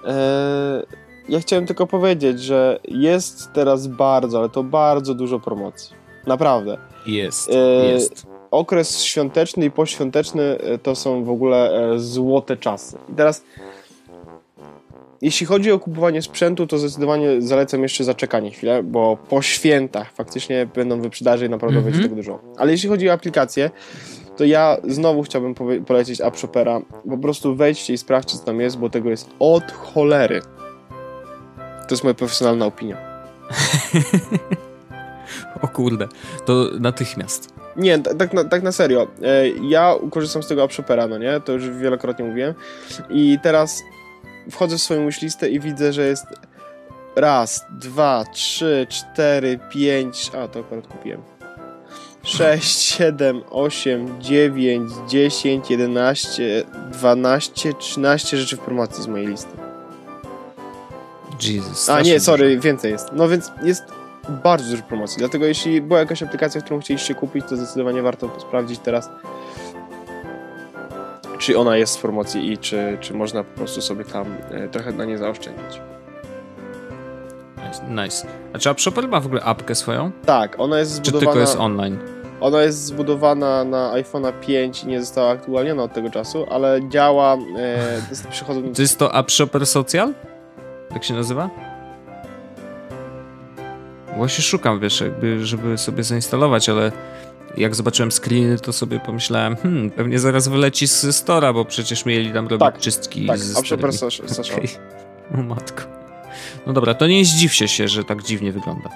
e, 0.07 1.08
ja 1.29 1.41
chciałem 1.41 1.67
tylko 1.67 1.87
powiedzieć, 1.87 2.41
że 2.41 2.81
jest 2.89 3.53
teraz 3.53 3.87
bardzo, 3.87 4.39
ale 4.39 4.49
to 4.49 4.63
bardzo 4.63 5.15
dużo 5.15 5.41
promocji. 5.41 5.97
Naprawdę. 6.27 6.79
Jest, 7.07 7.51
e, 7.51 7.87
jest. 7.87 8.27
Okres 8.51 9.03
świąteczny 9.03 9.65
i 9.65 9.71
poświąteczny 9.71 10.43
e, 10.43 10.79
to 10.79 10.95
są 10.95 11.25
w 11.25 11.31
ogóle 11.31 11.91
e, 11.93 11.99
złote 11.99 12.57
czasy. 12.57 12.97
I 13.13 13.15
teraz 13.15 13.45
jeśli 15.23 15.47
chodzi 15.47 15.73
o 15.73 15.79
kupowanie 15.79 16.23
sprzętu, 16.23 16.67
to 16.67 16.79
zdecydowanie 16.79 17.43
zalecam 17.43 17.83
jeszcze 17.83 18.05
zaczekanie 18.05 18.51
chwilę, 18.51 18.83
bo 18.83 19.17
po 19.29 19.43
świętach 19.43 20.13
faktycznie 20.13 20.69
będą 20.75 21.01
wyprzedaże 21.01 21.47
i 21.47 21.49
naprawdę 21.49 21.79
mm 21.79 21.83
-hmm. 21.83 21.93
będzie 21.93 22.09
tego 22.09 22.17
dużo. 22.17 22.39
Ale 22.57 22.73
jeśli 22.73 22.89
chodzi 22.89 23.11
o 23.11 23.13
aplikacje, 23.13 23.71
to 24.37 24.45
ja 24.45 24.77
znowu 24.85 25.23
chciałbym 25.23 25.55
polecić 25.87 26.21
App 26.21 26.37
Shopera. 26.37 26.81
Po 27.11 27.19
prostu 27.19 27.55
wejdźcie 27.55 27.93
i 27.93 27.99
sprawdźcie, 27.99 28.39
co 28.39 28.45
tam 28.45 28.61
jest, 28.61 28.79
bo 28.79 28.91
tego 28.91 29.11
jest 29.11 29.31
od 29.39 29.73
cholery. 29.73 30.43
To 31.89 31.95
jest 31.95 32.05
moja 32.05 32.15
profesjonalna 32.15 32.67
opinia. 32.67 32.97
o 35.63 35.69
kurde, 35.69 36.09
to 36.47 36.67
natychmiast. 36.81 37.55
Nie, 37.77 37.99
tak 37.99 38.33
na, 38.33 38.45
tak 38.45 38.63
na 38.63 38.73
serio. 38.73 39.07
E, 39.23 39.49
ja 39.49 39.95
korzystam 40.11 40.43
z 40.43 40.49
tego 40.49 40.63
AppShopera, 40.63 41.07
no 41.07 41.19
nie? 41.19 41.41
To 41.41 41.53
już 41.53 41.71
wielokrotnie 41.71 42.25
mówiłem. 42.25 42.55
I 43.11 43.39
teraz 43.43 43.83
wchodzę 44.51 44.77
w 44.77 44.81
swoją 44.81 45.09
listę 45.23 45.49
i 45.49 45.61
widzę, 45.61 45.93
że 45.93 46.07
jest 46.07 46.27
raz, 47.17 47.65
dwa, 47.71 48.25
trzy, 48.33 48.87
cztery, 48.91 49.59
pięć... 49.71 50.31
A, 50.35 50.49
to 50.49 50.61
akurat 50.61 50.87
kupiłem. 50.87 51.23
6, 52.23 52.79
7, 52.79 53.43
8, 53.51 54.23
9, 54.23 54.93
10, 55.09 55.71
11, 55.71 56.65
12-13 56.93 58.37
rzeczy 58.37 58.57
w 58.57 58.61
promocji 58.61 59.03
z 59.03 59.07
mojej 59.07 59.27
listy. 59.27 59.68
Jesus. 61.43 61.89
A 61.89 62.01
nie, 62.01 62.21
sorry, 62.21 62.49
dużo. 62.51 62.63
więcej 62.63 62.93
jest. 62.93 63.09
No 63.13 63.29
więc 63.29 63.53
jest 63.63 63.83
bardzo 64.45 64.71
dużo 64.71 64.83
promocji, 64.83 65.19
dlatego 65.19 65.47
jeśli 65.47 65.81
była 65.81 66.01
jakaś 66.01 66.23
aplikacja, 66.23 66.61
którą 66.61 66.81
chcieliście 66.81 67.15
kupić, 67.15 67.45
to 67.49 67.57
zdecydowanie 67.57 68.03
warto 68.03 68.31
sprawdzić 68.41 68.79
teraz, 68.79 69.11
czy 71.39 71.59
ona 71.59 71.77
jest 71.77 71.99
w 71.99 72.01
promocji 72.01 72.53
i 72.53 72.59
czy, 72.59 72.99
czy 73.01 73.15
można 73.15 73.45
po 73.45 73.57
prostu 73.59 73.81
sobie 73.81 74.05
tam 74.05 74.27
e, 74.51 74.69
trochę 74.69 74.93
na 74.93 75.05
nie 75.05 75.19
zaoszczędzić. 75.19 75.81
Nice. 77.89 78.27
A 78.53 78.59
czy 78.59 78.71
AppShopper 78.71 79.09
ma 79.09 79.21
w 79.21 79.27
ogóle 79.27 79.43
apkę 79.43 79.75
swoją? 79.75 80.11
Tak, 80.27 80.61
ona 80.61 80.79
jest 80.79 80.93
zbudowana... 80.93 81.21
Czy 81.21 81.27
tylko 81.27 81.41
jest 81.41 81.57
online? 81.57 81.99
Ona 82.41 82.63
jest 82.63 82.85
zbudowana 82.85 83.65
na 83.65 83.93
iPhone'a 83.93 84.33
5 84.41 84.85
i 84.85 84.87
nie 84.87 85.01
została 85.01 85.31
aktualniona 85.31 85.83
od 85.83 85.93
tego 85.93 86.11
czasu, 86.11 86.47
ale 86.51 86.81
działa... 86.89 87.37
E, 87.57 88.03
przychodzą... 88.31 88.73
To 88.75 88.83
jest 88.83 88.99
to 88.99 89.15
AppShopper 89.15 89.67
Social? 89.67 90.15
Tak 90.99 91.05
się 91.05 91.15
nazywa? 91.15 91.51
Właśnie 94.17 94.45
szukam, 94.45 94.81
wiesz, 94.81 95.01
jakby, 95.01 95.47
żeby 95.47 95.79
sobie 95.79 96.05
zainstalować, 96.05 96.69
ale 96.69 96.93
jak 97.57 97.75
zobaczyłem 97.75 98.13
screeny, 98.13 98.59
to 98.59 98.73
sobie 98.73 99.01
pomyślałem, 99.01 99.57
hmm, 99.57 99.91
pewnie 99.91 100.19
zaraz 100.19 100.49
wyleci 100.49 100.89
z 100.89 101.17
Stora, 101.17 101.53
bo 101.53 101.65
przecież 101.65 102.05
mieli 102.05 102.33
tam 102.33 102.49
robić 102.49 102.61
tak, 102.61 102.79
czystki 102.79 103.27
tak, 103.27 103.39
z 103.39 103.55
Tak, 103.55 104.57
okay. 104.57 104.69
O 105.35 105.43
matko. 105.43 105.83
No 106.67 106.73
dobra, 106.73 106.95
to 106.95 107.07
nie 107.07 107.25
zdziwcie 107.25 107.69
się, 107.69 107.89
że 107.89 108.05
tak 108.05 108.23
dziwnie 108.23 108.53
wygląda. 108.53 108.91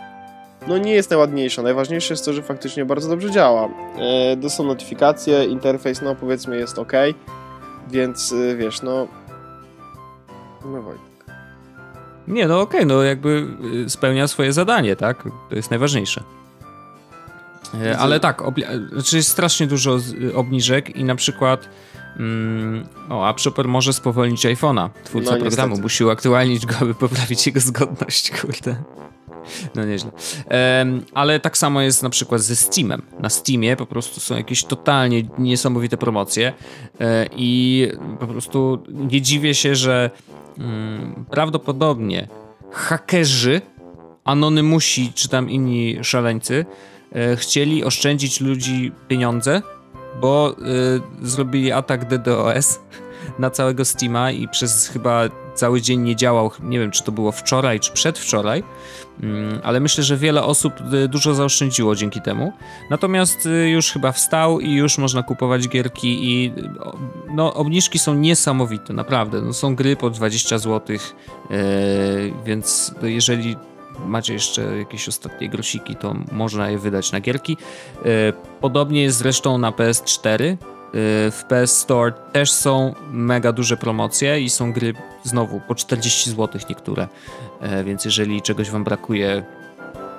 No 0.68 0.78
nie 0.78 0.92
jest 0.92 1.11
najładniejsza, 1.11 1.62
najważniejsze 1.62 2.14
jest 2.14 2.24
to, 2.24 2.32
że 2.32 2.42
faktycznie 2.42 2.84
bardzo 2.84 3.09
dobrze 3.09 3.30
działa. 3.30 3.68
E, 3.98 4.36
to 4.36 4.50
są 4.50 4.64
notyfikacje, 4.64 5.44
interfejs, 5.44 6.03
no 6.03 6.14
powiedzmy 6.14 6.57
jest 6.57 6.78
ok, 6.78 6.92
więc 7.90 8.32
e, 8.32 8.57
wiesz, 8.57 8.82
no... 8.82 9.07
No 10.64 10.82
Wojtek. 10.82 11.11
Nie, 12.29 12.49
no 12.49 12.61
okej, 12.61 12.81
okay, 12.81 12.87
no 12.87 13.03
jakby 13.03 13.47
y, 13.87 13.91
spełnia 13.91 14.29
swoje 14.29 14.53
zadanie, 14.53 14.97
tak? 14.97 15.23
To 15.49 15.57
jest 15.57 15.70
najważniejsze. 15.70 16.23
E, 17.81 17.99
ale 17.99 18.20
tak, 18.20 18.43
znaczy 18.93 19.16
jest 19.16 19.29
strasznie 19.29 19.66
dużo 19.66 19.99
obniżek 20.35 20.97
i 20.97 21.05
na 21.05 21.14
przykład 21.14 21.68
mm, 22.18 22.87
o, 23.11 23.29
AppShopper 23.29 23.68
może 23.68 23.93
spowolnić 23.93 24.47
iPhone'a. 24.47 24.89
Twórca 25.05 25.35
no, 25.35 25.41
programu 25.41 25.77
musi 25.81 26.05
uaktualnić 26.05 26.66
go, 26.66 26.75
aby 26.81 26.95
poprawić 26.95 27.47
jego 27.47 27.61
zgodność, 27.61 28.31
kurde. 28.41 28.77
No 29.74 29.84
nieźle. 29.84 30.11
Um, 30.80 31.05
ale 31.14 31.40
tak 31.40 31.59
samo 31.59 31.80
jest 31.80 32.03
na 32.03 32.11
przykład 32.11 32.40
ze 32.40 32.57
Steamem. 32.57 33.03
Na 33.20 33.30
Steamie 33.30 33.76
po 33.76 33.86
prostu 33.86 34.20
są 34.20 34.36
jakieś 34.36 34.64
totalnie 34.64 35.22
niesamowite 35.38 35.97
promocje 35.97 36.53
e, 37.01 37.26
i 37.36 37.88
po 38.20 38.26
prostu 38.26 38.82
nie 38.88 39.20
dziwię 39.20 39.55
się, 39.55 39.74
że 39.76 40.11
um, 40.59 41.24
prawdopodobnie 41.30 42.28
hakerzy, 42.70 43.61
anonymusi 44.24 45.12
czy 45.14 45.28
tam 45.28 45.51
inni 45.51 45.99
szaleńcy 46.03 46.66
E, 47.14 47.36
chcieli 47.36 47.84
oszczędzić 47.84 48.40
ludzi 48.40 48.93
pieniądze, 49.09 49.62
bo 50.20 50.57
y, 51.22 51.26
zrobili 51.26 51.72
atak 51.72 52.09
DDoS 52.09 52.80
na 53.39 53.51
całego 53.51 53.85
Steama 53.85 54.31
i 54.31 54.49
przez 54.49 54.89
chyba 54.89 55.29
cały 55.55 55.81
dzień 55.81 56.01
nie 56.01 56.16
działał. 56.16 56.51
Nie 56.62 56.79
wiem, 56.79 56.91
czy 56.91 57.03
to 57.03 57.12
było 57.12 57.33
wczoraj, 57.33 57.81
czy 57.81 57.93
przedwczoraj, 57.93 58.62
mm, 59.23 59.61
ale 59.62 59.81
myślę, 59.81 60.05
że 60.05 60.16
wiele 60.16 60.43
osób 60.43 60.73
y, 61.05 61.09
dużo 61.09 61.35
zaoszczędziło 61.35 61.95
dzięki 61.95 62.20
temu. 62.20 62.53
Natomiast 62.91 63.47
y, 63.47 63.68
już 63.68 63.91
chyba 63.91 64.12
wstał 64.12 64.61
i 64.61 64.73
już 64.73 64.99
można 64.99 65.23
kupować 65.23 65.68
gierki 65.68 66.18
i 66.23 66.53
no, 67.35 67.55
obniżki 67.55 67.99
są 67.99 68.14
niesamowite, 68.14 68.93
naprawdę. 68.93 69.41
No, 69.41 69.53
są 69.53 69.75
gry 69.77 69.97
po 69.97 70.11
20 70.11 70.59
zł, 70.59 70.97
więc 72.45 72.95
jeżeli 73.03 73.57
macie 74.07 74.33
jeszcze 74.33 74.79
jakieś 74.79 75.09
ostatnie 75.09 75.49
grosiki, 75.49 75.97
to 75.97 76.14
można 76.33 76.70
je 76.70 76.79
wydać 76.79 77.12
na 77.12 77.20
gierki. 77.20 77.57
Podobnie 78.61 79.03
jest 79.03 79.18
zresztą 79.18 79.59
na 79.59 79.70
PS4. 79.70 80.57
E, 80.93 81.30
w 81.30 81.45
PS 81.49 81.78
Store 81.78 82.12
też 82.32 82.53
są 82.53 82.95
mega 83.11 83.53
duże 83.53 83.76
promocje 83.76 84.40
i 84.40 84.51
są 84.51 84.72
gry 84.72 84.95
znowu 85.24 85.61
po 85.61 85.74
40 85.74 86.30
zł 86.30 86.61
niektóre. 86.68 87.09
E, 87.61 87.84
więc 87.84 88.05
jeżeli 88.05 88.43
czegoś 88.43 88.70
Wam 88.70 88.84
brakuje 88.84 89.45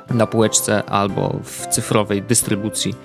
na 0.10 0.28
półeczce 0.28 0.84
albo 0.84 1.40
w 1.44 1.68
cyfrowej 1.68 2.22
dystrybucji, 2.22 2.96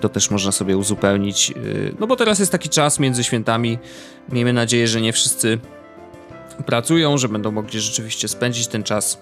to 0.00 0.08
też 0.08 0.30
można 0.30 0.52
sobie 0.52 0.76
uzupełnić. 0.76 1.54
No 2.00 2.06
bo 2.06 2.16
teraz 2.16 2.38
jest 2.38 2.52
taki 2.52 2.68
czas 2.68 2.98
między 2.98 3.24
świętami. 3.24 3.78
Miejmy 4.28 4.52
nadzieję, 4.52 4.88
że 4.88 5.00
nie 5.00 5.12
wszyscy 5.12 5.58
pracują, 6.66 7.18
że 7.18 7.28
będą 7.28 7.52
mogli 7.52 7.80
rzeczywiście 7.80 8.28
spędzić 8.28 8.66
ten 8.66 8.82
czas 8.82 9.18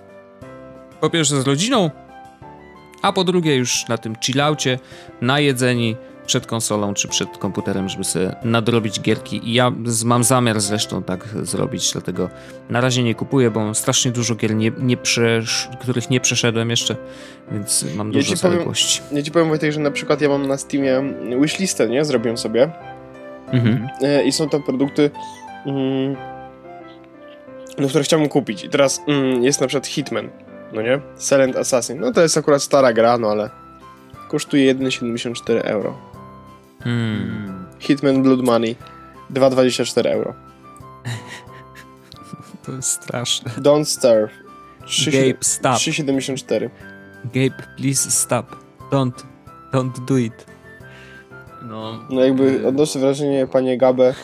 po 1.00 1.10
pierwsze 1.10 1.42
z 1.42 1.46
rodziną, 1.46 1.90
a 3.02 3.12
po 3.12 3.24
drugie 3.24 3.56
już 3.56 3.88
na 3.88 3.98
tym 3.98 4.16
chillaucie, 4.24 4.78
najedzeni 5.20 5.96
przed 6.26 6.46
konsolą 6.46 6.94
czy 6.94 7.08
przed 7.08 7.38
komputerem, 7.38 7.88
żeby 7.88 8.04
sobie 8.04 8.36
nadrobić 8.44 9.00
gierki. 9.00 9.48
I 9.48 9.52
ja 9.54 9.72
mam 10.04 10.24
zamiar 10.24 10.60
zresztą 10.60 11.02
tak 11.02 11.28
zrobić, 11.42 11.92
dlatego 11.92 12.30
na 12.70 12.80
razie 12.80 13.02
nie 13.02 13.14
kupuję, 13.14 13.50
bo 13.50 13.60
mam 13.60 13.74
strasznie 13.74 14.12
dużo 14.12 14.34
gier, 14.34 14.54
nie, 14.54 14.72
nie 14.78 14.96
przesz- 14.96 15.76
których 15.80 16.10
nie 16.10 16.20
przeszedłem 16.20 16.70
jeszcze, 16.70 16.96
więc 17.52 17.84
mam 17.96 18.12
dużo 18.12 18.30
ja 18.30 18.36
zaległości. 18.36 19.02
Ja 19.12 19.22
ci 19.22 19.30
powiem 19.30 19.48
Wojtek, 19.48 19.72
że 19.72 19.80
na 19.80 19.90
przykład 19.90 20.20
ja 20.20 20.28
mam 20.28 20.46
na 20.46 20.56
Steamie 20.56 21.02
wishlistę, 21.40 21.88
nie? 21.88 22.04
Zrobiłem 22.04 22.38
sobie. 22.38 22.70
Mhm. 23.52 23.88
E, 24.02 24.24
I 24.24 24.32
są 24.32 24.48
tam 24.48 24.62
produkty, 24.62 25.10
mm, 25.66 26.16
no, 27.78 27.88
które 27.88 28.04
chciałbym 28.04 28.28
kupić. 28.28 28.64
I 28.64 28.68
teraz 28.68 29.00
mm, 29.08 29.44
jest 29.44 29.60
na 29.60 29.66
przykład 29.66 29.86
Hitman 29.86 30.30
no 30.72 30.82
nie? 30.82 31.00
Silent 31.18 31.56
Assassin. 31.56 32.00
No 32.00 32.12
to 32.12 32.22
jest 32.22 32.38
akurat 32.38 32.62
stara 32.62 32.92
gra, 32.92 33.18
no 33.18 33.28
ale 33.30 33.50
kosztuje 34.28 34.74
1,74 34.74 35.60
euro. 35.64 35.98
Hmm. 36.80 37.66
Hitman 37.80 38.22
Blood 38.22 38.44
Money 38.44 38.76
2,24 39.30 40.06
euro. 40.06 40.34
to 42.66 42.72
jest 42.72 42.90
straszne. 42.90 43.50
Don't 43.50 43.84
Starve 43.84 44.46
3, 44.86 45.10
Gabe, 45.10 45.38
stop. 45.40 45.76
3,74. 45.76 46.70
Gabe, 47.24 47.62
please 47.76 48.10
stop. 48.10 48.56
Don't. 48.90 49.24
Don't 49.72 50.04
do 50.04 50.16
it. 50.18 50.46
No, 51.62 51.98
no 52.10 52.24
jakby 52.24 52.66
odnoszę 52.68 52.98
wrażenie, 52.98 53.46
panie 53.46 53.78
Gabe, 53.78 54.14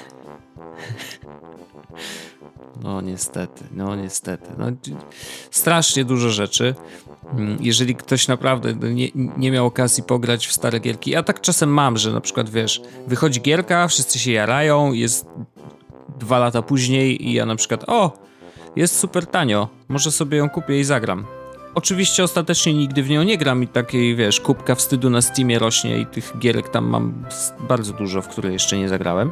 no 2.82 3.00
niestety, 3.00 3.64
no 3.72 3.96
niestety. 3.96 4.50
No, 4.58 4.66
strasznie 5.50 6.04
dużo 6.04 6.30
rzeczy. 6.30 6.74
Mm, 7.32 7.58
jeżeli 7.60 7.94
ktoś 7.94 8.28
naprawdę 8.28 8.74
nie, 8.74 9.08
nie 9.14 9.50
miał 9.50 9.66
okazji 9.66 10.02
pograć 10.02 10.46
w 10.46 10.52
stare 10.52 10.80
gierki, 10.80 11.10
ja 11.10 11.22
tak 11.22 11.40
czasem 11.40 11.68
mam, 11.68 11.96
że 11.98 12.12
na 12.12 12.20
przykład 12.20 12.50
wiesz, 12.50 12.82
wychodzi 13.06 13.40
gierka, 13.40 13.88
wszyscy 13.88 14.18
się 14.18 14.32
jarają, 14.32 14.92
jest 14.92 15.26
dwa 16.18 16.38
lata 16.38 16.62
później 16.62 17.28
i 17.28 17.32
ja 17.32 17.46
na 17.46 17.56
przykład, 17.56 17.84
o, 17.86 18.12
jest 18.76 18.98
super 18.98 19.26
tanio, 19.26 19.68
może 19.88 20.12
sobie 20.12 20.38
ją 20.38 20.50
kupię 20.50 20.80
i 20.80 20.84
zagram. 20.84 21.26
Oczywiście 21.74 22.24
ostatecznie 22.24 22.74
nigdy 22.74 23.02
w 23.02 23.10
nią 23.10 23.22
nie 23.22 23.38
gram 23.38 23.62
i 23.62 23.68
takiej, 23.68 24.16
wiesz, 24.16 24.40
kubka 24.40 24.74
wstydu 24.74 25.10
na 25.10 25.22
Steamie 25.22 25.58
rośnie 25.58 25.98
i 25.98 26.06
tych 26.06 26.32
gierek 26.38 26.68
tam 26.68 26.84
mam 26.84 27.24
bardzo 27.68 27.92
dużo, 27.92 28.22
w 28.22 28.28
które 28.28 28.52
jeszcze 28.52 28.78
nie 28.78 28.88
zagrałem. 28.88 29.30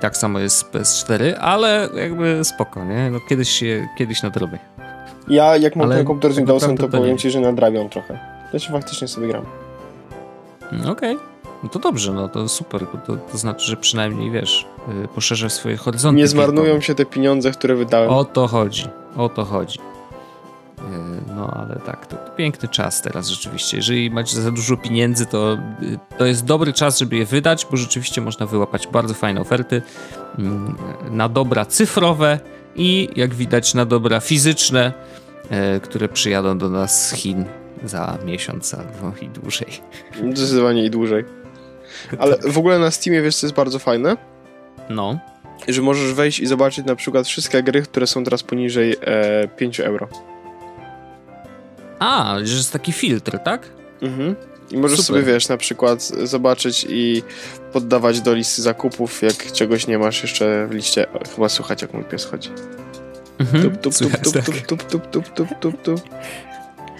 Tak 0.00 0.16
samo 0.16 0.38
jest 0.38 0.56
z 0.56 0.64
PS4, 0.64 1.34
ale 1.40 1.88
jakby 1.94 2.44
spoko, 2.44 2.84
nie? 2.84 3.10
No 3.10 3.18
kiedyś 3.28 3.48
się, 3.48 3.88
kiedyś 3.98 4.22
nadrobię. 4.22 4.58
Ja 5.28 5.56
jak 5.56 5.76
mam 5.76 5.86
ale 5.86 5.96
ten 5.96 6.06
komputer 6.06 6.32
z 6.32 6.36
Windowsem, 6.36 6.76
to, 6.76 6.88
to 6.88 6.98
powiem 6.98 7.18
ci, 7.18 7.30
że 7.30 7.40
nadrabiam 7.40 7.88
trochę. 7.88 8.18
Ja 8.52 8.58
się 8.58 8.72
faktycznie 8.72 9.08
sobie 9.08 9.28
gram. 9.28 9.44
Mm, 10.72 10.90
okej. 10.90 11.16
Okay. 11.16 11.30
No 11.62 11.68
to 11.68 11.78
dobrze, 11.78 12.12
no 12.12 12.28
to 12.28 12.48
super, 12.48 12.86
to, 13.06 13.16
to 13.16 13.38
znaczy, 13.38 13.66
że 13.66 13.76
przynajmniej 13.76 14.30
wiesz, 14.30 14.66
yy, 14.88 15.08
poszerzasz 15.08 15.52
swoje 15.52 15.76
horyzonty. 15.76 16.16
Nie 16.16 16.28
zmarnują 16.28 16.80
się 16.80 16.94
te 16.94 17.04
pieniądze, 17.04 17.50
które 17.50 17.74
wydałem. 17.74 18.10
O 18.10 18.24
to 18.24 18.46
chodzi, 18.46 18.84
o 19.16 19.28
to 19.28 19.44
chodzi. 19.44 19.78
E, 20.80 21.34
no 21.36 21.50
ale 21.50 21.76
tak, 21.76 22.06
to, 22.06 22.16
piękny 22.36 22.68
czas 22.68 23.02
teraz 23.02 23.28
rzeczywiście. 23.28 23.76
Jeżeli 23.76 24.10
macie 24.10 24.36
za 24.40 24.50
dużo 24.50 24.76
pieniędzy, 24.76 25.26
to, 25.26 25.58
y, 25.82 25.98
to 26.18 26.26
jest 26.26 26.44
dobry 26.44 26.72
czas, 26.72 26.98
żeby 26.98 27.16
je 27.16 27.26
wydać, 27.26 27.66
bo 27.70 27.76
rzeczywiście 27.76 28.20
można 28.20 28.46
wyłapać 28.46 28.86
bardzo 28.86 29.14
fajne 29.14 29.40
oferty 29.40 29.82
mm, 30.38 30.76
na 31.10 31.28
dobra 31.28 31.64
cyfrowe 31.64 32.40
i 32.76 33.08
jak 33.16 33.34
widać 33.34 33.74
na 33.74 33.84
dobra 33.84 34.20
fizyczne, 34.20 34.92
e, 35.50 35.80
które 35.80 36.08
przyjadą 36.08 36.58
do 36.58 36.68
nas 36.68 37.08
z 37.08 37.12
Chin 37.14 37.44
za 37.84 38.18
miesiąc 38.24 38.74
albo 38.74 39.16
i 39.22 39.28
dłużej. 39.28 39.68
Zdecydowanie 40.32 40.84
i 40.84 40.90
dłużej. 40.90 41.24
Ale 42.18 42.38
w 42.38 42.58
ogóle 42.58 42.78
na 42.78 42.90
Steamie 42.90 43.22
wiesz 43.22 43.36
co 43.36 43.46
jest 43.46 43.56
bardzo 43.56 43.78
fajne? 43.78 44.16
No. 44.90 45.18
Że 45.68 45.82
możesz 45.82 46.12
wejść 46.14 46.40
i 46.40 46.46
zobaczyć 46.46 46.86
na 46.86 46.96
przykład 46.96 47.26
wszystkie 47.26 47.62
gry, 47.62 47.82
które 47.82 48.06
są 48.06 48.24
teraz 48.24 48.42
poniżej 48.42 48.96
e, 49.00 49.48
5 49.48 49.80
euro. 49.80 50.08
A, 52.00 52.36
że 52.42 52.56
jest 52.56 52.72
taki 52.72 52.92
filtr, 52.92 53.38
tak? 53.44 53.66
Mhm. 54.02 54.36
I 54.70 54.76
możesz 54.76 55.00
Super. 55.00 55.06
sobie, 55.06 55.32
wiesz, 55.32 55.48
na 55.48 55.56
przykład 55.56 56.02
zobaczyć 56.02 56.86
i 56.88 57.22
poddawać 57.72 58.20
do 58.20 58.34
listy 58.34 58.62
zakupów, 58.62 59.22
jak 59.22 59.52
czegoś 59.52 59.86
nie 59.86 59.98
masz 59.98 60.22
jeszcze 60.22 60.66
w 60.66 60.70
liście. 60.70 61.06
Chyba 61.34 61.48
słuchać, 61.48 61.82
jak 61.82 61.94
mój 61.94 62.04
pies 62.04 62.24
chodzi. 62.24 62.50
Mhm. 63.38 63.62
Tup, 63.62 63.80
tup, 63.80 63.94
tup, 63.94 64.12
tak. 64.12 64.44
tup, 64.44 64.66
tup, 64.66 64.82
tup, 64.82 65.06
tup, 65.10 65.28
tup, 65.28 65.48
tup, 65.60 65.82
tup. 65.82 66.00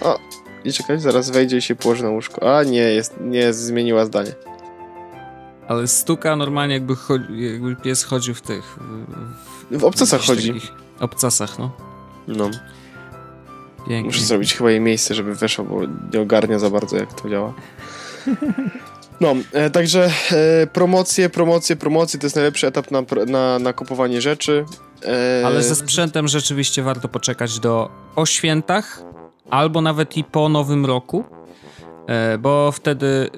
O, 0.01 0.19
i 0.65 0.73
czekaj, 0.73 0.99
zaraz 0.99 1.29
wejdzie 1.29 1.57
i 1.57 1.61
się 1.61 1.75
położy 1.75 2.03
na 2.03 2.09
łóżko. 2.09 2.57
A, 2.57 2.63
nie, 2.63 2.79
jest, 2.79 3.13
nie, 3.21 3.53
zmieniła 3.53 4.05
zdanie. 4.05 4.31
Ale 5.67 5.87
stuka 5.87 6.35
normalnie, 6.35 6.73
jakby, 6.73 6.95
chodzi, 6.95 7.25
jakby 7.51 7.75
pies 7.75 8.03
chodził 8.03 8.33
w 8.33 8.41
tych... 8.41 8.77
W, 9.71 9.77
w 9.79 9.83
obcasach 9.83 10.21
chodzi. 10.21 10.61
Obcasach, 10.99 11.59
no. 11.59 11.71
No. 12.27 12.49
Pięknie. 13.87 14.03
Muszę 14.03 14.21
zrobić 14.21 14.53
chyba 14.53 14.71
jej 14.71 14.79
miejsce, 14.79 15.15
żeby 15.15 15.35
weszło, 15.35 15.65
bo 15.65 15.81
nie 16.13 16.21
ogarnia 16.21 16.59
za 16.59 16.69
bardzo, 16.69 16.97
jak 16.97 17.21
to 17.21 17.29
działa. 17.29 17.53
No, 19.21 19.35
e, 19.53 19.69
także 19.69 20.11
e, 20.31 20.67
promocje, 20.67 21.29
promocje, 21.29 21.75
promocje 21.75 22.19
to 22.19 22.25
jest 22.25 22.35
najlepszy 22.35 22.67
etap 22.67 22.91
na, 22.91 23.03
na, 23.27 23.59
na 23.59 23.73
kupowanie 23.73 24.21
rzeczy. 24.21 24.65
E... 25.41 25.45
Ale 25.45 25.63
ze 25.63 25.75
sprzętem 25.75 26.27
rzeczywiście 26.27 26.83
warto 26.83 27.07
poczekać 27.07 27.59
do 27.59 27.89
o 28.15 28.25
świętach, 28.25 29.03
albo 29.49 29.81
nawet 29.81 30.17
i 30.17 30.23
po 30.23 30.49
nowym 30.49 30.85
roku, 30.85 31.23
e, 32.07 32.37
bo 32.37 32.71
wtedy 32.71 33.29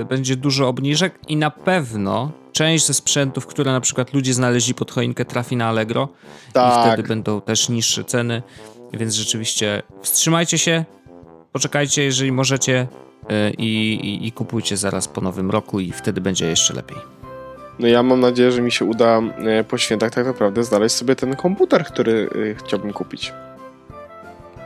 e, 0.00 0.04
będzie 0.04 0.36
dużo 0.36 0.68
obniżek 0.68 1.18
i 1.28 1.36
na 1.36 1.50
pewno 1.50 2.30
część 2.52 2.86
ze 2.86 2.94
sprzętów, 2.94 3.46
które 3.46 3.72
na 3.72 3.80
przykład 3.80 4.12
ludzie 4.12 4.34
znaleźli 4.34 4.74
pod 4.74 4.90
choinkę 4.90 5.24
trafi 5.24 5.56
na 5.56 5.68
Allegro 5.68 6.08
tak. 6.52 6.86
i 6.86 6.88
wtedy 6.88 7.08
będą 7.08 7.40
też 7.40 7.68
niższe 7.68 8.04
ceny. 8.04 8.42
Więc 8.92 9.14
rzeczywiście 9.14 9.82
wstrzymajcie 10.02 10.58
się, 10.58 10.84
poczekajcie, 11.52 12.04
jeżeli 12.04 12.32
możecie 12.32 12.86
e, 13.30 13.50
i, 13.50 13.94
i, 13.94 14.26
i 14.26 14.32
kupujcie 14.32 14.76
zaraz 14.76 15.08
po 15.08 15.20
nowym 15.20 15.50
roku 15.50 15.80
i 15.80 15.92
wtedy 15.92 16.20
będzie 16.20 16.46
jeszcze 16.46 16.74
lepiej. 16.74 16.98
No 17.78 17.86
ja 17.86 18.02
mam 18.02 18.20
nadzieję, 18.20 18.52
że 18.52 18.62
mi 18.62 18.72
się 18.72 18.84
uda 18.84 19.18
e, 19.18 19.64
po 19.64 19.78
świętach 19.78 20.10
tak 20.10 20.26
naprawdę 20.26 20.64
znaleźć 20.64 20.94
sobie 20.94 21.16
ten 21.16 21.36
komputer, 21.36 21.84
który 21.84 22.30
e, 22.52 22.54
chciałbym 22.54 22.92
kupić. 22.92 23.32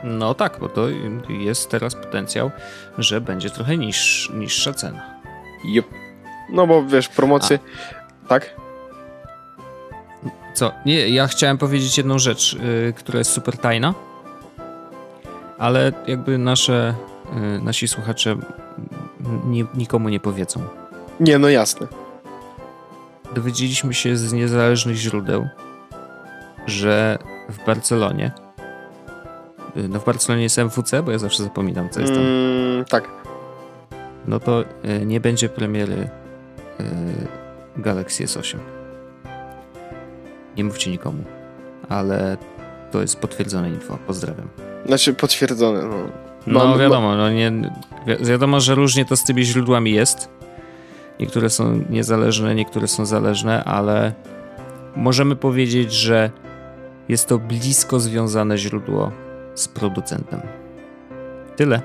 No 0.03 0.33
tak, 0.33 0.57
bo 0.59 0.69
to 0.69 0.87
jest 1.29 1.69
teraz 1.69 1.95
potencjał, 1.95 2.51
że 2.97 3.21
będzie 3.21 3.49
trochę 3.49 3.77
niż, 3.77 4.31
niższa 4.33 4.73
cena. 4.73 5.19
Yep. 5.65 5.85
No 6.49 6.67
bo 6.67 6.83
wiesz, 6.83 7.09
promocje... 7.09 7.59
A. 8.25 8.29
Tak? 8.29 8.55
Co? 10.53 10.71
Nie, 10.85 11.09
ja 11.09 11.27
chciałem 11.27 11.57
powiedzieć 11.57 11.97
jedną 11.97 12.19
rzecz, 12.19 12.53
yy, 12.53 12.93
która 12.93 13.19
jest 13.19 13.31
super 13.31 13.57
tajna 13.57 13.93
ale 15.57 15.91
jakby 16.07 16.37
nasze, 16.37 16.93
y, 17.57 17.63
nasi 17.63 17.87
słuchacze 17.87 18.35
nie, 19.45 19.65
nikomu 19.75 20.09
nie 20.09 20.19
powiedzą. 20.19 20.59
Nie, 21.19 21.37
no 21.37 21.49
jasne. 21.49 21.87
Dowiedzieliśmy 23.35 23.93
się 23.93 24.17
z 24.17 24.33
niezależnych 24.33 24.95
źródeł, 24.95 25.47
że 26.65 27.17
w 27.49 27.65
Barcelonie, 27.65 28.31
y, 29.77 29.87
no 29.89 29.99
w 29.99 30.05
Barcelonie 30.05 30.43
jest 30.43 30.59
MWC, 30.59 31.03
bo 31.03 31.11
ja 31.11 31.17
zawsze 31.17 31.43
zapominam, 31.43 31.89
co 31.89 31.99
jest 31.99 32.13
tam. 32.13 32.21
Mm, 32.21 32.85
tak. 32.85 33.09
No 34.27 34.39
to 34.39 34.61
y, 34.61 35.05
nie 35.05 35.19
będzie 35.19 35.49
premiery 35.49 36.09
Galaxy 37.77 38.25
S8. 38.25 38.57
Nie 40.57 40.63
mówcie 40.63 40.91
nikomu, 40.91 41.23
ale 41.89 42.37
to 42.91 43.01
jest 43.01 43.19
potwierdzone 43.19 43.69
info. 43.69 43.97
Pozdrawiam. 44.07 44.49
Znaczy 44.87 45.13
potwierdzone, 45.13 45.81
no. 45.83 45.95
No 46.47 46.77
wiadomo, 46.77 47.15
no 47.15 47.29
nie, 47.29 47.51
wiadomo, 48.19 48.59
że 48.59 48.75
różnie 48.75 49.05
to 49.05 49.17
z 49.17 49.23
tymi 49.23 49.43
źródłami 49.43 49.91
jest. 49.91 50.29
Niektóre 51.19 51.49
są 51.49 51.83
niezależne, 51.89 52.55
niektóre 52.55 52.87
są 52.87 53.05
zależne, 53.05 53.63
ale 53.63 54.13
możemy 54.95 55.35
powiedzieć, 55.35 55.93
że 55.93 56.31
jest 57.09 57.27
to 57.27 57.37
blisko 57.37 57.99
związane 57.99 58.57
źródło 58.57 59.11
z 59.55 59.67
producentem. 59.67 60.41
Tyle. 61.55 61.81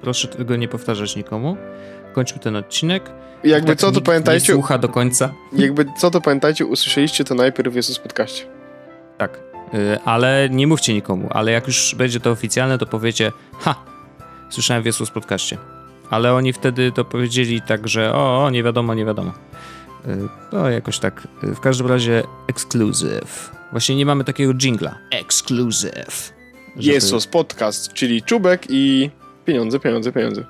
Proszę 0.00 0.28
tego 0.28 0.56
nie 0.56 0.68
powtarzać 0.68 1.16
nikomu. 1.16 1.56
Kończmy 2.12 2.38
ten 2.38 2.56
odcinek. 2.56 3.10
Jakby 3.44 3.68
tak 3.68 3.78
co, 3.78 3.92
to 3.92 4.00
pamiętajcie. 4.00 4.52
słucha 4.52 4.78
do 4.78 4.88
końca. 4.88 5.32
Jakby 5.52 5.86
co, 5.98 6.10
to 6.10 6.20
pamiętajcie, 6.20 6.66
usłyszeliście 6.66 7.24
to 7.24 7.34
najpierw 7.34 7.72
w 7.72 7.76
Jesus 7.76 7.98
Podcaście. 7.98 8.44
Tak. 9.18 9.49
Y, 9.74 9.98
ale 10.04 10.48
nie 10.50 10.66
mówcie 10.66 10.94
nikomu, 10.94 11.28
ale 11.30 11.52
jak 11.52 11.66
już 11.66 11.94
będzie 11.94 12.20
to 12.20 12.30
oficjalne, 12.30 12.78
to 12.78 12.86
powiecie, 12.86 13.32
ha, 13.58 13.74
słyszałem 14.50 14.82
wiesło 14.82 15.06
z 15.06 15.10
podcaście. 15.10 15.58
Ale 16.10 16.34
oni 16.34 16.52
wtedy 16.52 16.92
to 16.92 17.04
powiedzieli 17.04 17.62
tak, 17.62 17.88
że 17.88 18.14
o, 18.14 18.44
o 18.44 18.50
nie 18.50 18.62
wiadomo, 18.62 18.94
nie 18.94 19.04
wiadomo. 19.04 19.32
Y, 20.06 20.28
no 20.52 20.70
jakoś 20.70 20.98
tak. 20.98 21.28
Y, 21.44 21.54
w 21.54 21.60
każdym 21.60 21.86
razie 21.86 22.22
exclusive. 22.48 23.50
Właśnie 23.70 23.96
nie 23.96 24.06
mamy 24.06 24.24
takiego 24.24 24.54
jingla. 24.54 24.98
Exclusive. 25.10 26.32
Żeby... 26.76 26.94
Jezus 26.94 27.26
podcast, 27.26 27.92
czyli 27.92 28.22
czubek 28.22 28.66
i 28.68 29.10
pieniądze, 29.44 29.80
pieniądze, 29.80 30.12
pieniądze. 30.12 30.44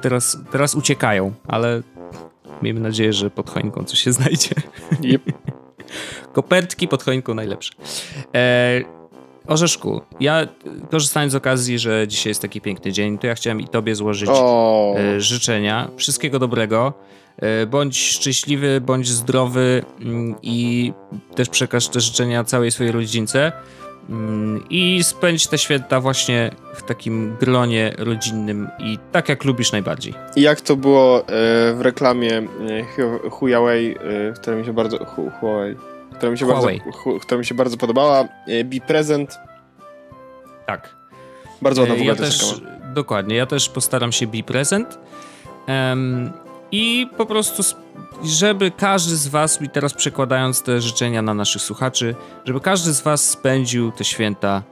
Teraz, 0.00 0.38
teraz 0.50 0.74
uciekają, 0.74 1.32
ale 1.48 1.82
miejmy 2.62 2.80
nadzieję, 2.80 3.12
że 3.12 3.30
pod 3.30 3.50
choinką 3.50 3.84
coś 3.84 3.98
się 3.98 4.12
znajdzie. 4.12 4.54
Yep. 5.00 5.22
Kopertki 6.32 6.88
pod 6.88 7.02
choinką 7.02 7.34
najlepsze. 7.34 7.72
E, 8.34 8.80
Orzeszku, 9.46 10.00
ja 10.20 10.46
korzystając 10.90 11.32
z 11.32 11.36
okazji, 11.36 11.78
że 11.78 12.08
dzisiaj 12.08 12.30
jest 12.30 12.42
taki 12.42 12.60
piękny 12.60 12.92
dzień, 12.92 13.18
to 13.18 13.26
ja 13.26 13.34
chciałem 13.34 13.60
i 13.60 13.68
tobie 13.68 13.94
złożyć 13.94 14.30
e, 14.30 15.20
życzenia. 15.20 15.88
Wszystkiego 15.96 16.38
dobrego. 16.38 16.92
E, 17.36 17.66
bądź 17.66 17.98
szczęśliwy, 17.98 18.80
bądź 18.80 19.08
zdrowy 19.08 19.84
mm, 20.00 20.34
i 20.42 20.92
też 21.34 21.48
przekaż 21.48 21.88
te 21.88 22.00
życzenia 22.00 22.44
całej 22.44 22.70
swojej 22.70 22.92
rodzince. 22.92 23.52
Mm, 24.10 24.64
I 24.70 25.04
spędź 25.04 25.46
te 25.46 25.58
święta 25.58 26.00
właśnie 26.00 26.50
w 26.74 26.82
takim 26.82 27.36
gronie 27.40 27.94
rodzinnym 27.98 28.68
i 28.78 28.98
tak 29.12 29.28
jak 29.28 29.44
lubisz 29.44 29.72
najbardziej. 29.72 30.14
I 30.36 30.42
jak 30.42 30.60
to 30.60 30.76
było 30.76 31.20
e, 31.20 31.24
w 31.74 31.80
reklamie 31.80 32.38
e, 32.38 33.30
Huawei, 33.30 33.94
która 34.34 34.56
mi 34.56 34.64
się 34.64 34.72
bardzo... 34.72 35.04
Huawei 35.40 35.76
która 36.22 36.32
mi 36.32 36.38
się, 36.38 36.46
Huawei. 36.46 36.80
bardzo, 36.80 37.20
która 37.20 37.38
mi 37.38 37.44
się 37.44 37.54
bardzo 37.54 37.76
podobała. 37.76 38.28
E, 38.46 38.64
Be 38.64 38.80
Present. 38.80 39.38
Tak. 40.66 40.96
Bardzo 41.62 41.80
ładna 41.80 41.94
w 41.94 41.98
ogóle 41.98 42.14
ja 42.14 42.20
też, 42.20 42.60
Dokładnie, 42.94 43.36
ja 43.36 43.46
też 43.46 43.68
postaram 43.68 44.12
się 44.12 44.26
Be 44.26 44.42
Present. 44.42 44.98
Um, 45.68 46.30
I 46.72 47.06
po 47.16 47.26
prostu, 47.26 47.62
żeby 48.24 48.70
każdy 48.70 49.16
z 49.16 49.28
Was, 49.28 49.62
i 49.62 49.68
teraz 49.68 49.94
przekładając 49.94 50.62
te 50.62 50.80
życzenia 50.80 51.22
na 51.22 51.34
naszych 51.34 51.62
słuchaczy, 51.62 52.14
żeby 52.44 52.60
każdy 52.60 52.92
z 52.92 53.00
Was 53.00 53.30
spędził 53.30 53.92
te 53.92 54.04
święta 54.04 54.62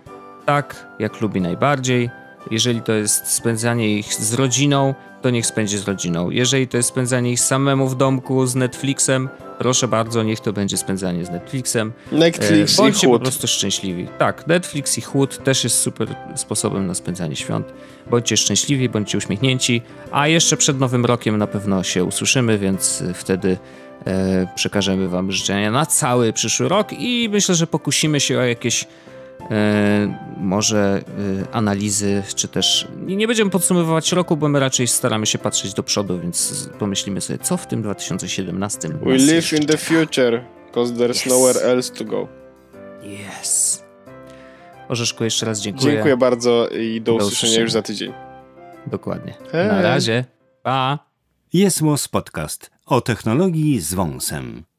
tak, 0.47 0.87
jak 0.99 1.21
lubi 1.21 1.41
najbardziej. 1.41 2.11
Jeżeli 2.51 2.83
to 2.83 2.93
jest 2.93 3.27
spędzanie 3.27 3.99
ich 3.99 4.15
z 4.15 4.35
rodziną, 4.35 4.95
to 5.23 5.31
niech 5.31 5.47
spędzi 5.47 5.79
z 5.79 5.89
rodziną. 5.89 6.31
Jeżeli 6.31 6.69
to 6.69 6.77
jest 6.77 6.89
spędzanie 6.89 7.33
ich 7.33 7.41
samemu 7.41 7.89
w 7.89 7.97
domku 7.97 8.47
z 8.47 8.55
Netflixem, 8.55 9.29
proszę 9.59 9.89
bardzo, 9.89 10.23
niech 10.23 10.41
to 10.41 10.53
będzie 10.53 10.77
spędzanie 10.77 11.25
z 11.25 11.31
Netflixem. 11.31 11.93
Netflix 12.13 12.75
e, 12.79 12.83
Bądźcie 12.83 13.07
i 13.07 13.11
chłód. 13.11 13.21
po 13.21 13.25
prostu 13.25 13.47
szczęśliwi. 13.47 14.09
Tak, 14.19 14.47
Netflix 14.47 14.99
i 14.99 15.01
chłód 15.01 15.45
też 15.45 15.65
jest 15.65 15.79
super 15.79 16.15
sposobem 16.37 16.87
na 16.87 16.95
spędzanie 16.95 17.37
świąt. 17.37 17.67
Bądźcie 18.11 18.37
szczęśliwi, 18.37 18.89
bądźcie 18.89 19.19
uśmiechnięci, 19.19 19.83
a 20.11 20.29
jeszcze 20.29 20.57
przed 20.57 20.81
Nowym 20.81 21.05
Rokiem 21.05 21.39
na 21.39 21.47
pewno 21.47 21.83
się 21.83 22.05
usłyszymy, 22.05 22.59
więc 22.59 23.03
wtedy 23.15 23.59
e, 24.07 24.47
przekażemy 24.55 25.09
wam 25.09 25.33
życzenia 25.33 25.71
na 25.71 25.87
cały 25.87 26.33
przyszły 26.33 26.69
rok 26.69 26.93
i 26.93 27.29
myślę, 27.33 27.55
że 27.55 27.67
pokusimy 27.67 28.21
się 28.21 28.39
o 28.39 28.43
jakieś 28.43 28.87
może 30.37 31.03
e, 31.51 31.55
analizy, 31.55 32.23
czy 32.35 32.49
też 32.49 32.89
nie 33.07 33.27
będziemy 33.27 33.51
podsumowywać 33.51 34.13
roku, 34.13 34.37
bo 34.37 34.49
my 34.49 34.61
raczej 34.61 34.87
staramy 34.87 35.27
się 35.27 35.39
patrzeć 35.39 35.75
do 35.75 35.83
przodu, 35.83 36.21
więc 36.21 36.69
pomyślimy 36.79 37.21
sobie, 37.21 37.39
co 37.39 37.57
w 37.57 37.67
tym 37.67 37.83
2017 37.83 38.89
We 38.89 39.17
live 39.17 39.53
in 39.53 39.67
the 39.67 39.77
future, 39.77 40.45
because 40.67 40.95
there's 40.95 41.11
yes. 41.11 41.27
nowhere 41.27 41.63
else 41.63 41.95
to 41.95 42.05
go. 42.05 42.29
Yes. 43.03 43.83
Orzeszku, 44.89 45.25
jeszcze 45.25 45.47
raz 45.47 45.61
dziękuję. 45.61 45.93
Dziękuję 45.93 46.17
bardzo 46.17 46.69
i 46.69 47.01
do, 47.01 47.13
do 47.13 47.17
usłyszenia, 47.17 47.33
usłyszenia 47.33 47.63
już 47.63 47.73
za 47.73 47.83
tydzień. 47.83 48.13
Dokładnie. 48.87 49.35
Hey. 49.53 49.69
Na 49.69 49.83
razie. 49.83 50.25
Pa. 50.63 50.99
Jest 51.53 51.81
Podcast 52.11 52.71
o 52.87 53.01
technologii 53.01 53.81
z 53.81 53.95
wąsem. 53.95 54.70